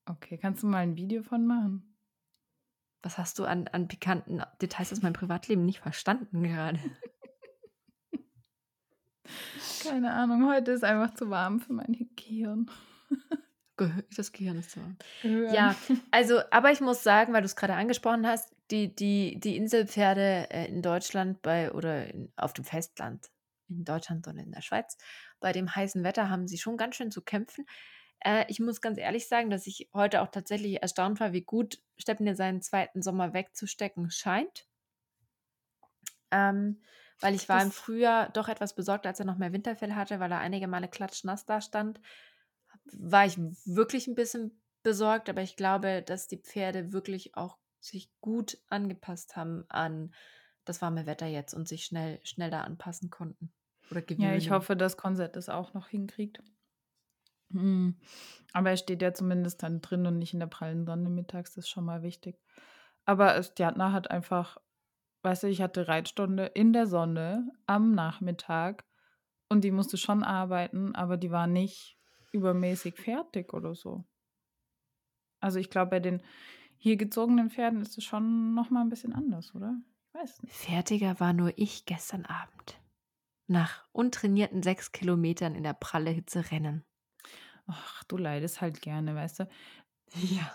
Okay, 0.08 0.38
kannst 0.38 0.64
du 0.64 0.68
mal 0.68 0.80
ein 0.80 0.96
Video 0.96 1.22
von 1.22 1.46
machen? 1.46 1.95
Was 3.06 3.20
hast 3.20 3.38
du 3.38 3.45
an, 3.45 3.68
an 3.68 3.88
pikanten 3.88 4.41
Details 4.60 4.91
aus 4.91 5.03
meinem 5.03 5.14
Privatleben 5.14 5.64
nicht 5.64 5.78
verstanden 5.78 6.41
gerade? 6.41 6.80
Keine 9.84 10.12
Ahnung, 10.12 10.49
heute 10.49 10.72
ist 10.72 10.84
einfach 10.84 11.14
zu 11.14 11.30
warm 11.30 11.60
für 11.60 11.74
mein 11.74 12.10
Gehirn. 12.16 12.70
Das 14.16 14.32
Gehirn 14.32 14.58
ist 14.58 14.72
zu 14.72 14.80
warm. 14.80 14.97
Ja, 15.22 15.76
also, 16.10 16.39
aber 16.49 16.72
ich 16.72 16.80
muss 16.80 17.03
sagen, 17.03 17.34
weil 17.34 17.41
du 17.41 17.45
es 17.45 17.58
gerade 17.58 17.74
angesprochen 17.74 18.26
hast, 18.26 18.56
die, 18.72 18.95
die, 18.95 19.38
die 19.38 19.58
Inselpferde 19.58 20.49
äh, 20.49 20.70
in 20.70 20.82
Deutschland 20.82 21.41
bei 21.41 21.74
oder 21.74 22.08
in, 22.08 22.32
auf 22.38 22.53
dem 22.53 22.64
Festland, 22.64 23.26
in 23.68 23.84
Deutschland 23.84 24.26
und 24.28 24.38
in 24.38 24.53
der 24.53 24.62
Schweiz, 24.62 24.97
bei 25.41 25.51
dem 25.51 25.76
heißen 25.76 26.06
Wetter 26.06 26.30
haben 26.30 26.47
sie 26.47 26.58
schon 26.58 26.78
ganz 26.78 26.95
schön 26.95 27.12
zu 27.12 27.22
kämpfen. 27.22 27.66
Äh, 28.20 28.45
ich 28.49 28.59
muss 28.59 28.82
ganz 28.82 28.97
ehrlich 28.97 29.28
sagen, 29.28 29.49
dass 29.49 29.68
ich 29.68 29.89
heute 29.93 30.22
auch 30.22 30.30
tatsächlich 30.30 30.82
erstaunt 30.82 31.20
war, 31.20 31.34
wie 31.34 31.41
gut 31.41 31.82
Steppen 31.97 32.34
seinen 32.36 32.61
zweiten 32.61 33.01
Sommer 33.01 33.34
wegzustecken 33.34 34.11
scheint. 34.11 34.68
Ähm, 36.32 36.82
weil 37.22 37.36
ich 37.36 37.47
war 37.47 37.61
das 37.61 37.66
im 37.66 37.72
Frühjahr 37.72 38.30
doch 38.30 38.49
etwas 38.49 38.76
besorgt, 38.76 39.05
als 39.07 39.20
er 39.20 39.26
noch 39.26 39.38
mehr 39.38 39.53
Winterfell 39.53 39.95
hatte, 39.95 40.20
weil 40.20 40.32
er 40.32 40.39
einige 40.39 40.68
Male 40.68 40.88
klatschnass 40.88 41.45
da 41.45 41.61
stand. 41.61 42.01
War 42.91 43.26
ich 43.26 43.38
wirklich 43.66 44.07
ein 44.07 44.16
bisschen 44.16 44.61
besorgt, 44.84 45.30
aber 45.30 45.41
ich 45.41 45.55
glaube, 45.55 46.03
dass 46.03 46.28
die 46.28 46.38
Pferde 46.38 46.91
wirklich 46.91 47.36
auch 47.36 47.57
sich 47.80 48.11
gut 48.20 48.57
angepasst 48.70 49.36
haben 49.36 49.66
an 49.70 50.13
das 50.66 50.82
warme 50.82 51.05
Wetter 51.05 51.28
jetzt 51.28 51.53
und 51.53 51.68
sich 51.68 51.86
schnell, 51.86 52.20
schnell 52.24 52.49
da 52.49 52.61
anpassen 52.61 53.09
konnten. 53.09 53.53
Oder 53.91 54.03
Ja, 54.18 54.36
ich 54.36 54.49
hoffe, 54.49 54.76
dass 54.76 54.97
Konzert 54.97 55.36
das 55.36 55.49
auch 55.49 55.74
noch 55.74 55.88
hinkriegt. 55.88 56.41
Mhm. 57.50 57.98
Aber 58.54 58.72
er 58.72 58.78
steht 58.78 59.02
ja 59.02 59.14
zumindest 59.14 59.64
dann 59.64 59.82
drin 59.82 60.06
und 60.06 60.18
nicht 60.18 60.34
in 60.34 60.39
der 60.39 60.48
prallen 60.48 60.86
Sonne 60.86 61.10
mittags, 61.10 61.54
das 61.54 61.66
ist 61.66 61.70
schon 61.70 61.86
mal 61.86 62.04
wichtig. 62.04 62.39
Aber 63.06 63.41
Stjatna 63.43 63.91
hat 63.91 64.10
einfach, 64.10 64.58
weißt 65.24 65.43
du, 65.43 65.48
ich 65.48 65.62
hatte 65.62 65.88
Reitstunde 65.88 66.46
in 66.48 66.74
der 66.74 66.88
Sonne 66.88 67.52
am 67.66 67.91
Nachmittag 67.93 68.86
und 69.50 69.64
die 69.64 69.72
musste 69.72 69.98
schon 69.98 70.24
arbeiten, 70.24 70.96
aber 70.96 71.18
die 71.18 71.32
war 71.32 71.48
nicht 71.48 71.98
übermäßig 72.32 72.96
fertig 72.96 73.54
oder 73.54 73.76
so. 73.76 74.06
Also 75.39 75.60
ich 75.60 75.70
glaube, 75.70 75.91
bei 75.91 76.00
den 76.00 76.22
hier 76.78 76.98
gezogenen 76.98 77.50
Pferden 77.50 77.82
ist 77.82 77.98
es 77.98 78.04
schon 78.04 78.54
noch 78.54 78.70
mal 78.70 78.82
ein 78.82 78.89
bisschen 78.89 79.14
anders, 79.14 79.54
oder? 79.56 79.80
Ich 80.08 80.14
weiß 80.14 80.41
nicht. 80.43 80.54
Fertiger 80.54 81.20
war 81.20 81.34
nur 81.34 81.54
ich 81.58 81.86
gestern 81.86 82.26
Abend. 82.26 82.82
Nach 83.48 83.88
untrainierten 83.91 84.64
sechs 84.64 84.91
Kilometern 84.91 85.56
in 85.56 85.64
der 85.64 85.74
pralle 85.74 86.10
Hitze 86.10 86.52
rennen. 86.52 86.84
Ach, 87.68 88.03
du 88.05 88.18
leidest 88.18 88.61
halt 88.61 88.82
gerne, 88.82 89.16
weißt 89.16 89.39
du? 89.39 89.49
Ja. 90.13 90.51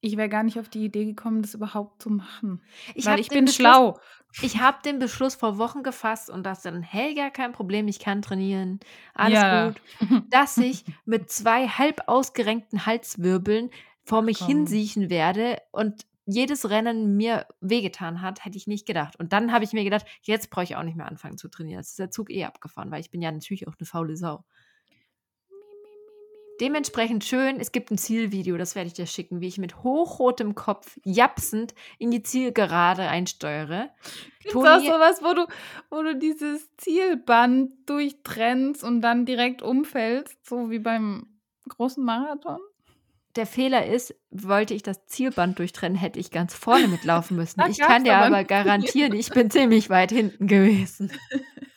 Ich 0.00 0.16
wäre 0.16 0.28
gar 0.28 0.44
nicht 0.44 0.60
auf 0.60 0.68
die 0.68 0.84
Idee 0.84 1.04
gekommen, 1.04 1.42
das 1.42 1.54
überhaupt 1.54 2.02
zu 2.02 2.10
machen. 2.10 2.62
Ich 2.94 3.04
weil 3.06 3.18
ich 3.18 3.28
bin 3.28 3.46
Beschluss, 3.46 3.56
schlau. 3.56 3.98
Ich 4.42 4.60
habe 4.60 4.78
den 4.84 5.00
Beschluss 5.00 5.34
vor 5.34 5.58
Wochen 5.58 5.82
gefasst 5.82 6.30
und 6.30 6.44
dachte 6.44 6.70
dann, 6.70 6.82
hey, 6.82 7.14
gar 7.14 7.30
kein 7.30 7.50
Problem, 7.50 7.88
ich 7.88 7.98
kann 7.98 8.22
trainieren. 8.22 8.78
Alles 9.14 9.34
ja. 9.34 9.68
gut. 9.68 9.82
Dass 10.30 10.56
ich 10.56 10.84
mit 11.04 11.30
zwei 11.30 11.66
halb 11.66 12.02
ausgerenkten 12.06 12.86
Halswirbeln 12.86 13.70
vor 14.04 14.22
mich 14.22 14.38
hinsiechen 14.38 15.10
werde 15.10 15.58
und 15.72 16.06
jedes 16.30 16.68
Rennen 16.68 17.16
mir 17.16 17.46
wehgetan 17.60 18.20
hat, 18.20 18.44
hätte 18.44 18.58
ich 18.58 18.66
nicht 18.66 18.86
gedacht. 18.86 19.16
Und 19.16 19.32
dann 19.32 19.50
habe 19.50 19.64
ich 19.64 19.72
mir 19.72 19.82
gedacht, 19.82 20.06
jetzt 20.22 20.50
brauche 20.50 20.64
ich 20.64 20.76
auch 20.76 20.82
nicht 20.82 20.96
mehr 20.96 21.06
anfangen 21.06 21.38
zu 21.38 21.48
trainieren. 21.48 21.80
Jetzt 21.80 21.90
ist 21.90 21.98
der 21.98 22.10
Zug 22.10 22.30
eh 22.30 22.44
abgefahren, 22.44 22.90
weil 22.90 23.00
ich 23.00 23.10
bin 23.10 23.22
ja 23.22 23.32
natürlich 23.32 23.66
auch 23.66 23.74
eine 23.78 23.86
faule 23.86 24.16
Sau. 24.16 24.44
Dementsprechend 26.60 27.24
schön, 27.24 27.60
es 27.60 27.72
gibt 27.72 27.90
ein 27.90 27.98
Zielvideo, 27.98 28.56
das 28.56 28.74
werde 28.74 28.88
ich 28.88 28.94
dir 28.94 29.06
schicken, 29.06 29.40
wie 29.40 29.46
ich 29.46 29.58
mit 29.58 29.82
hochrotem 29.82 30.54
Kopf 30.54 30.98
japsend 31.04 31.74
in 31.98 32.10
die 32.10 32.22
Zielgerade 32.22 33.02
einsteuere. 33.02 33.90
Gibt 34.42 34.54
es 34.54 34.62
auch 34.62 34.80
sowas, 34.80 35.20
wo 35.22 35.34
du, 35.34 35.46
wo 35.90 36.02
du 36.02 36.16
dieses 36.16 36.68
Zielband 36.76 37.72
durchtrennst 37.86 38.82
und 38.82 39.02
dann 39.02 39.24
direkt 39.24 39.62
umfällst, 39.62 40.44
so 40.46 40.70
wie 40.70 40.80
beim 40.80 41.26
großen 41.68 42.04
Marathon? 42.04 42.58
Der 43.36 43.46
Fehler 43.46 43.86
ist, 43.86 44.16
wollte 44.30 44.74
ich 44.74 44.82
das 44.82 45.06
Zielband 45.06 45.60
durchtrennen, 45.60 45.96
hätte 45.96 46.18
ich 46.18 46.32
ganz 46.32 46.54
vorne 46.54 46.88
mitlaufen 46.88 47.36
müssen. 47.36 47.62
ich 47.70 47.78
kann 47.78 48.02
dir 48.02 48.16
aber 48.16 48.42
garantieren, 48.42 49.14
ich 49.14 49.30
bin 49.30 49.50
ziemlich 49.50 49.90
weit 49.90 50.10
hinten 50.10 50.48
gewesen. 50.48 51.12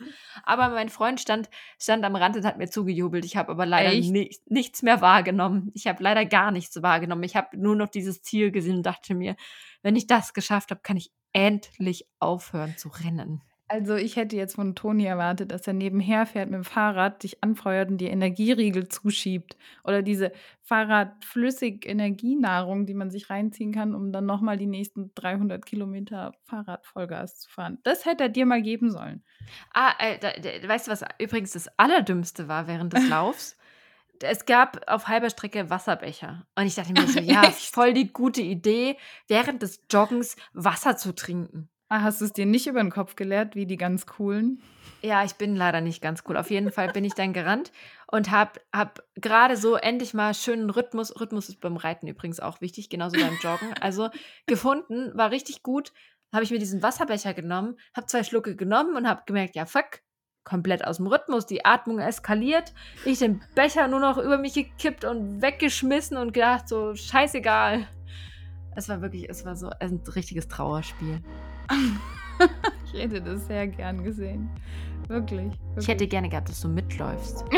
Aber 0.44 0.70
mein 0.70 0.90
Freund 0.90 1.20
stand, 1.20 1.50
stand 1.80 2.04
am 2.04 2.16
Rand 2.16 2.36
und 2.36 2.46
hat 2.46 2.58
mir 2.58 2.70
zugejubelt. 2.70 3.26
Ich 3.26 3.38
habe 3.38 3.52
aber 3.52 3.66
leider 3.66 3.94
nicht, 3.94 4.50
nichts 4.50 4.82
mehr 4.82 5.02
wahrgenommen. 5.02 5.72
Ich 5.74 5.88
habe 5.88 6.04
leider 6.04 6.26
gar 6.26 6.52
nichts 6.52 6.82
wahrgenommen. 6.82 7.24
Ich 7.24 7.36
habe 7.36 7.58
nur 7.58 7.76
noch 7.76 7.90
dieses 7.90 8.22
Ziel 8.22 8.52
gesehen 8.52 8.78
und 8.78 8.84
dachte 8.84 9.14
mir, 9.14 9.36
wenn 9.82 9.96
ich 9.96 10.08
das 10.08 10.34
geschafft 10.34 10.72
habe, 10.72 10.82
kann 10.82 10.98
ich 10.98 11.12
endlich 11.34 12.08
aufhören 12.20 12.78
zu 12.78 12.90
rennen. 12.90 13.42
Also 13.72 13.96
ich 13.96 14.18
hätte 14.18 14.36
jetzt 14.36 14.56
von 14.56 14.76
Toni 14.76 15.06
erwartet, 15.06 15.54
dass 15.54 15.66
er 15.66 15.72
nebenher 15.72 16.26
fährt 16.26 16.50
mit 16.50 16.58
dem 16.58 16.66
Fahrrad, 16.66 17.24
dich 17.24 17.42
anfeuert 17.42 17.90
und 17.90 18.00
die 18.00 18.08
Energieriegel 18.08 18.90
zuschiebt. 18.90 19.56
Oder 19.86 20.02
diese 20.02 20.34
Fahrradflüssig-Energienahrung, 20.64 22.86
die 22.86 22.94
man 22.94 23.12
sich 23.12 23.30
reinziehen 23.30 23.72
kann, 23.72 23.96
um 23.96 24.12
dann 24.12 24.26
nochmal 24.26 24.58
die 24.58 24.68
nächsten 24.68 25.16
300 25.16 25.66
Kilometer 25.66 26.34
Fahrradvollgas 26.44 27.40
zu 27.40 27.50
fahren. 27.50 27.78
Das 27.84 28.04
hätte 28.04 28.24
er 28.24 28.30
dir 28.30 28.46
mal 28.46 28.62
geben 28.62 28.92
sollen. 28.92 29.24
Ah, 29.74 29.94
äh, 30.00 30.20
da, 30.20 30.34
da, 30.34 30.50
weißt 30.68 30.88
du, 30.88 30.92
was 30.92 31.06
übrigens 31.18 31.54
das 31.54 31.70
Allerdümmste 31.80 32.50
war 32.50 32.68
während 32.68 32.92
des 32.92 33.08
Laufs? 33.08 33.58
es 34.22 34.46
gab 34.46 34.82
auf 34.88 35.08
halber 35.08 35.30
Strecke 35.30 35.70
Wasserbecher. 35.70 36.46
Und 36.56 36.66
ich 36.66 36.76
dachte 36.76 36.92
mir 36.92 37.08
so, 37.08 37.20
ja, 37.22 37.44
voll 37.52 37.94
die 37.94 38.12
gute 38.12 38.42
Idee, 38.42 38.98
während 39.30 39.62
des 39.62 39.82
Joggens 39.90 40.36
Wasser 40.52 40.98
zu 40.98 41.16
trinken. 41.16 41.70
Ah, 41.94 42.04
hast 42.04 42.22
du 42.22 42.26
es 42.26 42.32
dir 42.32 42.46
nicht 42.46 42.68
über 42.68 42.80
den 42.80 42.90
Kopf 42.90 43.18
geleert, 43.18 43.54
wie 43.54 43.66
die 43.66 43.76
ganz 43.76 44.06
coolen? 44.06 44.62
Ja, 45.02 45.26
ich 45.26 45.34
bin 45.34 45.58
leider 45.58 45.82
nicht 45.82 46.02
ganz 46.02 46.24
cool. 46.26 46.38
Auf 46.38 46.50
jeden 46.50 46.72
Fall 46.72 46.88
bin 46.94 47.04
ich 47.04 47.16
dann 47.16 47.34
gerannt 47.34 47.74
und 48.08 48.32
habe 48.32 48.62
hab 48.72 49.04
gerade 49.16 49.58
so 49.58 49.76
endlich 49.76 50.14
mal 50.14 50.34
schönen 50.34 50.70
Rhythmus. 50.70 51.20
Rhythmus 51.20 51.50
ist 51.50 51.60
beim 51.60 51.76
Reiten 51.76 52.08
übrigens 52.08 52.40
auch 52.40 52.62
wichtig, 52.62 52.88
genauso 52.90 53.20
beim 53.20 53.38
Joggen. 53.42 53.74
Also 53.82 54.10
gefunden, 54.46 55.12
war 55.18 55.32
richtig 55.32 55.64
gut. 55.64 55.92
Habe 56.34 56.46
ich 56.46 56.52
mir 56.52 56.60
diesen 56.60 56.82
Wasserbecher 56.82 57.34
genommen, 57.34 57.76
habe 57.94 58.08
zwei 58.08 58.24
Schlucke 58.24 58.56
genommen 58.56 58.96
und 58.96 59.06
habe 59.06 59.24
gemerkt, 59.26 59.58
ja 59.58 59.66
fuck, 59.66 60.00
komplett 60.46 60.88
aus 60.88 60.96
dem 60.96 61.08
Rhythmus, 61.08 61.46
die 61.46 61.66
Atmung 61.66 62.00
eskaliert. 62.00 62.74
Ich 63.04 63.20
den 63.20 63.44
Becher 63.54 63.90
nur 63.90 64.00
noch 64.00 64.18
über 64.18 64.38
mich 64.38 64.54
gekippt 64.54 65.04
und 65.04 65.42
weggeschmissen 65.42 66.16
und 66.16 66.32
gedacht, 66.32 66.70
so 66.70 66.96
scheißegal. 66.96 67.86
Es 68.78 68.88
war 68.88 69.02
wirklich, 69.02 69.30
es 69.30 69.44
war 69.44 69.58
so 69.58 69.70
ein 69.82 70.02
richtiges 70.16 70.48
Trauerspiel. 70.48 71.22
ich 72.94 73.02
hätte 73.02 73.22
das 73.22 73.48
sehr 73.48 73.68
gern 73.68 74.04
gesehen. 74.04 74.50
Wirklich, 75.08 75.40
wirklich. 75.40 75.60
Ich 75.78 75.88
hätte 75.88 76.08
gerne 76.08 76.30
gehabt, 76.30 76.50
dass 76.50 76.62
du 76.62 76.70
mitläufst. 76.70 77.44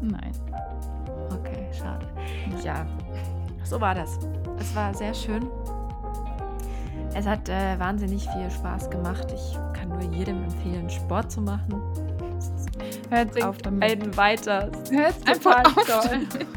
Nein. 0.00 0.32
Okay, 1.30 1.68
schade. 1.72 2.06
Ja, 2.62 2.86
so 3.64 3.80
war 3.80 3.94
das. 3.94 4.18
Es 4.58 4.74
war 4.74 4.92
sehr 4.92 5.14
schön. 5.14 5.46
Es 7.14 7.26
hat 7.26 7.48
äh, 7.48 7.78
wahnsinnig 7.78 8.28
viel 8.28 8.50
Spaß 8.50 8.90
gemacht. 8.90 9.26
Ich 9.34 9.58
kann 9.72 9.88
nur 9.88 10.02
jedem 10.12 10.44
empfehlen, 10.44 10.88
Sport 10.88 11.30
zu 11.30 11.40
machen. 11.40 11.82
Hört 13.10 13.42
auf 13.42 13.58
damit. 13.58 14.16
Weiter. 14.16 14.70
Hört 14.90 15.28
einfach 15.28 15.64
auf. 15.64 16.10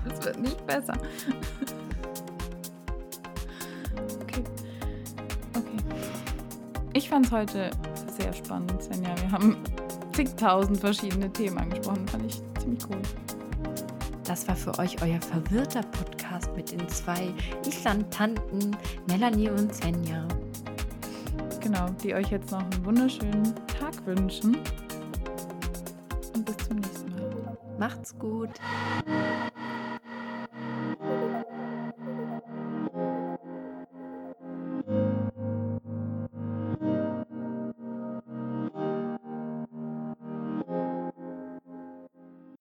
Es 0.09 0.25
wird 0.25 0.39
nicht 0.39 0.65
besser. 0.65 0.93
Ich 7.05 7.09
fand 7.09 7.27
es 7.27 7.31
heute 7.31 7.69
sehr 8.17 8.33
spannend, 8.33 8.81
Svenja. 8.81 9.15
Wir 9.21 9.31
haben 9.31 9.57
zigtausend 10.13 10.79
verschiedene 10.79 11.31
Themen 11.31 11.59
angesprochen. 11.59 12.07
Fand 12.07 12.25
ich 12.25 12.41
ziemlich 12.59 12.83
cool. 12.89 12.99
Das 14.23 14.47
war 14.47 14.55
für 14.55 14.75
euch 14.79 14.99
euer 15.03 15.21
verwirrter 15.21 15.83
Podcast 15.83 16.49
mit 16.55 16.71
den 16.71 16.89
zwei 16.89 17.31
Island-Tanten 17.63 18.75
Melanie 19.07 19.49
und 19.49 19.71
Svenja. 19.75 20.27
Genau, 21.61 21.89
die 22.01 22.15
euch 22.15 22.31
jetzt 22.31 22.51
noch 22.51 22.61
einen 22.61 22.85
wunderschönen 22.85 23.53
Tag 23.67 24.03
wünschen. 24.07 24.57
Und 26.33 26.43
bis 26.43 26.57
zum 26.67 26.77
nächsten 26.77 27.11
Mal. 27.11 27.57
Macht's 27.77 28.17
gut. 28.17 28.49